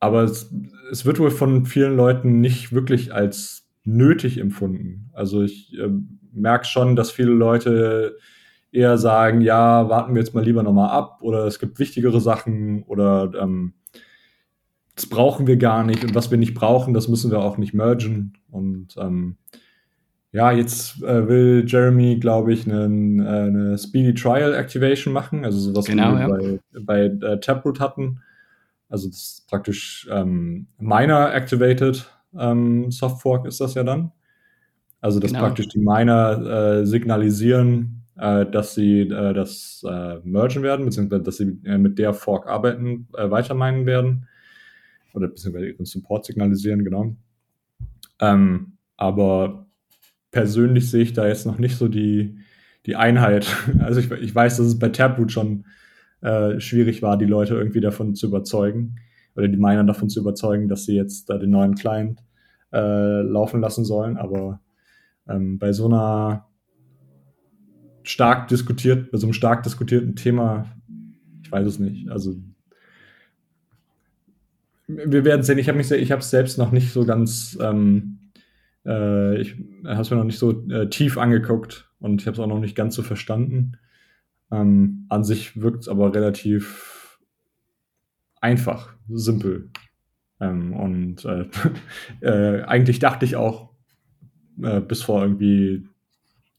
aber 0.00 0.22
es, 0.22 0.54
es 0.90 1.06
wird 1.06 1.18
wohl 1.18 1.30
von 1.30 1.64
vielen 1.64 1.96
Leuten 1.96 2.42
nicht 2.42 2.74
wirklich 2.74 3.14
als 3.14 3.66
nötig 3.84 4.36
empfunden. 4.36 5.08
Also 5.14 5.42
ich 5.42 5.78
äh, 5.78 5.88
merke 6.32 6.66
schon, 6.66 6.94
dass 6.94 7.10
viele 7.10 7.32
Leute 7.32 8.18
eher 8.76 8.98
sagen, 8.98 9.40
ja, 9.40 9.88
warten 9.88 10.14
wir 10.14 10.20
jetzt 10.20 10.34
mal 10.34 10.44
lieber 10.44 10.62
nochmal 10.62 10.90
ab 10.90 11.18
oder 11.22 11.46
es 11.46 11.58
gibt 11.58 11.78
wichtigere 11.78 12.20
Sachen 12.20 12.82
oder 12.84 13.32
ähm, 13.40 13.74
das 14.94 15.06
brauchen 15.06 15.46
wir 15.46 15.56
gar 15.56 15.84
nicht 15.84 16.04
und 16.04 16.14
was 16.14 16.30
wir 16.30 16.38
nicht 16.38 16.54
brauchen, 16.54 16.94
das 16.94 17.08
müssen 17.08 17.30
wir 17.30 17.40
auch 17.40 17.58
nicht 17.58 17.74
mergen. 17.74 18.34
Und 18.50 18.96
ähm, 18.98 19.36
ja, 20.32 20.52
jetzt 20.52 21.02
äh, 21.02 21.28
will 21.28 21.64
Jeremy, 21.66 22.18
glaube 22.18 22.52
ich, 22.52 22.70
einen, 22.70 23.20
äh, 23.20 23.28
eine 23.28 23.78
Speedy 23.78 24.14
Trial 24.14 24.54
Activation 24.54 25.12
machen, 25.12 25.44
also 25.44 25.58
sowas, 25.58 25.86
genau, 25.86 26.14
wir 26.14 26.20
ja. 26.20 26.28
bei, 26.28 26.60
bei 26.80 27.26
äh, 27.26 27.40
Taproot 27.40 27.80
hatten. 27.80 28.20
Also 28.88 29.08
das 29.08 29.16
ist 29.16 29.48
praktisch 29.48 30.08
ähm, 30.12 30.68
Miner 30.78 31.34
Activated 31.34 32.08
ähm, 32.38 32.90
Softfork 32.90 33.46
ist 33.46 33.60
das 33.60 33.74
ja 33.74 33.82
dann. 33.82 34.12
Also 35.00 35.20
dass 35.20 35.32
genau. 35.32 35.44
praktisch 35.44 35.68
die 35.68 35.78
Miner 35.78 36.80
äh, 36.80 36.86
signalisieren, 36.86 38.05
äh, 38.18 38.46
dass 38.46 38.74
sie 38.74 39.02
äh, 39.02 39.34
das 39.34 39.84
äh, 39.88 40.18
mergen 40.24 40.62
werden, 40.62 40.86
beziehungsweise 40.86 41.22
dass 41.22 41.36
sie 41.36 41.58
äh, 41.64 41.78
mit 41.78 41.98
der 41.98 42.14
Fork 42.14 42.46
arbeiten, 42.46 43.08
äh, 43.16 43.30
weiter 43.30 43.54
meinen 43.54 43.86
werden. 43.86 44.28
Oder 45.14 45.28
beziehungsweise 45.28 45.68
ihren 45.68 45.84
Support 45.84 46.24
signalisieren, 46.24 46.84
genau. 46.84 47.16
Ähm, 48.20 48.78
aber 48.96 49.66
persönlich 50.30 50.90
sehe 50.90 51.02
ich 51.02 51.12
da 51.12 51.26
jetzt 51.26 51.46
noch 51.46 51.58
nicht 51.58 51.76
so 51.76 51.88
die, 51.88 52.38
die 52.86 52.96
Einheit. 52.96 53.46
Also 53.80 54.00
ich, 54.00 54.10
ich 54.10 54.34
weiß, 54.34 54.56
dass 54.58 54.66
es 54.66 54.78
bei 54.78 54.88
Taproot 54.88 55.32
schon 55.32 55.64
äh, 56.22 56.60
schwierig 56.60 57.02
war, 57.02 57.16
die 57.16 57.26
Leute 57.26 57.54
irgendwie 57.54 57.80
davon 57.80 58.14
zu 58.14 58.26
überzeugen 58.26 58.96
oder 59.36 59.48
die 59.48 59.58
Miner 59.58 59.84
davon 59.84 60.08
zu 60.08 60.20
überzeugen, 60.20 60.68
dass 60.68 60.84
sie 60.84 60.96
jetzt 60.96 61.28
da 61.28 61.38
den 61.38 61.50
neuen 61.50 61.74
Client 61.74 62.22
laufen 62.72 63.60
lassen 63.60 63.84
sollen. 63.84 64.18
Aber 64.18 64.60
ähm, 65.28 65.58
bei 65.58 65.72
so 65.72 65.86
einer 65.86 66.46
stark 68.08 68.48
diskutiert, 68.48 69.10
bei 69.10 69.18
so 69.18 69.26
einem 69.26 69.34
stark 69.34 69.62
diskutierten 69.62 70.16
Thema, 70.16 70.70
ich 71.42 71.50
weiß 71.50 71.66
es 71.66 71.78
nicht. 71.78 72.08
Also 72.10 72.36
wir 74.86 75.24
werden 75.24 75.42
sehen. 75.42 75.58
Ich 75.58 75.68
habe 75.68 75.78
mich, 75.78 75.90
ich 75.90 76.12
habe 76.12 76.20
es 76.20 76.30
selbst 76.30 76.58
noch 76.58 76.70
nicht 76.72 76.92
so 76.92 77.04
ganz, 77.04 77.58
ähm, 77.60 78.18
äh, 78.84 79.40
ich 79.40 79.56
habe 79.84 80.02
es 80.02 80.10
mir 80.10 80.16
noch 80.16 80.24
nicht 80.24 80.38
so 80.38 80.66
äh, 80.68 80.88
tief 80.88 81.18
angeguckt 81.18 81.90
und 81.98 82.20
ich 82.20 82.26
habe 82.26 82.34
es 82.34 82.40
auch 82.40 82.46
noch 82.46 82.60
nicht 82.60 82.76
ganz 82.76 82.94
so 82.94 83.02
verstanden. 83.02 83.78
Ähm, 84.52 85.06
an 85.08 85.24
sich 85.24 85.60
wirkt 85.60 85.80
es 85.80 85.88
aber 85.88 86.14
relativ 86.14 87.18
einfach, 88.40 88.94
simpel. 89.08 89.70
Ähm, 90.40 90.72
und 90.72 91.24
äh, 91.24 91.46
äh, 92.20 92.62
eigentlich 92.62 93.00
dachte 93.00 93.24
ich 93.24 93.34
auch 93.34 93.70
äh, 94.62 94.80
bis 94.80 95.02
vor 95.02 95.22
irgendwie 95.22 95.88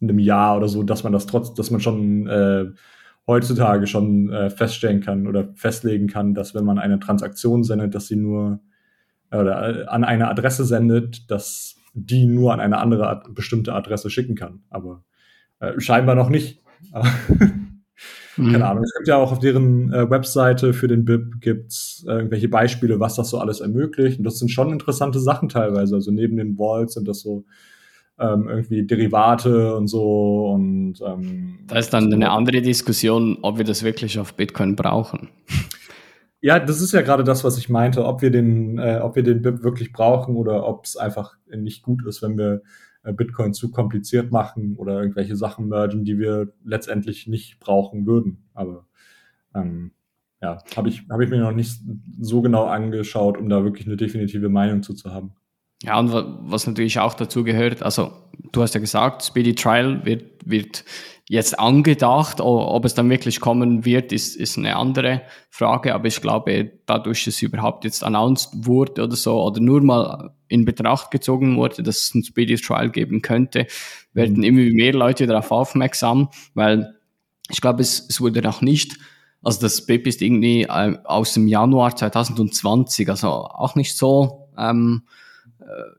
einem 0.01 0.19
Jahr 0.19 0.57
oder 0.57 0.67
so, 0.67 0.83
dass 0.83 1.03
man 1.03 1.13
das 1.13 1.25
trotz, 1.25 1.53
dass 1.53 1.71
man 1.71 1.81
schon 1.81 2.27
äh, 2.27 2.65
heutzutage 3.25 3.87
schon 3.87 4.31
äh, 4.31 4.49
feststellen 4.49 5.01
kann 5.01 5.27
oder 5.27 5.49
festlegen 5.55 6.07
kann, 6.07 6.33
dass 6.33 6.55
wenn 6.55 6.65
man 6.65 6.79
eine 6.79 6.99
Transaktion 6.99 7.63
sendet, 7.63 7.93
dass 7.95 8.07
sie 8.07 8.15
nur 8.15 8.59
oder 9.31 9.81
äh, 9.81 9.85
an 9.87 10.03
eine 10.03 10.29
Adresse 10.29 10.63
sendet, 10.63 11.29
dass 11.29 11.75
die 11.93 12.25
nur 12.25 12.53
an 12.53 12.59
eine 12.59 12.77
andere 12.77 13.09
Ad 13.09 13.31
bestimmte 13.33 13.73
Adresse 13.73 14.09
schicken 14.09 14.35
kann. 14.35 14.61
Aber 14.69 15.03
äh, 15.59 15.79
scheinbar 15.79 16.15
noch 16.15 16.29
nicht. 16.29 16.61
Mhm. 18.37 18.51
Keine 18.51 18.67
Ahnung. 18.67 18.83
Es 18.83 18.93
gibt 18.93 19.07
ja 19.07 19.17
auch 19.17 19.31
auf 19.31 19.39
deren 19.39 19.91
äh, 19.91 20.09
Webseite 20.09 20.73
für 20.73 20.87
den 20.87 21.05
BIP 21.05 21.41
gibt's 21.41 22.05
äh, 22.07 22.11
irgendwelche 22.11 22.47
Beispiele, 22.47 22.99
was 22.99 23.15
das 23.15 23.29
so 23.29 23.39
alles 23.39 23.59
ermöglicht. 23.59 24.19
Und 24.19 24.25
das 24.25 24.37
sind 24.39 24.49
schon 24.49 24.71
interessante 24.71 25.19
Sachen 25.19 25.49
teilweise. 25.49 25.95
Also 25.95 26.11
neben 26.11 26.37
den 26.37 26.55
Vaults 26.55 26.93
sind 26.93 27.07
das 27.07 27.21
so 27.21 27.45
ähm, 28.19 28.47
irgendwie 28.47 28.85
Derivate 28.85 29.75
und 29.75 29.87
so 29.87 30.51
und 30.51 30.95
ähm, 31.05 31.59
da 31.67 31.77
ist 31.77 31.91
dann 31.93 32.09
so. 32.09 32.15
eine 32.15 32.31
andere 32.31 32.61
Diskussion, 32.61 33.37
ob 33.41 33.57
wir 33.57 33.65
das 33.65 33.83
wirklich 33.83 34.19
auf 34.19 34.33
Bitcoin 34.33 34.75
brauchen. 34.75 35.29
Ja, 36.39 36.59
das 36.59 36.81
ist 36.81 36.93
ja 36.93 37.01
gerade 37.01 37.23
das, 37.23 37.43
was 37.43 37.57
ich 37.57 37.67
meinte, 37.67 38.05
ob 38.05 38.21
wir 38.21 38.31
den, 38.31 38.77
äh, 38.77 38.99
ob 39.01 39.15
wir 39.15 39.23
den 39.23 39.41
BIP 39.41 39.63
wirklich 39.63 39.91
brauchen 39.91 40.35
oder 40.35 40.67
ob 40.67 40.85
es 40.85 40.95
einfach 40.95 41.35
nicht 41.47 41.81
gut 41.81 42.05
ist, 42.05 42.21
wenn 42.21 42.37
wir 42.37 42.61
äh, 43.03 43.11
Bitcoin 43.11 43.53
zu 43.53 43.71
kompliziert 43.71 44.31
machen 44.31 44.75
oder 44.77 44.99
irgendwelche 44.99 45.35
Sachen 45.35 45.67
mergen, 45.67 46.05
die 46.05 46.19
wir 46.19 46.53
letztendlich 46.63 47.27
nicht 47.27 47.59
brauchen 47.59 48.05
würden. 48.05 48.45
Aber 48.53 48.85
ähm, 49.55 49.91
ja, 50.41 50.59
habe 50.75 50.89
ich, 50.89 51.07
hab 51.09 51.19
ich 51.21 51.29
mir 51.29 51.39
noch 51.39 51.51
nicht 51.51 51.81
so 52.19 52.41
genau 52.41 52.65
angeschaut, 52.65 53.37
um 53.37 53.49
da 53.49 53.63
wirklich 53.63 53.87
eine 53.87 53.97
definitive 53.97 54.49
Meinung 54.49 54.83
zu, 54.83 54.93
zu 54.93 55.11
haben. 55.11 55.33
Ja, 55.83 55.99
und 55.99 56.11
was 56.11 56.65
natürlich 56.65 56.99
auch 56.99 57.13
dazu 57.13 57.43
gehört, 57.43 57.83
also 57.83 58.11
du 58.51 58.61
hast 58.61 58.73
ja 58.73 58.81
gesagt, 58.81 59.23
Speedy 59.23 59.53
Trial 59.53 60.03
wird, 60.05 60.23
wird 60.43 60.83
jetzt 61.29 61.59
angedacht, 61.59 62.41
ob 62.41 62.85
es 62.85 62.95
dann 62.95 63.09
wirklich 63.09 63.39
kommen 63.39 63.85
wird, 63.85 64.11
ist, 64.11 64.35
ist 64.35 64.57
eine 64.57 64.75
andere 64.75 65.21
Frage, 65.49 65.93
aber 65.93 66.07
ich 66.07 66.21
glaube, 66.21 66.71
dadurch, 66.85 67.25
dass 67.25 67.35
es 67.35 67.41
überhaupt 67.41 67.83
jetzt 67.83 68.03
announced 68.03 68.49
wurde 68.65 69.03
oder 69.03 69.15
so, 69.15 69.43
oder 69.43 69.59
nur 69.59 69.81
mal 69.81 70.33
in 70.47 70.65
Betracht 70.65 71.11
gezogen 71.11 71.57
wurde, 71.57 71.83
dass 71.83 71.97
es 71.97 72.15
ein 72.15 72.23
Speedy 72.23 72.55
Trial 72.55 72.89
geben 72.89 73.21
könnte, 73.21 73.67
werden 74.13 74.37
mhm. 74.37 74.43
immer 74.43 74.73
mehr 74.73 74.93
Leute 74.93 75.27
darauf 75.27 75.51
aufmerksam, 75.51 76.29
weil 76.53 76.95
ich 77.49 77.61
glaube, 77.61 77.81
es, 77.81 78.07
es 78.09 78.19
wurde 78.19 78.41
noch 78.41 78.61
nicht 78.61 78.97
also 79.43 79.61
das 79.61 79.85
BIP 79.85 80.07
ist 80.07 80.21
irgendwie 80.21 80.63
äh, 80.63 80.97
aus 81.03 81.33
dem 81.33 81.47
Januar 81.47 81.95
2020, 81.95 83.09
also 83.09 83.29
auch 83.29 83.75
nicht 83.75 83.95
so 83.95 84.49
ähm, 84.57 85.03
äh, 85.05 85.26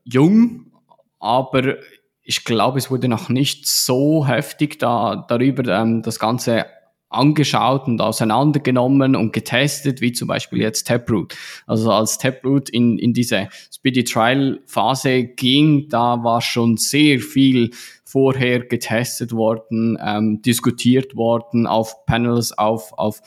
jung, 0.03 0.71
aber 1.19 1.77
ich 2.23 2.43
glaube, 2.43 2.77
es 2.77 2.91
wurde 2.91 3.07
noch 3.07 3.29
nicht 3.29 3.67
so 3.67 4.27
heftig 4.27 4.77
da, 4.79 5.25
darüber 5.27 5.67
ähm, 5.67 6.01
das 6.03 6.19
Ganze 6.19 6.65
angeschaut 7.09 7.87
und 7.87 8.01
auseinandergenommen 8.01 9.15
und 9.15 9.33
getestet, 9.33 9.99
wie 9.99 10.11
zum 10.11 10.27
Beispiel 10.27 10.59
jetzt 10.59 10.87
Taproot. 10.87 11.35
Also 11.65 11.91
als 11.91 12.19
Taproot 12.19 12.69
in, 12.69 12.99
in 12.99 13.13
diese 13.13 13.49
Speedy 13.73 14.03
Trial 14.03 14.59
Phase 14.67 15.23
ging, 15.23 15.89
da 15.89 16.23
war 16.23 16.41
schon 16.41 16.77
sehr 16.77 17.19
viel 17.19 17.71
vorher 18.05 18.59
getestet 18.59 19.31
worden, 19.31 19.97
ähm, 19.99 20.41
diskutiert 20.43 21.15
worden 21.15 21.65
auf 21.65 22.05
Panels, 22.05 22.55
auf, 22.55 22.93
auf 22.93 23.21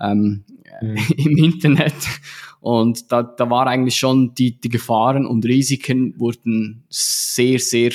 ähm, 0.00 0.44
mhm. 0.80 0.96
im 1.16 1.36
Internet. 1.36 1.94
Und 2.66 3.12
da, 3.12 3.22
da 3.22 3.48
war 3.48 3.68
eigentlich 3.68 3.94
schon 3.94 4.34
die, 4.34 4.60
die 4.60 4.68
Gefahren 4.68 5.24
und 5.24 5.44
Risiken 5.44 6.18
wurden 6.18 6.82
sehr, 6.88 7.60
sehr 7.60 7.92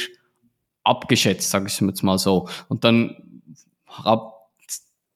abgeschätzt, 0.86 1.49
sage 1.49 1.67
ich 1.67 1.82
jetzt 1.82 2.03
mal 2.03 2.17
so. 2.17 2.47
Und 2.69 2.86
dann 2.86 3.17
hab 3.86 4.49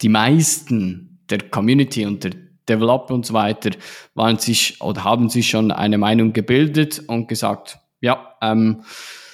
die 0.02 0.10
meisten 0.10 1.20
der 1.30 1.40
Community 1.50 2.06
und 2.06 2.26
der, 2.26 2.32
Developer 2.68 3.14
und 3.14 3.28
so 3.28 3.36
weiter 3.36 3.70
waren 4.16 4.40
sich 4.40 4.82
oder 4.82 5.04
haben 5.04 5.30
sich 5.30 5.48
schon 5.48 5.72
eine 5.72 6.00
Meinung 6.00 6.34
gebildet 6.34 7.04
und 7.06 7.28
gesagt, 7.28 7.78
ja, 8.02 8.36
ähm, 8.42 8.82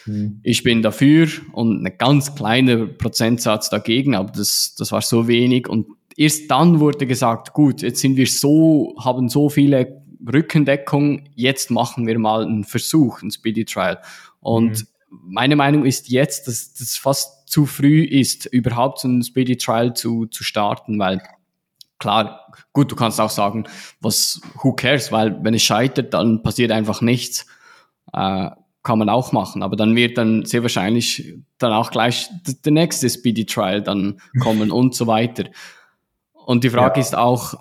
hm. 0.04 0.42
ich 0.44 0.64
bin 0.64 0.82
dafür 0.82 1.30
und 1.54 1.86
ein 1.86 1.98
ganz 1.98 2.36
kleiner 2.36 2.88
Prozentsatz 2.88 3.70
dagegen, 3.70 4.16
aber 4.16 4.34
das, 4.34 4.76
das 4.78 4.92
war 4.92 5.02
so 5.02 5.30
wenig 5.30 5.70
und 5.70 5.88
erst 6.18 6.52
dann 6.52 6.80
wurde 6.80 7.08
gesagt, 7.08 7.54
gut, 7.54 7.82
jetzt 7.82 8.02
sind 8.02 8.18
wir 8.18 8.28
so, 8.28 8.96
haben 9.00 9.30
so 9.30 9.50
viele 9.50 10.01
Rückendeckung, 10.26 11.30
jetzt 11.36 11.72
machen 11.72 12.08
wir 12.08 12.18
mal 12.20 12.44
einen 12.44 12.64
Versuch, 12.64 13.22
ein 13.22 13.32
Speedy 13.32 13.66
Trial. 13.66 14.02
Und 14.40 14.80
mhm. 14.82 14.88
meine 15.10 15.56
Meinung 15.56 15.86
ist 15.86 16.10
jetzt, 16.10 16.48
dass 16.48 16.74
das 16.74 16.98
fast 16.98 17.50
zu 17.50 17.66
früh 17.66 18.04
ist, 18.04 18.46
überhaupt 18.46 19.00
so 19.00 19.08
ein 19.08 19.24
Speedy 19.24 19.58
Trial 19.58 19.94
zu, 19.94 20.26
zu 20.26 20.44
starten, 20.44 21.00
weil 21.00 21.22
klar, 22.00 22.52
gut, 22.74 22.92
du 22.92 22.96
kannst 22.96 23.22
auch 23.22 23.30
sagen, 23.30 23.66
was, 24.00 24.42
who 24.62 24.74
cares, 24.74 25.12
weil 25.12 25.44
wenn 25.44 25.54
es 25.54 25.64
scheitert, 25.64 26.14
dann 26.14 26.42
passiert 26.44 26.72
einfach 26.72 27.02
nichts. 27.02 27.46
Äh, 28.14 28.50
kann 28.84 28.98
man 28.98 29.10
auch 29.10 29.32
machen, 29.32 29.62
aber 29.62 29.76
dann 29.76 29.96
wird 29.96 30.18
dann 30.18 30.44
sehr 30.46 30.64
wahrscheinlich 30.64 31.36
dann 31.60 31.72
auch 31.72 31.92
gleich 31.92 32.30
der 32.66 32.72
nächste 32.72 33.10
Speedy 33.10 33.46
Trial 33.46 33.84
dann 33.84 34.20
kommen 34.40 34.72
und 34.72 34.96
so 34.96 35.06
weiter. 35.06 35.46
Und 36.46 36.64
die 36.64 36.70
Frage 36.70 37.00
ja. 37.00 37.02
ist 37.02 37.16
auch, 37.16 37.54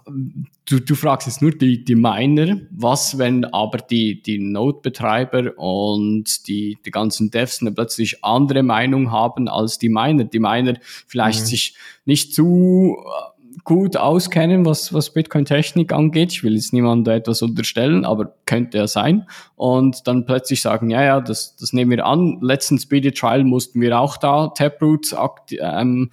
du, 0.64 0.80
du 0.80 0.94
fragst 0.94 1.26
jetzt 1.26 1.42
nur 1.42 1.50
die, 1.52 1.84
die 1.84 1.94
Miner, 1.94 2.58
was, 2.70 3.18
wenn 3.18 3.44
aber 3.44 3.78
die, 3.78 4.22
die 4.22 4.38
Node-Betreiber 4.38 5.58
und 5.58 6.46
die, 6.48 6.78
die 6.84 6.90
ganzen 6.90 7.30
Devs 7.30 7.60
eine 7.60 7.72
plötzlich 7.72 8.24
andere 8.24 8.62
Meinung 8.62 9.10
haben 9.10 9.48
als 9.48 9.78
die 9.78 9.88
Miner. 9.88 10.24
Die 10.24 10.38
Miner 10.38 10.74
vielleicht 11.06 11.40
mhm. 11.40 11.44
sich 11.46 11.74
nicht 12.04 12.34
zu 12.34 12.96
äh, 12.98 13.58
gut 13.64 13.96
auskennen, 13.96 14.64
was, 14.64 14.92
was 14.92 15.12
Bitcoin-Technik 15.12 15.92
angeht. 15.92 16.32
Ich 16.32 16.42
will 16.42 16.54
jetzt 16.54 16.72
niemandem 16.72 17.14
etwas 17.14 17.42
unterstellen, 17.42 18.04
aber 18.04 18.34
könnte 18.46 18.78
ja 18.78 18.86
sein. 18.86 19.26
Und 19.56 20.06
dann 20.06 20.24
plötzlich 20.24 20.62
sagen, 20.62 20.90
ja, 20.90 21.02
ja, 21.02 21.20
das, 21.20 21.56
das 21.56 21.72
nehmen 21.72 21.90
wir 21.90 22.06
an. 22.06 22.38
Letzten 22.40 22.78
Speedy 22.78 23.12
Trial 23.12 23.44
mussten 23.44 23.80
wir 23.80 23.98
auch 23.98 24.16
da 24.16 24.48
Taproot 24.48 25.14
ähm, 25.60 26.10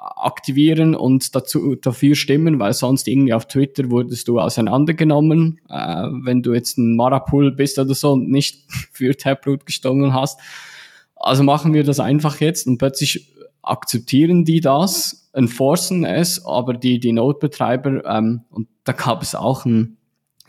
aktivieren 0.00 0.94
und 0.94 1.34
dazu, 1.34 1.74
dafür 1.74 2.14
stimmen, 2.14 2.58
weil 2.58 2.72
sonst 2.72 3.06
irgendwie 3.06 3.34
auf 3.34 3.46
Twitter 3.46 3.90
wurdest 3.90 4.28
du 4.28 4.40
auseinandergenommen, 4.40 5.60
äh, 5.68 6.06
wenn 6.22 6.42
du 6.42 6.54
jetzt 6.54 6.78
ein 6.78 6.96
Marapul 6.96 7.52
bist 7.52 7.78
oder 7.78 7.94
so 7.94 8.12
und 8.12 8.30
nicht 8.30 8.64
für 8.92 9.16
Taproot 9.16 9.66
gestimmt 9.66 10.12
hast. 10.12 10.40
Also 11.16 11.42
machen 11.42 11.74
wir 11.74 11.84
das 11.84 12.00
einfach 12.00 12.40
jetzt 12.40 12.66
und 12.66 12.78
plötzlich 12.78 13.30
akzeptieren 13.62 14.46
die 14.46 14.60
das, 14.60 15.28
enforcen 15.34 16.04
es, 16.04 16.44
aber 16.46 16.72
die, 16.72 16.98
die 16.98 17.12
Node-Betreiber, 17.12 18.04
ähm, 18.06 18.42
und 18.48 18.68
da 18.84 18.92
gab 18.92 19.22
es 19.22 19.34
auch 19.34 19.66
ein, 19.66 19.98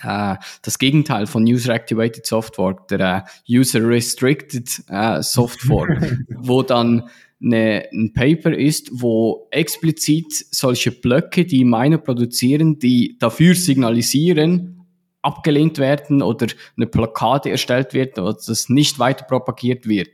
äh, 0.02 0.38
das 0.62 0.80
Gegenteil 0.80 1.28
von 1.28 1.44
User 1.44 1.74
Activated 1.74 2.26
Software, 2.26 2.78
der 2.90 3.26
äh, 3.48 3.58
User 3.58 3.86
Restricted 3.86 4.82
äh, 4.88 5.22
Software, 5.22 6.20
wo 6.38 6.64
dann 6.64 7.10
eine, 7.44 7.86
ein 7.92 8.14
Paper 8.14 8.56
ist, 8.56 8.90
wo 8.92 9.48
explizit 9.52 10.32
solche 10.52 10.92
Blöcke, 10.92 11.46
die 11.46 11.66
Miner 11.66 11.98
produzieren, 11.98 12.80
die 12.80 13.18
dafür 13.20 13.56
signalisieren, 13.56 14.86
abgelehnt 15.22 15.78
werden 15.78 16.22
oder 16.22 16.48
eine 16.78 16.88
Blockade 16.88 17.50
erstellt 17.50 17.94
wird 17.94 18.18
oder 18.18 18.34
das 18.34 18.70
nicht 18.70 19.00
weiter 19.00 19.26
propagiert 19.26 19.88
wird. 19.88 20.10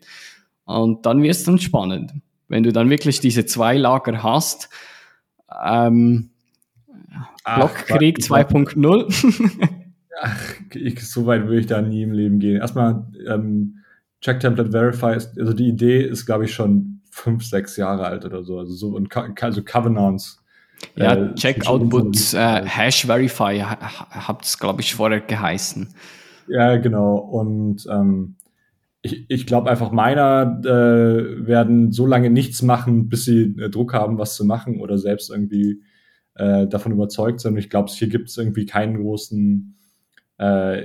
Und 0.66 1.06
dann 1.06 1.22
wird 1.22 1.36
es 1.36 1.44
dann 1.44 1.60
spannend. 1.60 2.14
Wenn 2.48 2.64
du 2.64 2.72
dann 2.72 2.90
wirklich 2.90 3.20
diese 3.20 3.46
zwei 3.46 3.78
Lager 3.78 4.24
hast, 4.24 4.70
ähm, 5.66 6.30
Blockkrieg 7.44 8.20
2.0. 8.20 11.02
so 11.02 11.26
weit 11.26 11.44
würde 11.44 11.60
ich 11.60 11.68
da 11.68 11.82
nie 11.82 12.04
im 12.04 12.12
Leben 12.12 12.40
gehen. 12.40 12.58
Erstmal, 12.58 13.08
ähm, 13.28 13.80
Check 14.20 14.40
Template 14.40 14.72
Verify 14.72 15.16
ist, 15.16 15.40
also 15.40 15.54
die 15.54 15.70
Idee 15.70 16.02
ist, 16.02 16.26
glaube 16.26 16.46
ich, 16.46 16.54
schon 16.54 16.97
fünf, 17.18 17.46
sechs 17.46 17.76
Jahre 17.78 18.06
alt 18.06 18.26
oder 18.26 18.44
so. 18.44 18.60
Also 18.60 18.74
so 18.74 18.90
und 18.90 19.16
also 19.42 19.64
Covenants. 19.64 20.44
Ja, 20.96 21.16
äh, 21.16 21.36
Check 21.36 21.68
Output 21.68 22.34
äh, 22.34 22.64
Hash 22.64 23.06
Verify 23.06 23.60
habt 23.62 24.46
es, 24.46 24.60
glaube 24.60 24.82
ich, 24.82 24.94
vorher 24.94 25.22
geheißen. 25.22 25.90
Ja, 26.48 26.78
genau. 26.78 27.18
Und 27.18 27.88
ähm, 27.90 28.36
ich, 29.02 29.26
ich 29.30 29.48
glaube 29.48 29.70
einfach, 29.70 29.92
meiner 29.92 30.62
äh, 30.64 31.48
werden 31.48 31.92
so 31.92 32.06
lange 32.06 32.30
nichts 32.30 32.62
machen, 32.62 33.10
bis 33.10 33.26
sie 33.26 33.56
äh, 33.60 33.70
Druck 33.70 33.94
haben, 33.94 34.18
was 34.18 34.36
zu 34.36 34.46
machen 34.46 34.80
oder 34.80 34.98
selbst 34.98 35.32
irgendwie 35.32 35.82
äh, 36.36 36.68
davon 36.68 36.92
überzeugt 36.92 37.40
sind. 37.40 37.58
Ich 37.58 37.70
glaube, 37.70 37.92
hier 37.92 38.10
gibt 38.10 38.30
es 38.30 38.38
irgendwie 38.38 38.66
keinen 38.68 39.02
großen, 39.02 39.76
äh, 40.38 40.84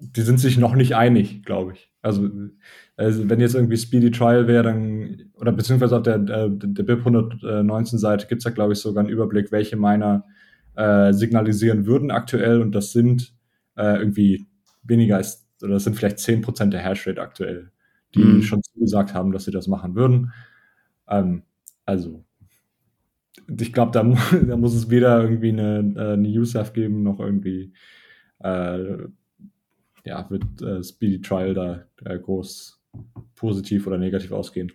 die 0.00 0.22
sind 0.22 0.38
sich 0.38 0.58
noch 0.58 0.74
nicht 0.74 0.94
einig, 0.96 1.44
glaube 1.44 1.72
ich. 1.72 1.90
Also 2.02 2.28
also 3.00 3.30
wenn 3.30 3.40
jetzt 3.40 3.54
irgendwie 3.54 3.78
Speedy 3.78 4.10
Trial 4.10 4.46
wäre, 4.46 4.62
dann, 4.62 5.30
oder 5.34 5.52
beziehungsweise 5.52 5.96
auf 5.96 6.02
der, 6.02 6.18
der, 6.18 6.50
der 6.50 6.82
BIP 6.82 6.98
119 6.98 7.98
Seite 7.98 8.26
gibt 8.26 8.40
es 8.40 8.44
da, 8.44 8.50
glaube 8.50 8.74
ich, 8.74 8.78
sogar 8.78 9.02
einen 9.02 9.12
Überblick, 9.12 9.50
welche 9.52 9.76
Miner 9.76 10.26
äh, 10.76 11.12
signalisieren 11.14 11.86
würden 11.86 12.10
aktuell 12.10 12.60
und 12.60 12.72
das 12.74 12.92
sind 12.92 13.34
äh, 13.76 13.96
irgendwie 13.98 14.46
weniger 14.82 15.16
als, 15.16 15.48
oder 15.62 15.74
das 15.74 15.84
sind 15.84 15.96
vielleicht 15.96 16.18
10% 16.18 16.66
der 16.66 16.80
Hashrate 16.80 17.22
aktuell, 17.22 17.72
die 18.14 18.22
mhm. 18.22 18.42
schon 18.42 18.62
zugesagt 18.62 19.14
haben, 19.14 19.32
dass 19.32 19.46
sie 19.46 19.50
das 19.50 19.66
machen 19.66 19.94
würden. 19.94 20.32
Ähm, 21.08 21.42
also, 21.86 22.22
ich 23.48 23.72
glaube, 23.72 23.92
da, 23.92 24.02
da, 24.46 24.56
muss 24.58 24.74
es 24.74 24.90
weder 24.90 25.22
irgendwie 25.22 25.52
eine, 25.52 25.94
äh, 25.96 26.12
eine 26.12 26.28
USAF 26.28 26.74
geben, 26.74 27.02
noch 27.02 27.18
irgendwie 27.18 27.72
äh, 28.40 28.98
ja, 30.04 30.30
wird 30.30 30.60
äh, 30.60 30.82
Speedy 30.82 31.22
Trial 31.22 31.54
da 31.54 31.84
äh, 32.04 32.18
groß 32.18 32.79
positiv 33.34 33.86
oder 33.86 33.98
negativ 33.98 34.32
ausgehen. 34.32 34.72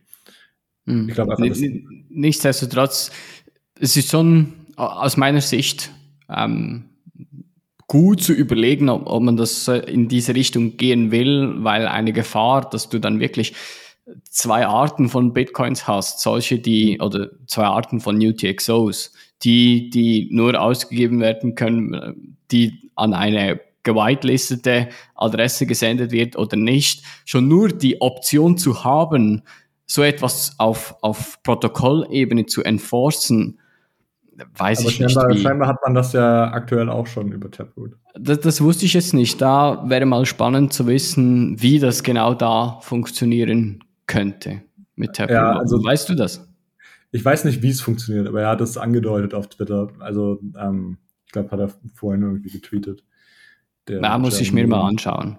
Mhm. 0.85 1.09
Ich 1.09 1.15
glaube 1.15 1.37
einfach, 1.37 1.57
Nichtsdestotrotz, 2.09 3.11
es 3.79 3.97
ist 3.97 4.09
schon 4.09 4.53
aus 4.75 5.17
meiner 5.17 5.41
Sicht 5.41 5.91
ähm, 6.29 6.85
gut 7.87 8.21
zu 8.21 8.33
überlegen, 8.33 8.89
ob, 8.89 9.07
ob 9.07 9.23
man 9.23 9.37
das 9.37 9.67
in 9.67 10.07
diese 10.07 10.35
Richtung 10.35 10.77
gehen 10.77 11.11
will, 11.11 11.63
weil 11.63 11.87
eine 11.87 12.13
Gefahr, 12.13 12.69
dass 12.69 12.89
du 12.89 12.99
dann 12.99 13.19
wirklich 13.19 13.53
zwei 14.29 14.65
Arten 14.65 15.09
von 15.09 15.33
Bitcoins 15.33 15.87
hast, 15.87 16.21
solche, 16.21 16.59
die, 16.59 16.99
oder 16.99 17.31
zwei 17.47 17.63
Arten 17.63 17.99
von 17.99 18.17
UTXOs, 18.17 19.13
die, 19.43 19.89
die 19.89 20.29
nur 20.31 20.59
ausgegeben 20.59 21.19
werden 21.19 21.55
können, 21.55 22.37
die 22.51 22.91
an 22.95 23.13
eine 23.13 23.59
gewitelistete 23.85 24.89
Adresse 25.15 25.65
gesendet 25.65 26.11
wird 26.11 26.37
oder 26.37 26.57
nicht, 26.57 27.03
schon 27.23 27.47
nur 27.47 27.69
die 27.69 28.01
Option 28.01 28.57
zu 28.57 28.83
haben, 28.83 29.43
so 29.85 30.01
etwas 30.01 30.55
auf, 30.57 30.95
auf 31.01 31.41
Protokollebene 31.43 32.45
zu 32.47 32.63
enforcen, 32.63 33.59
weiß 34.57 34.81
Aber 34.81 34.89
ich 34.89 34.95
scheinbar, 34.97 35.27
nicht. 35.27 35.37
Wie. 35.37 35.41
Scheinbar 35.43 35.67
hat 35.69 35.77
man 35.83 35.93
das 35.93 36.13
ja 36.13 36.51
aktuell 36.51 36.89
auch 36.89 37.07
schon 37.07 37.31
über 37.31 37.49
Taproot. 37.49 37.93
Das, 38.19 38.39
das 38.39 38.61
wusste 38.61 38.85
ich 38.85 38.93
jetzt 38.93 39.13
nicht. 39.13 39.41
Da 39.41 39.83
wäre 39.87 40.05
mal 40.05 40.25
spannend 40.25 40.73
zu 40.73 40.87
wissen, 40.87 41.61
wie 41.61 41.79
das 41.79 42.03
genau 42.03 42.33
da 42.33 42.79
funktionieren 42.81 43.83
könnte 44.07 44.61
mit 44.95 45.13
Taproot. 45.13 45.35
Ja, 45.35 45.57
also, 45.57 45.83
weißt 45.83 46.09
du 46.09 46.15
das? 46.15 46.47
Ich 47.11 47.23
weiß 47.23 47.45
nicht, 47.45 47.61
wie 47.61 47.69
es 47.69 47.81
funktioniert, 47.81 48.27
aber 48.27 48.41
er 48.41 48.49
hat 48.49 48.61
es 48.61 48.77
angedeutet 48.77 49.33
auf 49.33 49.47
Twitter. 49.47 49.89
Also, 49.99 50.41
ähm, 50.59 50.97
ich 51.25 51.31
glaube, 51.31 51.51
hat 51.51 51.59
er 51.59 51.69
vorhin 51.93 52.23
irgendwie 52.23 52.49
getweetet. 52.49 53.03
Da 53.85 54.17
muss 54.17 54.41
ich 54.41 54.51
mir 54.51 54.67
mal 54.67 54.87
anschauen. 54.87 55.37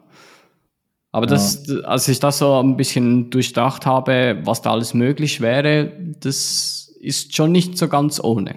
Aber 1.12 1.26
das, 1.26 1.66
ja. 1.66 1.80
als 1.80 2.08
ich 2.08 2.20
das 2.20 2.38
so 2.38 2.60
ein 2.60 2.76
bisschen 2.76 3.30
durchdacht 3.30 3.86
habe, 3.86 4.38
was 4.44 4.60
da 4.60 4.72
alles 4.72 4.92
möglich 4.92 5.40
wäre, 5.40 5.92
das 6.20 6.94
ist 7.00 7.34
schon 7.34 7.52
nicht 7.52 7.78
so 7.78 7.88
ganz 7.88 8.22
ohne. 8.22 8.56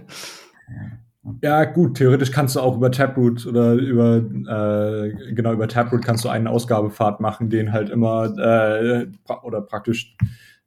Ja, 1.42 1.64
gut, 1.66 1.98
theoretisch 1.98 2.32
kannst 2.32 2.56
du 2.56 2.60
auch 2.60 2.76
über 2.76 2.92
Taproot 2.92 3.46
oder 3.46 3.74
über, 3.74 4.18
äh, 4.18 5.34
genau, 5.34 5.54
über 5.54 5.68
Taproot 5.68 6.04
kannst 6.04 6.26
du 6.26 6.30
einen 6.30 6.48
Ausgabepfad 6.48 7.20
machen, 7.20 7.50
den 7.50 7.72
halt 7.72 7.90
immer, 7.90 8.26
äh, 8.38 9.08
pra 9.26 9.42
oder 9.44 9.62
praktisch 9.62 10.16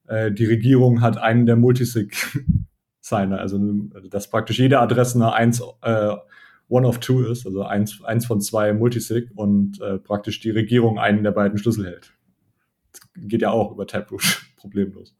äh, 0.06 0.30
die 0.30 0.46
Regierung 0.46 1.00
hat 1.00 1.18
einen 1.18 1.46
der 1.46 1.56
Multisig-Signer, 1.56 3.38
also 3.40 3.58
dass 4.10 4.30
praktisch 4.30 4.58
jede 4.58 4.78
Adresse 4.80 5.16
eine 5.16 5.32
1 5.32 5.62
äh, 5.82 6.14
One 6.72 6.88
of 6.88 7.00
Two 7.00 7.20
ist, 7.24 7.44
also 7.44 7.64
eins, 7.64 8.02
eins 8.02 8.24
von 8.24 8.40
zwei 8.40 8.72
Multisig 8.72 9.30
und 9.34 9.78
äh, 9.82 9.98
praktisch 9.98 10.40
die 10.40 10.50
Regierung 10.50 10.98
einen 10.98 11.22
der 11.22 11.32
beiden 11.32 11.58
Schlüssel 11.58 11.84
hält. 11.84 12.14
Das 12.92 13.02
geht 13.28 13.42
ja 13.42 13.50
auch 13.50 13.72
über 13.72 13.86
Taproot 13.86 14.42
problemlos. 14.56 15.14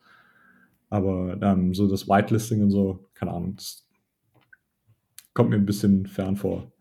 Aber 0.88 1.38
ähm, 1.42 1.74
so 1.74 1.86
das 1.88 2.09
Whitelisting 2.09 2.62
und 2.62 2.70
so, 2.70 3.07
keine 3.12 3.32
Ahnung, 3.32 3.57
das 3.57 3.86
kommt 5.34 5.50
mir 5.50 5.57
ein 5.57 5.66
bisschen 5.66 6.07
fern 6.07 6.36
vor. 6.36 6.72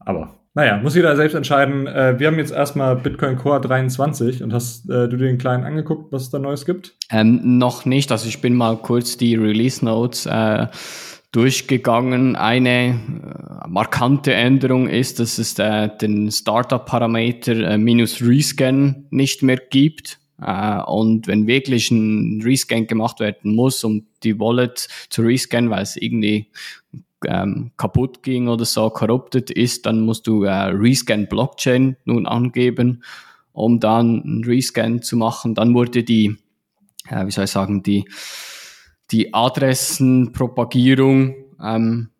Aber 0.00 0.34
naja, 0.54 0.78
muss 0.78 0.96
jeder 0.96 1.14
selbst 1.14 1.34
entscheiden. 1.34 1.86
Äh, 1.86 2.18
wir 2.18 2.26
haben 2.26 2.38
jetzt 2.38 2.50
erstmal 2.50 2.96
Bitcoin 2.96 3.36
Core 3.36 3.60
23 3.60 4.42
und 4.42 4.52
hast 4.52 4.90
äh, 4.90 5.08
du 5.08 5.16
dir 5.16 5.26
den 5.26 5.38
kleinen 5.38 5.62
angeguckt, 5.62 6.10
was 6.10 6.22
es 6.22 6.30
da 6.30 6.40
Neues 6.40 6.66
gibt? 6.66 6.96
Ähm, 7.10 7.58
noch 7.58 7.84
nicht. 7.84 8.10
Also 8.10 8.26
ich 8.26 8.40
bin 8.40 8.54
mal 8.54 8.76
kurz 8.76 9.16
die 9.16 9.36
Release 9.36 9.84
Notes 9.84 10.26
äh, 10.26 10.66
durchgegangen. 11.32 12.36
Eine 12.36 13.00
äh, 13.64 13.68
markante 13.68 14.32
Änderung 14.34 14.88
ist, 14.88 15.20
dass 15.20 15.38
es 15.38 15.58
äh, 15.58 15.88
den 16.00 16.30
Startup-Parameter 16.30 17.70
äh, 17.70 17.78
minus 17.78 18.22
Rescan 18.22 19.06
nicht 19.10 19.42
mehr 19.42 19.58
gibt. 19.58 20.18
Äh, 20.40 20.80
und 20.82 21.26
wenn 21.26 21.46
wirklich 21.46 21.90
ein 21.90 22.40
Rescan 22.42 22.86
gemacht 22.86 23.20
werden 23.20 23.54
muss, 23.54 23.84
um 23.84 24.06
die 24.22 24.38
Wallet 24.38 24.88
zu 25.10 25.22
rescannen, 25.22 25.70
weil 25.70 25.82
es 25.82 25.96
irgendwie 25.96 26.50
ähm, 27.26 27.72
kaputt 27.76 28.22
ging 28.22 28.48
oder 28.48 28.64
so 28.64 28.88
corrupted 28.90 29.50
ist, 29.50 29.86
dann 29.86 30.00
musst 30.00 30.26
du 30.26 30.44
äh, 30.44 30.50
Rescan 30.50 31.26
Blockchain 31.26 31.96
nun 32.04 32.26
angeben, 32.26 33.02
um 33.52 33.80
dann 33.80 34.22
einen 34.22 34.44
Rescan 34.44 35.02
zu 35.02 35.16
machen. 35.16 35.54
Dann 35.54 35.74
wurde 35.74 36.04
die, 36.04 36.36
äh, 37.08 37.26
wie 37.26 37.30
soll 37.30 37.44
ich 37.44 37.50
sagen, 37.50 37.82
die 37.82 38.04
die 39.10 39.34
Adressenpropagierung 39.34 41.34
ähm, 41.62 42.10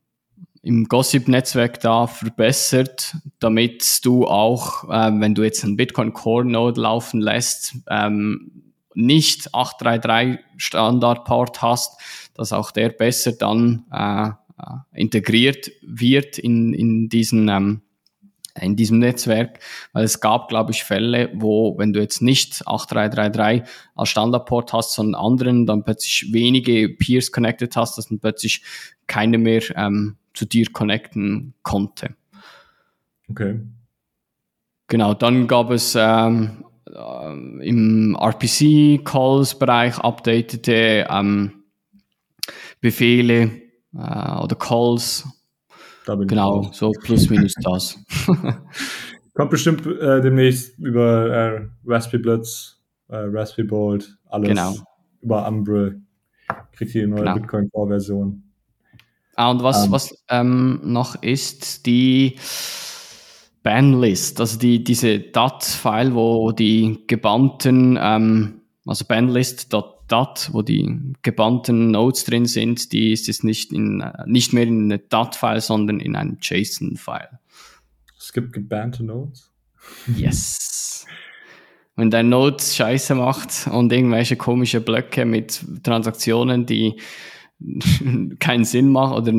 im 0.63 0.85
Gossip-Netzwerk 0.85 1.81
da 1.81 2.07
verbessert, 2.07 3.17
damit 3.39 4.05
du 4.05 4.27
auch, 4.27 4.85
ähm, 4.91 5.21
wenn 5.21 5.35
du 5.35 5.43
jetzt 5.43 5.65
einen 5.65 5.77
Bitcoin 5.77 6.13
Core 6.13 6.45
Node 6.45 6.81
laufen 6.81 7.21
lässt, 7.21 7.77
ähm, 7.89 8.73
nicht 8.95 9.55
833 9.55 10.45
Standardport 10.57 11.63
hast, 11.63 12.01
dass 12.35 12.53
auch 12.53 12.71
der 12.71 12.91
besser 12.91 13.33
dann 13.33 13.85
äh, 13.93 14.29
äh, 14.29 15.01
integriert 15.01 15.71
wird 15.83 16.39
in, 16.39 16.75
in 16.75 17.09
diesen 17.09 17.49
ähm, 17.49 17.83
in 18.61 18.77
diesem 18.77 18.99
Netzwerk, 18.99 19.61
weil 19.93 20.05
es 20.05 20.21
gab, 20.21 20.49
glaube 20.49 20.73
ich, 20.73 20.85
Fälle, 20.85 21.31
wo, 21.35 21.77
wenn 21.79 21.93
du 21.93 22.01
jetzt 22.01 22.23
nicht 22.23 22.67
8333 22.67 23.63
als 23.95 24.09
Standardport 24.09 24.73
hast, 24.73 24.95
sondern 24.95 25.21
anderen, 25.21 25.67
dann 25.67 25.85
plötzlich 25.85 26.33
wenige 26.33 26.89
Peers 26.89 27.33
connected 27.33 27.77
hast, 27.77 27.99
dass 27.99 28.09
dann 28.09 28.21
plötzlich 28.21 28.63
keine 29.07 29.39
mehr 29.39 29.63
ähm, 29.77 30.17
zu 30.35 30.45
dir 30.45 30.67
connecten 30.73 31.55
konnte. 31.63 32.15
Okay. 33.31 33.61
Genau, 34.87 35.15
dann 35.15 35.47
gab 35.49 35.71
es 35.71 35.97
ähm, 35.99 36.65
äh, 36.87 37.67
im 37.67 38.17
RPC-Calls-Bereich 38.17 39.99
updatete 39.99 41.07
ähm, 41.11 41.65
Befehle 42.81 43.51
äh, 43.95 44.39
oder 44.41 44.57
Calls, 44.57 45.27
genau, 46.17 46.71
so 46.73 46.93
plus 46.93 47.31
minus 47.31 47.55
das. 47.63 47.99
Kommt 49.35 49.51
bestimmt 49.51 49.87
äh, 49.87 50.21
demnächst 50.21 50.79
über 50.79 51.31
äh, 51.31 51.69
Raspberry 51.87 52.23
Blitz, 52.23 52.81
äh, 53.09 53.17
Raspberry 53.17 53.69
Bolt, 53.69 54.19
alles 54.27 54.49
genau. 54.49 54.75
über 55.23 55.47
Umbre. 55.47 56.01
Kriegt 56.73 56.95
ihr 56.95 57.05
eine 57.05 57.15
neue 57.15 57.25
genau. 57.25 57.35
Bitcoin 57.35 57.71
Core 57.71 57.89
Version. 57.89 58.43
Ah, 59.37 59.51
und 59.51 59.63
was, 59.63 59.79
um, 59.79 59.85
ähm. 59.85 59.93
was 59.93 60.25
ähm, 60.29 60.81
noch 60.83 61.23
ist, 61.23 61.87
die 61.87 62.37
Banlist, 63.63 64.41
also 64.41 64.59
die, 64.59 64.83
diese 64.83 65.21
DAT-File, 65.21 66.15
wo 66.15 66.51
die 66.53 67.05
gebannten, 67.07 67.99
ähm, 68.01 68.63
also 68.87 69.05
banlist.dat 69.05 69.85
DAT, 69.85 69.98
wo 70.11 70.63
die 70.63 71.15
gebannten 71.23 71.91
Nodes 71.91 72.25
drin 72.25 72.47
sind, 72.47 72.93
die 72.93 73.13
ist 73.13 73.29
es 73.29 73.43
nicht, 73.43 73.73
in, 73.73 74.05
nicht 74.27 74.53
mehr 74.53 74.65
in 74.65 74.93
einem 74.93 75.03
DAT-File, 75.09 75.61
sondern 75.61 76.01
in 76.01 76.17
einem 76.17 76.39
JSON-File. 76.41 77.39
Es 78.19 78.33
gibt 78.33 78.53
gebannte 78.53 79.05
Nodes? 79.05 79.53
Yes. 80.17 81.07
Wenn 81.97 82.11
dein 82.11 82.29
Node 82.29 82.63
Scheiße 82.63 83.15
macht 83.15 83.67
und 83.67 83.93
irgendwelche 83.93 84.37
komische 84.37 84.81
Blöcke 84.81 85.25
mit 85.25 85.65
Transaktionen, 85.83 86.65
die 86.65 87.01
keinen 88.39 88.65
Sinn 88.65 88.91
machen 88.91 89.15
oder 89.15 89.33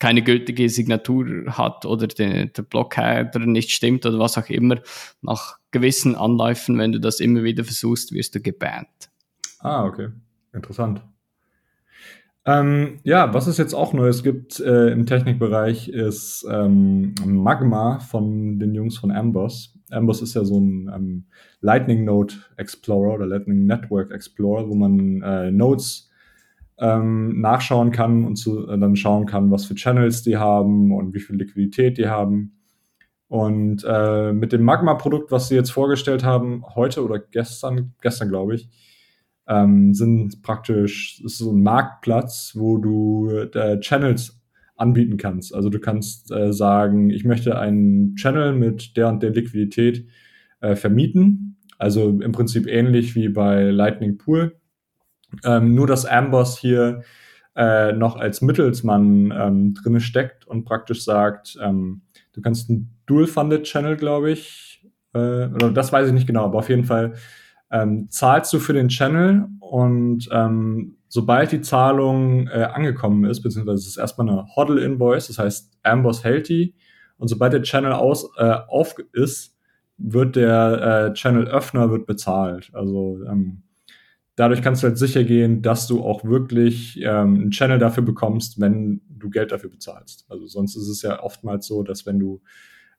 keine 0.00 0.22
gültige 0.22 0.68
Signatur 0.68 1.56
hat 1.56 1.84
oder 1.84 2.08
der, 2.08 2.46
der 2.46 2.62
Blockheader 2.62 3.40
nicht 3.40 3.70
stimmt 3.70 4.06
oder 4.06 4.18
was 4.18 4.38
auch 4.38 4.48
immer, 4.48 4.80
nach 5.20 5.58
gewissen 5.70 6.16
Anläufen, 6.16 6.78
wenn 6.78 6.92
du 6.92 6.98
das 6.98 7.20
immer 7.20 7.44
wieder 7.44 7.62
versuchst, 7.64 8.12
wirst 8.12 8.34
du 8.34 8.40
gebannt. 8.40 9.09
Ah, 9.60 9.84
okay. 9.84 10.08
Interessant. 10.52 11.02
Ähm, 12.46 13.00
ja, 13.04 13.34
was 13.34 13.46
es 13.46 13.58
jetzt 13.58 13.74
auch 13.74 13.92
Neues 13.92 14.22
gibt 14.22 14.60
äh, 14.60 14.88
im 14.88 15.04
Technikbereich 15.04 15.88
ist 15.90 16.46
ähm, 16.50 17.14
Magma 17.24 17.98
von 17.98 18.58
den 18.58 18.74
Jungs 18.74 18.96
von 18.96 19.10
Amboss. 19.10 19.78
Amboss 19.90 20.22
ist 20.22 20.34
ja 20.34 20.44
so 20.44 20.58
ein 20.58 20.90
ähm, 20.94 21.26
Lightning 21.60 22.04
Node 22.04 22.34
Explorer 22.56 23.14
oder 23.14 23.26
Lightning 23.26 23.66
Network 23.66 24.10
Explorer, 24.10 24.68
wo 24.68 24.74
man 24.74 25.20
äh, 25.20 25.50
Nodes 25.50 26.10
ähm, 26.78 27.40
nachschauen 27.42 27.92
kann 27.92 28.24
und 28.24 28.36
zu, 28.36 28.66
äh, 28.68 28.78
dann 28.78 28.96
schauen 28.96 29.26
kann, 29.26 29.50
was 29.50 29.66
für 29.66 29.74
Channels 29.74 30.22
die 30.22 30.38
haben 30.38 30.92
und 30.92 31.12
wie 31.12 31.20
viel 31.20 31.36
Liquidität 31.36 31.98
die 31.98 32.08
haben. 32.08 32.56
Und 33.28 33.84
äh, 33.86 34.32
mit 34.32 34.52
dem 34.52 34.62
Magma-Produkt, 34.62 35.30
was 35.30 35.48
sie 35.48 35.54
jetzt 35.54 35.70
vorgestellt 35.70 36.24
haben, 36.24 36.64
heute 36.74 37.04
oder 37.04 37.18
gestern, 37.18 37.92
gestern 38.00 38.30
glaube 38.30 38.54
ich, 38.54 38.68
ähm, 39.50 39.92
sind 39.92 40.42
praktisch, 40.42 41.20
ist 41.24 41.38
so 41.38 41.52
ein 41.52 41.62
Marktplatz, 41.62 42.52
wo 42.54 42.78
du 42.78 43.28
äh, 43.30 43.80
Channels 43.80 44.40
anbieten 44.76 45.16
kannst. 45.16 45.54
Also 45.54 45.68
du 45.68 45.80
kannst 45.80 46.30
äh, 46.30 46.52
sagen, 46.52 47.10
ich 47.10 47.24
möchte 47.24 47.58
einen 47.58 48.14
Channel 48.14 48.54
mit 48.54 48.96
der 48.96 49.08
und 49.08 49.22
der 49.22 49.30
Liquidität 49.30 50.06
äh, 50.60 50.76
vermieten. 50.76 51.58
Also 51.78 52.20
im 52.20 52.32
Prinzip 52.32 52.66
ähnlich 52.66 53.14
wie 53.16 53.28
bei 53.28 53.70
Lightning 53.70 54.18
Pool. 54.18 54.56
Ähm, 55.44 55.74
nur 55.74 55.86
dass 55.86 56.06
Amboss 56.06 56.58
hier 56.58 57.02
äh, 57.56 57.92
noch 57.92 58.16
als 58.16 58.42
Mittelsmann 58.42 59.32
ähm, 59.36 59.74
drin 59.74 60.00
steckt 60.00 60.46
und 60.46 60.64
praktisch 60.64 61.04
sagt, 61.04 61.58
ähm, 61.60 62.02
du 62.32 62.40
kannst 62.40 62.70
einen 62.70 62.96
Dual-Funded 63.06 63.64
Channel, 63.64 63.96
glaube 63.96 64.30
ich, 64.30 64.86
äh, 65.12 65.18
oder 65.46 65.70
das 65.72 65.92
weiß 65.92 66.08
ich 66.08 66.14
nicht 66.14 66.26
genau, 66.26 66.44
aber 66.44 66.58
auf 66.58 66.68
jeden 66.68 66.84
Fall 66.84 67.14
ähm, 67.70 68.08
zahlst 68.10 68.52
du 68.52 68.58
für 68.58 68.72
den 68.72 68.88
Channel 68.88 69.46
und 69.60 70.28
ähm, 70.32 70.96
sobald 71.08 71.52
die 71.52 71.60
Zahlung 71.60 72.48
äh, 72.48 72.68
angekommen 72.72 73.24
ist, 73.24 73.42
beziehungsweise 73.42 73.78
es 73.78 73.86
ist 73.86 73.96
erstmal 73.96 74.28
eine 74.28 74.46
Hodl-Invoice, 74.56 75.28
das 75.28 75.38
heißt 75.38 75.78
Amboss 75.82 76.24
hält 76.24 76.48
die 76.48 76.74
und 77.18 77.28
sobald 77.28 77.52
der 77.52 77.62
Channel 77.62 77.92
aus, 77.92 78.30
äh, 78.36 78.56
auf 78.68 78.96
ist, 79.12 79.56
wird 79.98 80.36
der 80.36 81.10
äh, 81.10 81.12
Channel-Öffner 81.12 81.90
wird 81.90 82.06
bezahlt. 82.06 82.70
Also 82.72 83.20
ähm, 83.28 83.62
dadurch 84.34 84.62
kannst 84.62 84.82
du 84.82 84.86
halt 84.86 84.98
sicher 84.98 85.24
gehen, 85.24 85.60
dass 85.60 85.86
du 85.86 86.02
auch 86.02 86.24
wirklich 86.24 86.98
ähm, 87.02 87.34
einen 87.34 87.50
Channel 87.50 87.78
dafür 87.78 88.02
bekommst, 88.02 88.58
wenn 88.58 89.02
du 89.10 89.28
Geld 89.28 89.52
dafür 89.52 89.68
bezahlst. 89.68 90.24
Also 90.30 90.46
sonst 90.46 90.76
ist 90.76 90.88
es 90.88 91.02
ja 91.02 91.22
oftmals 91.22 91.66
so, 91.66 91.82
dass 91.82 92.06
wenn 92.06 92.18
du 92.18 92.40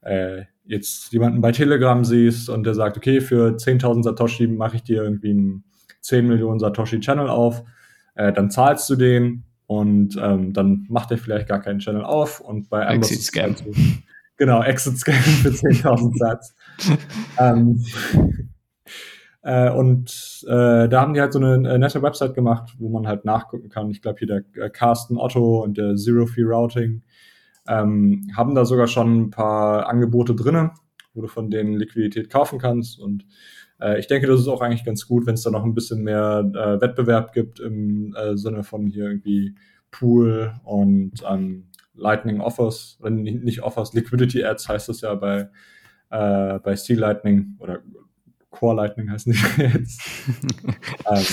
äh, 0.02 0.44
jetzt 0.66 1.12
jemanden 1.12 1.42
bei 1.42 1.52
Telegram 1.52 2.04
siehst 2.04 2.50
und 2.50 2.64
der 2.64 2.76
sagt, 2.76 2.98
okay, 2.98 3.22
für 3.22 3.56
10.000 3.56 4.04
Satoshi 4.04 4.48
mache 4.48 4.78
ich 4.78 4.84
dir 4.84 5.04
irgendwie 5.04 5.32
einen 5.32 5.64
10 6.02 6.28
Millionen 6.28 6.60
Satoshi 6.60 7.00
Channel 7.00 7.30
auf, 7.30 7.64
äh, 8.16 8.32
dann 8.34 8.50
zahlst 8.50 8.90
du 8.90 8.96
den 8.96 9.44
und 9.68 10.18
ähm, 10.22 10.54
dann 10.54 10.86
macht 10.90 11.12
er 11.12 11.18
vielleicht 11.18 11.48
gar 11.48 11.62
keinen 11.62 11.80
Channel 11.80 12.04
auf 12.04 12.40
und 12.40 12.70
bei 12.70 12.86
Amazon 12.86 13.16
Exit 13.16 13.22
Scam. 13.22 13.56
Halt 13.56 13.64
genau, 14.38 14.64
Exit 14.64 14.98
Scam 14.98 15.16
für 15.16 15.50
10.000 15.50 16.18
Satz. 16.18 16.56
ähm, 17.40 17.84
äh, 19.44 19.72
und 19.72 20.44
äh, 20.48 20.88
da 20.88 21.02
haben 21.02 21.14
die 21.14 21.22
halt 21.22 21.34
so 21.34 21.40
eine 21.40 21.68
äh, 21.68 21.78
nette 21.78 22.02
Website 22.02 22.36
gemacht, 22.36 22.76
wo 22.78 22.90
man 22.90 23.08
halt 23.08 23.26
nachgucken 23.26 23.70
kann. 23.70 23.90
Ich 23.90 24.02
glaube, 24.02 24.20
hier 24.20 24.28
der 24.28 24.44
äh, 24.64 24.70
Carsten 24.70 25.18
Otto 25.18 25.64
und 25.64 25.78
der 25.78 25.96
Zero 25.96 26.28
Fee 26.28 26.44
Routing 26.44 27.02
ähm, 27.68 28.28
haben 28.36 28.56
da 28.56 28.66
sogar 28.66 28.88
schon 28.88 29.22
ein 29.22 29.30
paar 29.30 29.88
Angebote 29.88 30.36
drinne, 30.36 30.72
wo 31.14 31.22
du 31.22 31.28
von 31.28 31.50
denen 31.50 31.74
Liquidität 31.74 32.30
kaufen 32.30 32.60
kannst. 32.60 33.00
Und 33.00 33.26
äh, 33.80 34.00
ich 34.00 34.08
denke, 34.08 34.28
das 34.28 34.40
ist 34.40 34.48
auch 34.48 34.62
eigentlich 34.62 34.86
ganz 34.86 35.08
gut, 35.08 35.26
wenn 35.26 35.36
es 35.36 35.44
da 35.44 35.52
noch 35.52 35.64
ein 35.64 35.76
bisschen 35.76 36.04
mehr 36.04 36.50
äh, 36.54 36.82
Wettbewerb 36.82 37.34
gibt 37.34 37.60
im 37.60 38.16
äh, 38.16 38.38
Sinne 38.38 38.64
von 38.64 38.88
hier 38.88 39.06
irgendwie 39.06 39.56
Pool 39.92 40.54
und 40.64 41.24
ähm, 41.30 41.68
Lightning 41.94 42.40
Offers, 42.40 42.98
oder 43.02 43.12
nicht 43.12 43.62
Offers, 43.62 43.94
Liquidity 43.94 44.44
Ads 44.44 44.70
heißt 44.70 44.90
das 44.90 45.02
ja 45.02 45.14
bei, 45.16 45.50
äh, 46.10 46.60
bei 46.60 46.76
Steel 46.76 47.00
Lightning 47.00 47.58
oder 47.60 47.80
Core 48.50 48.76
Lightning 48.76 49.10
heißen 49.10 49.34
die 49.34 49.62
jetzt. 49.62 50.02
ähm, 51.10 51.26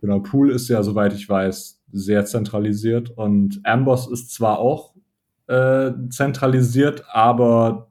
genau, 0.00 0.20
Pool 0.20 0.50
ist 0.50 0.68
ja, 0.68 0.82
soweit 0.82 1.12
ich 1.12 1.28
weiß, 1.28 1.82
sehr 1.90 2.24
zentralisiert 2.24 3.10
und 3.10 3.60
Amboss 3.64 4.10
ist 4.10 4.32
zwar 4.32 4.58
auch 4.58 4.94
äh, 5.48 5.92
zentralisiert, 6.10 7.04
aber 7.10 7.90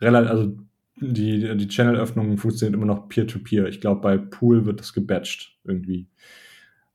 relativ, 0.00 0.30
also 0.30 0.56
die, 1.00 1.56
die 1.56 1.68
Channel-Öffnung 1.68 2.36
funktioniert 2.38 2.74
immer 2.74 2.86
noch 2.86 3.08
peer-to-peer. 3.08 3.64
-peer. 3.64 3.68
Ich 3.68 3.80
glaube, 3.80 4.00
bei 4.00 4.18
Pool 4.18 4.66
wird 4.66 4.80
das 4.80 4.92
gebatcht 4.92 5.58
irgendwie. 5.64 6.08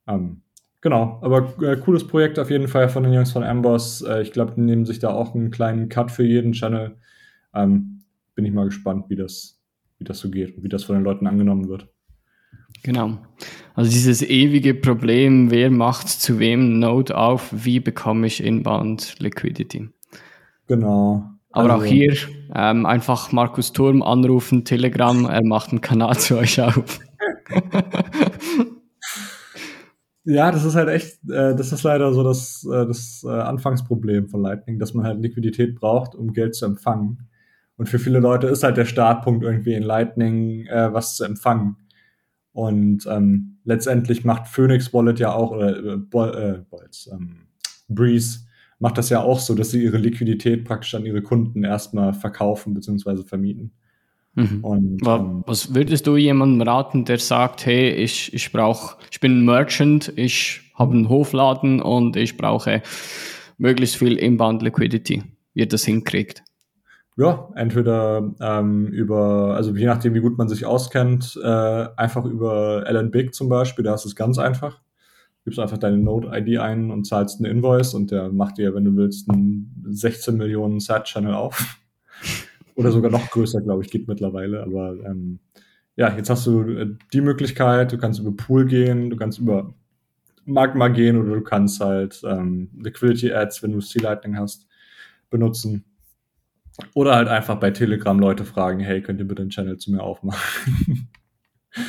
Ähm, 0.07 0.41
genau, 0.81 1.19
aber 1.21 1.53
äh, 1.63 1.77
cooles 1.77 2.05
Projekt 2.05 2.37
auf 2.37 2.49
jeden 2.49 2.67
Fall 2.67 2.89
von 2.89 3.03
den 3.03 3.13
Jungs 3.13 3.31
von 3.31 3.43
Amboss. 3.43 4.01
Äh, 4.01 4.21
ich 4.21 4.31
glaube, 4.31 4.53
die 4.55 4.61
nehmen 4.61 4.85
sich 4.85 4.99
da 4.99 5.09
auch 5.09 5.33
einen 5.33 5.51
kleinen 5.51 5.89
Cut 5.89 6.11
für 6.11 6.25
jeden 6.25 6.51
Channel. 6.51 6.97
Ähm, 7.53 8.03
bin 8.35 8.45
ich 8.45 8.51
mal 8.51 8.65
gespannt, 8.65 9.05
wie 9.09 9.15
das, 9.15 9.61
wie 9.99 10.03
das 10.03 10.19
so 10.19 10.29
geht 10.29 10.57
und 10.57 10.63
wie 10.63 10.69
das 10.69 10.83
von 10.83 10.95
den 10.95 11.03
Leuten 11.03 11.27
angenommen 11.27 11.69
wird. 11.69 11.92
Genau. 12.83 13.17
Also 13.75 13.89
dieses 13.89 14.21
ewige 14.21 14.73
Problem, 14.73 15.49
wer 15.49 15.71
macht 15.71 16.09
zu 16.09 16.37
wem 16.39 16.79
Node 16.79 17.17
auf, 17.17 17.49
wie 17.51 17.79
bekomme 17.79 18.27
ich 18.27 18.43
Inbound 18.43 19.15
Liquidity? 19.19 19.89
Genau. 20.67 21.23
Aber 21.51 21.73
also, 21.73 21.85
auch 21.85 21.87
hier 21.87 22.15
ähm, 22.53 22.85
einfach 22.85 23.31
Markus 23.31 23.73
Turm 23.73 24.01
anrufen, 24.01 24.65
Telegram, 24.65 25.25
er 25.25 25.43
macht 25.43 25.69
einen 25.69 25.81
Kanal 25.81 26.17
zu 26.17 26.37
euch 26.37 26.59
auf. 26.59 26.99
ja, 30.23 30.51
das 30.51 30.65
ist 30.65 30.75
halt 30.75 30.89
echt, 30.89 31.19
äh, 31.29 31.55
das 31.55 31.71
ist 31.71 31.83
leider 31.83 32.13
so 32.13 32.23
das, 32.23 32.67
äh, 32.71 32.85
das 32.85 33.23
äh, 33.25 33.29
Anfangsproblem 33.29 34.29
von 34.29 34.41
Lightning, 34.41 34.79
dass 34.79 34.93
man 34.93 35.05
halt 35.05 35.21
Liquidität 35.21 35.75
braucht, 35.75 36.15
um 36.15 36.33
Geld 36.33 36.55
zu 36.55 36.65
empfangen. 36.65 37.29
Und 37.77 37.87
für 37.87 37.99
viele 37.99 38.19
Leute 38.19 38.47
ist 38.47 38.63
halt 38.63 38.77
der 38.77 38.85
Startpunkt 38.85 39.43
irgendwie 39.43 39.73
in 39.73 39.83
Lightning 39.83 40.65
äh, 40.67 40.93
was 40.93 41.15
zu 41.15 41.23
empfangen. 41.23 41.77
Und 42.53 43.07
ähm, 43.07 43.57
letztendlich 43.65 44.23
macht 44.23 44.47
Phoenix 44.47 44.93
Wallet 44.93 45.19
ja 45.19 45.33
auch, 45.33 45.51
oder 45.51 45.77
äh, 45.77 46.59
äh, 46.59 46.59
ähm, 47.11 47.47
Breeze 47.89 48.41
macht 48.79 48.97
das 48.97 49.09
ja 49.09 49.21
auch 49.21 49.39
so, 49.39 49.55
dass 49.55 49.71
sie 49.71 49.83
ihre 49.83 49.97
Liquidität 49.97 50.65
praktisch 50.65 50.93
an 50.93 51.05
ihre 51.05 51.21
Kunden 51.21 51.63
erstmal 51.63 52.13
verkaufen 52.13 52.73
bzw. 52.73 53.23
vermieten. 53.23 53.71
Mhm. 54.35 54.63
Und, 54.63 55.07
ähm, 55.07 55.43
Was 55.45 55.73
würdest 55.73 56.07
du 56.07 56.17
jemandem 56.17 56.67
raten, 56.67 57.05
der 57.05 57.19
sagt, 57.19 57.65
hey, 57.65 57.91
ich, 57.91 58.33
ich 58.33 58.51
brauche, 58.51 58.97
ich 59.11 59.19
bin 59.19 59.39
ein 59.39 59.45
Merchant, 59.45 60.11
ich 60.15 60.61
habe 60.75 60.93
einen 60.93 61.09
Hofladen 61.09 61.81
und 61.81 62.15
ich 62.15 62.37
brauche 62.37 62.81
möglichst 63.57 63.95
viel 63.95 64.17
Inbound 64.17 64.61
Liquidity, 64.61 65.23
wie 65.53 65.61
ihr 65.61 65.67
das 65.67 65.85
hinkriegt? 65.85 66.43
Ja, 67.15 67.49
entweder 67.55 68.33
ähm, 68.39 68.87
über, 68.87 69.55
also 69.55 69.75
je 69.75 69.85
nachdem, 69.85 70.15
wie 70.15 70.19
gut 70.19 70.37
man 70.37 70.49
sich 70.49 70.65
auskennt, 70.65 71.39
äh, 71.43 71.87
einfach 71.95 72.25
über 72.25 72.83
Alan 72.87 73.11
Big 73.11 73.35
zum 73.35 73.49
Beispiel, 73.49 73.83
da 73.85 73.93
ist 73.93 74.05
es 74.05 74.15
ganz 74.15 74.39
einfach 74.39 74.81
gibst 75.43 75.59
einfach 75.59 75.77
deine 75.77 75.97
Node-ID 75.97 76.59
ein 76.59 76.91
und 76.91 77.05
zahlst 77.05 77.39
einen 77.39 77.51
Invoice 77.51 77.93
und 77.93 78.11
der 78.11 78.31
macht 78.31 78.57
dir, 78.57 78.73
wenn 78.73 78.85
du 78.85 78.95
willst, 78.95 79.29
einen 79.29 79.85
16 79.89 80.37
Millionen 80.37 80.79
Set-Channel 80.79 81.33
auf. 81.33 81.79
Oder 82.75 82.91
sogar 82.91 83.11
noch 83.11 83.29
größer, 83.29 83.61
glaube 83.61 83.83
ich, 83.83 83.91
geht 83.91 84.07
mittlerweile. 84.07 84.63
Aber 84.63 84.95
ähm, 85.05 85.39
ja, 85.95 86.15
jetzt 86.15 86.29
hast 86.29 86.47
du 86.47 86.61
äh, 86.61 86.95
die 87.11 87.21
Möglichkeit, 87.21 87.91
du 87.91 87.97
kannst 87.97 88.19
über 88.19 88.31
Pool 88.31 88.65
gehen, 88.65 89.09
du 89.09 89.17
kannst 89.17 89.39
über 89.39 89.73
Magma 90.45 90.87
gehen 90.87 91.17
oder 91.17 91.35
du 91.35 91.41
kannst 91.41 91.79
halt 91.81 92.21
ähm, 92.25 92.69
Liquidity 92.81 93.31
Ads, 93.31 93.63
wenn 93.63 93.73
du 93.73 93.79
C-Lightning 93.79 94.37
hast, 94.37 94.67
benutzen. 95.29 95.85
Oder 96.93 97.15
halt 97.15 97.27
einfach 97.27 97.55
bei 97.59 97.71
Telegram 97.71 98.19
Leute 98.19 98.45
fragen, 98.45 98.79
hey, 98.79 99.01
könnt 99.01 99.19
ihr 99.19 99.27
bitte 99.27 99.41
einen 99.41 99.51
Channel 99.51 99.77
zu 99.77 99.91
mir 99.91 100.01
aufmachen? 100.01 101.07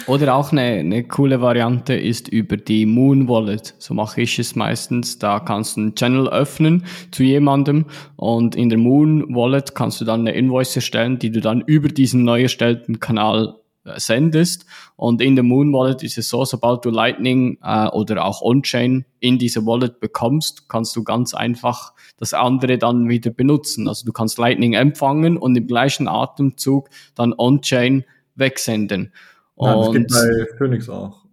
Oder 0.07 0.35
auch 0.35 0.51
eine, 0.51 0.63
eine 0.63 1.05
coole 1.05 1.43
Variante 1.43 1.95
ist 1.95 2.29
über 2.29 2.57
die 2.57 2.87
Moon 2.87 3.29
Wallet. 3.29 3.75
So 3.79 3.93
mache 3.93 4.23
ich 4.23 4.39
es 4.39 4.57
meistens. 4.57 5.19
Da 5.19 5.41
kannst 5.41 5.77
du 5.77 5.83
einen 5.83 5.95
Channel 5.95 6.29
öffnen 6.29 6.85
zu 7.11 7.23
jemandem 7.23 7.87
und 8.17 8.57
in 8.57 8.71
der 8.71 8.79
Moon 8.79 9.35
Wallet 9.35 9.75
kannst 9.75 10.01
du 10.01 10.07
dann 10.07 10.21
eine 10.21 10.33
Invoice 10.33 10.77
erstellen, 10.77 11.19
die 11.19 11.31
du 11.31 11.41
dann 11.41 11.61
über 11.61 11.89
diesen 11.89 12.25
neu 12.25 12.43
erstellten 12.43 12.99
Kanal 12.99 13.57
sendest. 13.97 14.67
Und 14.97 15.21
in 15.21 15.37
der 15.37 15.45
Moon 15.45 15.73
Wallet 15.73 16.03
ist 16.03 16.19
es 16.19 16.29
so, 16.29 16.45
sobald 16.45 16.85
du 16.85 16.91
Lightning 16.91 17.59
äh, 17.63 17.89
oder 17.89 18.25
auch 18.25 18.43
On-Chain 18.43 19.05
in 19.21 19.39
diese 19.39 19.67
Wallet 19.67 20.01
bekommst, 20.01 20.69
kannst 20.69 20.97
du 20.97 21.05
ganz 21.05 21.35
einfach 21.35 21.93
das 22.17 22.35
andere 22.35 22.79
dann 22.79 23.09
wieder 23.09 23.31
benutzen. 23.31 23.89
Also 23.89 24.07
du 24.07 24.13
kannst 24.13 24.39
Lightning 24.39 24.75
empfangen 24.75 25.37
und 25.37 25.57
im 25.57 25.67
gleichen 25.67 26.09
Atemzug 26.09 26.89
dann 27.15 27.35
On-Chain 27.37 28.05
wegsenden. 28.35 29.13
Ja, 29.57 29.77
das 29.77 29.93
geht 29.93 30.09
bei 30.09 30.47
Phoenix 30.59 30.89
auch. 30.89 31.25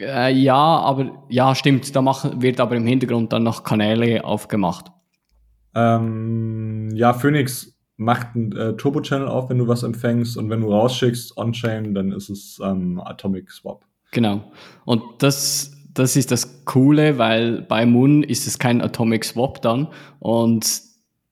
Äh, 0.00 0.32
ja, 0.32 0.54
aber 0.54 1.24
ja, 1.28 1.54
stimmt. 1.54 1.94
Da 1.94 2.02
machen, 2.02 2.40
wird 2.42 2.60
aber 2.60 2.76
im 2.76 2.86
Hintergrund 2.86 3.32
dann 3.32 3.42
noch 3.42 3.64
Kanäle 3.64 4.24
aufgemacht. 4.24 4.92
Ähm, 5.74 6.90
ja, 6.94 7.12
Phoenix 7.14 7.77
macht 7.98 8.34
einen 8.34 8.52
äh, 8.52 8.74
Turbo-Channel 8.74 9.28
auf, 9.28 9.50
wenn 9.50 9.58
du 9.58 9.68
was 9.68 9.82
empfängst 9.82 10.38
und 10.38 10.48
wenn 10.48 10.62
du 10.62 10.72
rausschickst 10.72 11.36
on-chain, 11.36 11.94
dann 11.94 12.12
ist 12.12 12.30
es 12.30 12.60
ähm, 12.64 13.00
Atomic 13.04 13.50
Swap. 13.50 13.84
Genau. 14.12 14.50
Und 14.86 15.02
das, 15.18 15.72
das 15.92 16.16
ist 16.16 16.30
das 16.30 16.64
Coole, 16.64 17.18
weil 17.18 17.62
bei 17.62 17.84
Moon 17.84 18.22
ist 18.22 18.46
es 18.46 18.58
kein 18.58 18.80
Atomic 18.80 19.24
Swap 19.24 19.60
dann 19.60 19.88
und 20.20 20.80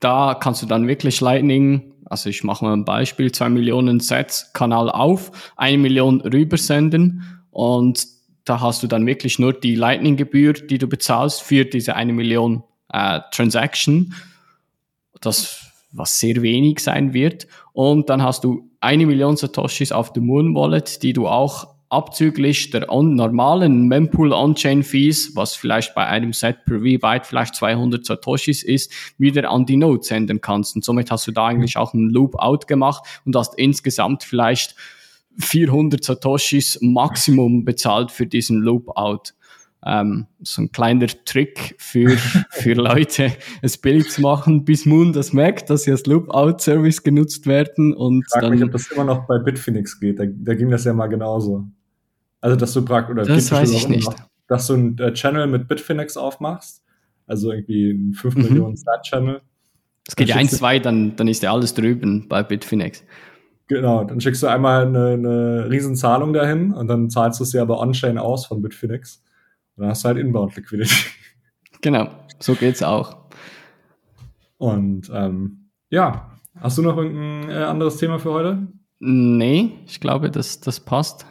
da 0.01 0.35
kannst 0.35 0.63
du 0.63 0.67
dann 0.67 0.87
wirklich 0.87 1.23
Lightning 1.23 1.95
also 2.09 2.31
ich 2.31 2.45
mache 2.45 2.65
mal 2.65 2.73
ein 2.73 2.85
Beispiel, 2.85 3.33
zwei 3.33 3.49
Millionen 3.49 4.01
Sets, 4.01 4.53
Kanal 4.53 4.91
auf, 4.91 5.53
eine 5.57 5.79
Million 5.79 6.21
rübersenden 6.21 7.41
und 7.51 8.07
da 8.45 8.61
hast 8.61 8.83
du 8.83 8.87
dann 8.87 9.07
wirklich 9.07 9.39
nur 9.39 9.53
die 9.53 9.75
Lightning-Gebühr, 9.75 10.53
die 10.53 10.79
du 10.79 10.87
bezahlst 10.87 11.43
für 11.43 11.65
diese 11.65 11.97
eine 11.97 12.13
Million 12.13 12.63
äh, 12.93 13.21
Transaction, 13.33 14.15
das 15.21 15.73
was 15.93 16.19
sehr 16.19 16.43
wenig 16.43 16.81
sein 16.81 17.13
wird. 17.13 17.47
Und 17.73 18.11
dann 18.11 18.23
hast 18.23 18.45
du 18.45 18.71
eine 18.81 19.07
Million 19.07 19.37
Satoshis 19.37 19.93
auf 19.93 20.13
dem 20.13 20.27
Moon 20.27 20.55
Wallet, 20.55 21.03
die 21.03 21.13
du 21.13 21.27
auch 21.27 21.77
abzüglich 21.89 22.71
der 22.71 22.87
normalen 22.89 23.87
Mempool 23.87 24.33
On-Chain 24.33 24.83
Fees, 24.83 25.37
was 25.37 25.55
vielleicht 25.55 25.95
bei 25.95 26.07
einem 26.07 26.33
Set 26.33 26.65
per 26.65 26.79
V-Byte 26.81 27.27
vielleicht 27.27 27.55
200 27.55 28.05
Satoshis 28.05 28.63
ist, 28.63 28.93
wieder 29.19 29.51
an 29.51 29.67
die 29.67 29.77
Node 29.77 30.03
senden 30.03 30.41
kannst. 30.41 30.75
Und 30.75 30.85
somit 30.85 31.11
hast 31.11 31.27
du 31.27 31.33
da 31.33 31.47
eigentlich 31.47 31.77
auch 31.77 31.95
einen 31.95 32.11
Loop-Out 32.11 32.67
gemacht 32.67 33.05
und 33.25 33.37
hast 33.37 33.57
insgesamt 33.57 34.25
vielleicht 34.25 34.75
400 35.39 36.03
Satoshis 36.03 36.79
Maximum 36.81 37.65
bezahlt 37.65 38.11
für 38.11 38.27
diesen 38.27 38.59
Loop-Out. 38.59 39.35
Ähm, 39.89 40.27
so 40.43 40.63
ein 40.63 40.73
kleiner 40.73 41.07
Trick 41.07 41.77
für, 41.79 42.11
für 42.51 42.75
Leute, 42.75 43.33
es 43.63 43.79
billig 43.79 44.11
zu 44.11 44.21
machen, 44.21 44.65
bis 44.65 44.85
Moon 44.85 45.13
das 45.13 45.33
merkt, 45.33 45.71
dass 45.71 45.85
sie 45.85 45.93
als 45.93 46.07
Loop-Out-Service 46.07 47.05
genutzt 47.05 47.47
werden. 47.47 47.95
Und 47.95 48.25
ich 48.27 48.33
frage 48.33 48.47
dann, 48.47 48.55
mich, 48.55 48.65
ob 48.65 48.73
das 48.73 48.91
immer 48.91 49.05
noch 49.05 49.27
bei 49.27 49.39
Bitfinex 49.39 50.01
geht. 50.01 50.19
Da, 50.19 50.25
da 50.27 50.55
ging 50.55 50.71
das 50.71 50.85
ja 50.85 50.93
mal 50.93 51.07
genauso. 51.07 51.65
Also, 52.41 52.57
dass 52.57 52.73
du 52.73 52.85
praktisch, 52.85 53.13
oder 53.13 53.25
das 53.25 53.53
weiß 53.53 53.71
ich 53.71 53.89
nicht. 53.89 54.07
Noch, 54.07 54.17
dass 54.49 54.67
du 54.67 54.75
einen 54.75 54.99
äh, 54.99 55.13
Channel 55.13 55.47
mit 55.47 55.69
Bitfinex 55.69 56.17
aufmachst, 56.17 56.83
also 57.27 57.53
irgendwie 57.53 57.91
ein 57.91 58.15
5 58.15 58.35
mhm. 58.35 58.43
Millionen 58.43 58.77
Start-Channel. 58.77 59.41
Es 60.09 60.17
geht 60.17 60.29
ja 60.29 60.37
1, 60.37 60.53
2, 60.59 60.81
dann, 60.81 61.17
dann 61.17 61.29
ist 61.29 61.43
ja 61.43 61.53
alles 61.53 61.75
drüben 61.75 62.29
bei 62.29 62.43
Bitfinex. 62.43 63.05
Genau, 63.69 64.05
dann 64.05 64.21
schickst 64.21 64.43
du 64.43 64.47
einmal 64.47 64.87
eine, 64.87 65.11
eine 65.11 65.71
Riesenzahlung 65.71 66.33
dahin 66.33 66.73
und 66.73 66.87
dann 66.87 67.11
zahlst 67.11 67.41
du 67.41 67.45
sie 67.45 67.59
aber 67.59 67.81
on-chain 67.81 68.19
aus 68.19 68.47
von 68.47 68.63
Bitfinex. 68.63 69.25
Und 69.77 69.83
dann 69.83 69.91
hast 69.91 70.05
du 70.05 70.09
halt 70.09 70.19
Inbound 70.19 70.57
Liquidity. 70.57 70.95
Genau, 71.83 72.09
so 72.39 72.55
geht's 72.55 72.83
auch. 72.83 73.29
Und 74.57 75.11
ähm, 75.13 75.71
ja, 75.91 76.31
hast 76.59 76.79
du 76.79 76.83
noch 76.83 76.97
irgendein 76.97 77.51
äh, 77.51 77.65
anderes 77.65 77.99
Thema 77.99 78.19
für 78.19 78.33
heute? 78.33 78.67
Nee, 78.99 79.73
ich 79.87 80.01
glaube, 80.01 80.31
das, 80.31 80.61
das 80.61 80.81
passt. 80.81 81.27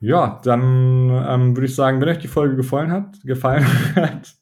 Ja, 0.00 0.40
dann 0.44 1.10
ähm, 1.10 1.56
würde 1.56 1.66
ich 1.66 1.74
sagen, 1.74 2.00
wenn 2.00 2.08
euch 2.08 2.18
die 2.18 2.28
Folge 2.28 2.54
gefallen 2.54 2.92
hat, 2.92 3.18
gefallen 3.24 3.64
hat, 3.96 4.36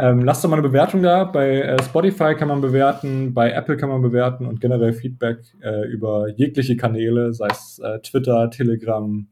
ähm, 0.00 0.20
lasst 0.24 0.42
doch 0.42 0.48
mal 0.48 0.56
eine 0.56 0.66
Bewertung 0.66 1.02
da. 1.02 1.24
Bei 1.24 1.60
äh, 1.60 1.82
Spotify 1.82 2.34
kann 2.34 2.48
man 2.48 2.60
bewerten, 2.62 3.34
bei 3.34 3.52
Apple 3.52 3.76
kann 3.76 3.90
man 3.90 4.00
bewerten 4.00 4.46
und 4.46 4.60
generell 4.60 4.94
Feedback 4.94 5.40
äh, 5.60 5.86
über 5.86 6.28
jegliche 6.28 6.76
Kanäle, 6.76 7.34
sei 7.34 7.48
es 7.48 7.78
äh, 7.78 8.00
Twitter, 8.00 8.50
Telegram. 8.50 9.28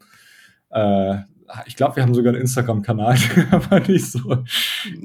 Äh, 1.49 1.63
ich 1.67 1.77
glaube, 1.77 1.97
wir 1.97 2.03
haben 2.03 2.15
sogar 2.15 2.33
einen 2.33 2.43
Instagram-Kanal, 2.43 3.17
der 3.37 3.53
aber 3.53 3.81
nicht 3.81 4.11
so 4.11 4.45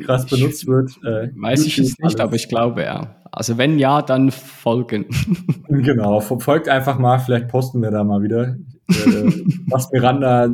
krass 0.05 0.25
benutzt 0.25 0.67
wird. 0.67 0.91
Äh, 1.03 1.29
Weiß 1.35 1.65
ich 1.65 1.77
es 1.79 1.97
nicht, 1.99 2.19
aber 2.19 2.35
ich 2.35 2.47
glaube 2.47 2.83
ja. 2.83 3.15
Also 3.31 3.57
wenn 3.57 3.79
ja, 3.79 4.01
dann 4.01 4.31
folgen. 4.31 5.05
genau, 5.67 6.19
folgt 6.19 6.69
einfach 6.69 6.99
mal, 6.99 7.19
vielleicht 7.19 7.47
posten 7.47 7.81
wir 7.81 7.89
da 7.89 8.03
mal 8.03 8.21
wieder 8.21 8.55
äh, 8.89 8.93
was 9.67 9.91
Miranda 9.91 10.53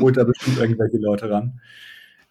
holt 0.00 0.16
da 0.16 0.24
bestimmt 0.24 0.58
irgendwelche 0.58 0.98
Leute 0.98 1.30
ran. 1.30 1.60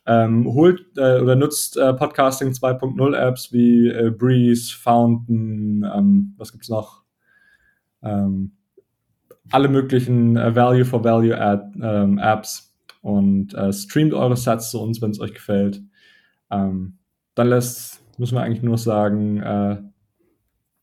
Ähm, 0.06 0.46
holt 0.54 0.86
äh, 0.98 1.20
oder 1.20 1.36
nutzt 1.36 1.78
äh, 1.78 1.94
Podcasting 1.94 2.50
2.0 2.50 3.16
Apps 3.16 3.54
wie 3.54 3.88
äh, 3.88 4.12
Breeze, 4.12 4.74
Fountain, 4.76 5.90
ähm, 5.96 6.34
was 6.38 6.52
gibt's 6.52 6.68
noch? 6.68 7.04
Ähm, 8.02 8.52
alle 9.50 9.70
möglichen 9.70 10.36
äh, 10.36 10.56
Value 10.56 10.84
for 10.84 11.04
Value 11.04 11.40
Ad, 11.40 11.72
ähm, 11.82 12.18
Apps 12.18 12.73
und 13.04 13.54
äh, 13.54 13.72
streamt 13.72 14.14
eure 14.14 14.36
Sets 14.36 14.72
zu 14.72 14.82
uns, 14.82 15.02
wenn 15.02 15.12
es 15.12 15.20
euch 15.20 15.34
gefällt. 15.34 15.84
Ähm, 16.50 16.98
dann 17.36 17.50
lässt, 17.50 18.02
müssen 18.18 18.36
wir 18.36 18.42
eigentlich 18.42 18.64
nur 18.64 18.78
sagen, 18.78 19.38
äh, 19.42 19.78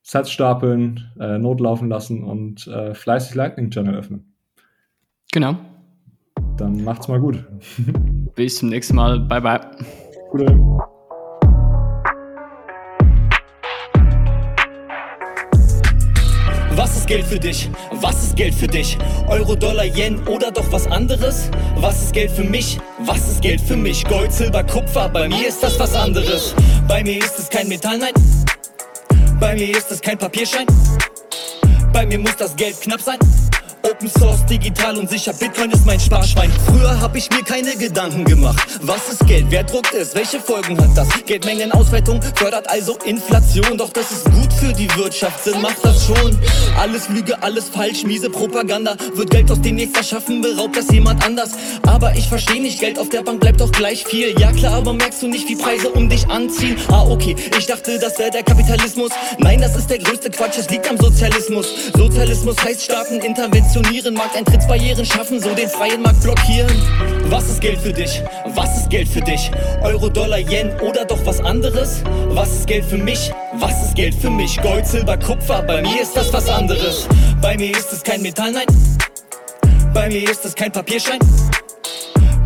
Sets 0.03 0.31
stapeln, 0.31 1.11
äh, 1.19 1.39
Not 1.39 1.61
laufen 1.61 1.89
lassen 1.89 2.23
und 2.23 2.67
äh, 2.67 2.95
fleißig 2.95 3.35
Lightning 3.35 3.71
Channel 3.71 3.95
öffnen. 3.95 4.35
Genau. 5.33 5.57
Dann 6.57 6.85
macht's 6.85 7.09
mal 7.09 7.21
gut. 7.21 7.43
Bis 8.35 8.59
zum 8.59 8.69
nächsten 8.69 8.97
Mal. 8.97 9.21
Bye, 9.21 9.41
bye. 9.41 9.61
Gute. 10.31 11.00
Geld 17.11 17.27
für 17.27 17.41
dich? 17.41 17.69
Was 17.91 18.23
ist 18.23 18.37
Geld 18.37 18.55
für 18.55 18.69
dich? 18.69 18.97
Euro, 19.27 19.57
Dollar, 19.57 19.85
Yen 19.85 20.25
oder 20.29 20.53
doch 20.53 20.71
was 20.71 20.87
anderes? 20.87 21.51
Was 21.75 22.05
ist 22.05 22.13
Geld 22.13 22.31
für 22.31 22.45
mich? 22.45 22.79
Was 23.01 23.29
ist 23.29 23.43
Geld 23.43 23.61
für 23.61 23.75
mich? 23.75 24.05
Gold, 24.05 24.33
Silber, 24.33 24.63
Kupfer, 24.63 25.09
bei 25.09 25.29
mir 25.29 25.49
ist 25.49 25.61
das 25.61 25.77
was 25.81 25.93
anderes. 25.97 26.55
Bei 26.87 27.03
mir 27.03 27.19
ist 27.19 27.37
es 27.37 27.49
kein 27.51 27.67
Metall, 27.67 27.99
nein. 27.99 28.15
Bei 29.41 29.57
mir 29.57 29.77
ist 29.77 29.91
es 29.91 30.01
kein 30.01 30.19
Papierschein. 30.19 30.67
Bei 31.93 32.07
mir 32.07 32.21
muss 32.21 32.37
das 32.37 32.55
Geld 32.55 32.81
knapp 32.81 33.01
sein. 33.01 33.19
Open 33.83 34.11
Source, 34.11 34.45
digital 34.47 34.97
und 34.99 35.09
sicher, 35.09 35.33
Bitcoin 35.33 35.71
ist 35.71 35.87
mein 35.87 35.99
Sparschwein. 35.99 36.51
Früher 36.67 37.01
hab 37.01 37.17
ich 37.17 37.31
mir 37.31 37.43
keine 37.43 37.75
Gedanken 37.77 38.25
gemacht. 38.25 38.61
Was 38.83 39.09
ist 39.09 39.27
Geld? 39.27 39.47
Wer 39.49 39.65
druckt 39.65 39.95
es? 39.95 40.15
Welche 40.15 40.39
Folgen 40.39 40.79
hat 40.79 40.95
das? 40.97 41.09
Geldmengenausweitung 41.25 42.21
fördert 42.35 42.69
also 42.69 42.99
Inflation. 43.07 43.79
Doch 43.79 43.91
das 43.91 44.11
ist 44.11 44.25
gut 44.27 44.53
für 44.53 44.73
die 44.75 44.89
Wirtschaft, 44.97 45.45
Sinn 45.45 45.63
macht 45.63 45.83
das 45.83 46.07
schon. 46.07 46.39
Alles 46.79 47.09
Lüge, 47.09 47.43
alles 47.43 47.71
falsch, 47.71 48.05
miese 48.05 48.29
Propaganda. 48.29 48.97
Wird 49.15 49.31
Geld 49.31 49.51
aus 49.51 49.61
dem 49.63 49.77
nichts 49.77 49.97
erschaffen, 49.97 50.43
beraubt 50.43 50.77
das 50.77 50.91
jemand 50.91 51.25
anders. 51.25 51.53
Aber 51.87 52.15
ich 52.15 52.29
versteh 52.29 52.61
nicht, 52.61 52.81
Geld 52.81 52.99
auf 52.99 53.09
der 53.09 53.23
Bank 53.23 53.41
bleibt 53.41 53.63
doch 53.63 53.73
gleich 53.73 54.05
viel. 54.05 54.39
Ja 54.39 54.53
klar, 54.53 54.75
aber 54.75 54.93
merkst 54.93 55.23
du 55.23 55.29
nicht, 55.29 55.49
wie 55.49 55.57
Preise 55.57 55.89
um 55.89 56.09
dich 56.11 56.29
anziehen? 56.29 56.77
Ah, 56.89 57.05
okay, 57.09 57.35
ich 57.59 57.67
dachte, 57.67 57.99
das 57.99 58.19
wäre 58.19 58.31
der 58.31 58.43
Kapitalismus. 58.43 59.11
Nein, 59.39 59.61
das 59.61 59.75
ist 59.75 59.89
der 59.89 59.99
größte 59.99 60.31
Quatsch, 60.31 60.59
es 60.59 60.69
liegt 60.69 60.89
am 60.89 60.99
Sozialismus. 60.99 61.67
Sozialismus 61.95 62.57
heißt 62.63 62.83
Staatenintervention 62.83 63.70
funktionieren, 63.73 64.15
Markteintrittsbarrieren 64.15 65.05
schaffen, 65.05 65.41
so 65.41 65.55
den 65.55 65.69
freien 65.69 66.03
Markt 66.03 66.23
blockieren. 66.23 66.71
Was 67.27 67.49
ist 67.49 67.61
Geld 67.61 67.79
für 67.79 67.93
dich? 67.93 68.21
Was 68.47 68.79
ist 68.79 68.91
Geld 68.91 69.09
für 69.09 69.21
dich? 69.21 69.51
Euro, 69.83 70.09
Dollar, 70.09 70.39
Yen 70.39 70.73
oder 70.81 71.05
doch 71.05 71.25
was 71.25 71.41
anderes? 71.41 72.03
Was 72.31 72.51
ist 72.51 72.67
Geld 72.67 72.85
für 72.85 72.99
mich? 72.99 73.31
Was 73.55 73.85
ist 73.85 73.95
Geld 73.95 74.15
für 74.15 74.31
mich? 74.31 74.61
Gold, 74.61 74.87
Silber, 74.87 75.17
Kupfer, 75.17 75.63
bei 75.63 75.83
mir 75.83 76.03
ist 76.03 76.17
das 76.17 76.33
was 76.33 76.49
anderes. 76.49 77.07
Bei 77.41 77.57
mir 77.57 77.71
ist 77.71 77.93
es 77.93 78.03
kein 78.03 78.23
Metall, 78.23 78.51
nein. 78.51 78.67
Bei 79.95 80.09
mir 80.09 80.29
ist 80.29 80.45
es 80.45 80.55
kein 80.55 80.73
Papierschein. 80.73 81.21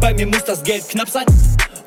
Bei 0.01 0.12
mir 0.12 0.27
muss 0.27 0.45
das 0.45 0.62
Geld 0.62 0.87
knapp 0.91 1.09
sein. 1.09 1.25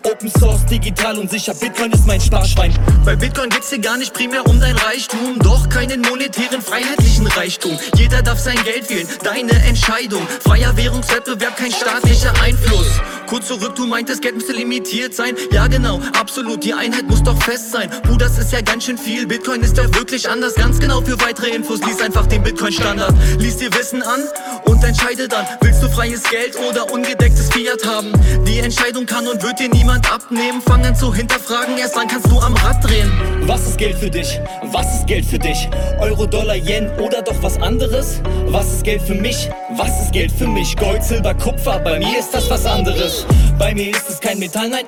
Open 0.09 0.31
Source, 0.39 0.65
digital 0.65 1.17
und 1.17 1.29
sicher, 1.29 1.53
Bitcoin 1.53 1.91
ist 1.91 2.07
mein 2.07 2.21
Sparschwein. 2.21 2.73
Bei 3.03 3.15
Bitcoin 3.15 3.49
geht's 3.49 3.69
dir 3.69 3.79
gar 3.79 3.97
nicht 3.97 4.13
primär 4.13 4.45
um 4.47 4.57
dein 4.57 4.75
Reichtum, 4.77 5.37
doch 5.39 5.67
keinen 5.67 5.99
monetären, 6.01 6.61
freiheitlichen 6.61 7.27
Reichtum. 7.27 7.77
Jeder 7.97 8.21
darf 8.21 8.39
sein 8.39 8.57
Geld 8.63 8.89
wählen, 8.89 9.07
deine 9.23 9.51
Entscheidung. 9.65 10.25
Freier 10.45 10.77
Währungswettbewerb, 10.77 11.57
kein 11.57 11.71
staatlicher 11.71 12.33
Einfluss. 12.41 12.87
Kurz 13.27 13.47
zurück, 13.47 13.75
du 13.75 13.85
meintest, 13.85 14.21
Geld 14.21 14.35
müsste 14.35 14.53
limitiert 14.53 15.13
sein. 15.13 15.35
Ja, 15.51 15.67
genau, 15.67 15.99
absolut, 16.17 16.63
die 16.63 16.73
Einheit 16.73 17.09
muss 17.09 17.21
doch 17.23 17.41
fest 17.43 17.71
sein. 17.71 17.89
Puh, 18.03 18.15
das 18.15 18.37
ist 18.37 18.53
ja 18.53 18.61
ganz 18.61 18.85
schön 18.85 18.97
viel. 18.97 19.27
Bitcoin 19.27 19.61
ist 19.61 19.75
ja 19.75 19.93
wirklich 19.93 20.29
anders. 20.29 20.55
Ganz 20.55 20.79
genau 20.79 21.01
für 21.01 21.19
weitere 21.19 21.49
Infos, 21.49 21.81
lies 21.85 21.99
einfach 21.99 22.27
den 22.27 22.43
Bitcoin-Standard. 22.43 23.13
Lies 23.39 23.57
dir 23.57 23.73
Wissen 23.73 24.01
an 24.01 24.21
und 24.63 24.81
entscheide 24.85 25.27
dann, 25.27 25.45
willst 25.59 25.83
du 25.83 25.89
freies 25.89 26.23
Geld 26.23 26.55
oder 26.69 26.89
ungedecktes 26.93 27.49
Fiat 27.49 27.85
haben? 27.85 28.13
Die 28.45 28.59
Entscheidung 28.59 29.05
kann 29.05 29.27
und 29.27 29.43
wird 29.43 29.59
dir 29.59 29.67
niemand 29.67 29.96
abnehmen. 30.11 30.61
Fang 30.61 30.85
an 30.85 30.95
zu 30.95 31.13
hinterfragen, 31.13 31.77
erst 31.77 31.95
dann 31.95 32.07
kannst 32.07 32.29
du 32.31 32.39
am 32.39 32.55
Rad 32.55 32.83
drehen. 32.83 33.11
Was 33.41 33.67
ist 33.67 33.77
Geld 33.77 33.97
für 33.97 34.09
dich? 34.09 34.39
Was 34.71 34.99
ist 34.99 35.07
Geld 35.07 35.25
für 35.25 35.39
dich? 35.39 35.69
Euro, 35.99 36.25
Dollar, 36.25 36.55
Yen 36.55 36.89
oder 36.99 37.21
doch 37.21 37.41
was 37.41 37.61
anderes? 37.61 38.21
Was 38.47 38.73
ist 38.73 38.83
Geld 38.83 39.01
für 39.01 39.15
mich? 39.15 39.49
Was 39.75 40.03
ist 40.03 40.11
Geld 40.11 40.31
für 40.31 40.47
mich? 40.47 40.75
Gold, 40.75 41.03
Silber, 41.03 41.33
Kupfer, 41.33 41.79
bei 41.79 41.99
mir 41.99 42.19
ist 42.19 42.33
das 42.33 42.49
was 42.49 42.65
anderes. 42.65 43.25
Bei 43.57 43.73
mir 43.73 43.91
ist 43.91 44.09
es 44.09 44.19
kein 44.19 44.39
Metall, 44.39 44.69
nein. 44.69 44.85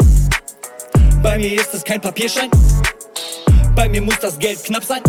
Bei 1.22 1.38
mir 1.38 1.60
ist 1.60 1.74
es 1.74 1.84
kein 1.84 2.01
Papierschein. 2.01 2.49
Bei 3.76 3.88
mir 3.88 4.01
muss 4.01 4.20
das 4.20 4.38
Geld 4.38 4.64
knapp 4.64 4.84
sein. 4.84 5.01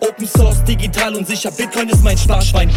Open 0.00 0.28
Source, 0.28 0.62
digital 0.64 1.14
und 1.14 1.26
sicher, 1.26 1.50
Bitcoin 1.50 1.88
ist 1.88 2.02
mein 2.02 2.18
Sparschwein. 2.18 2.70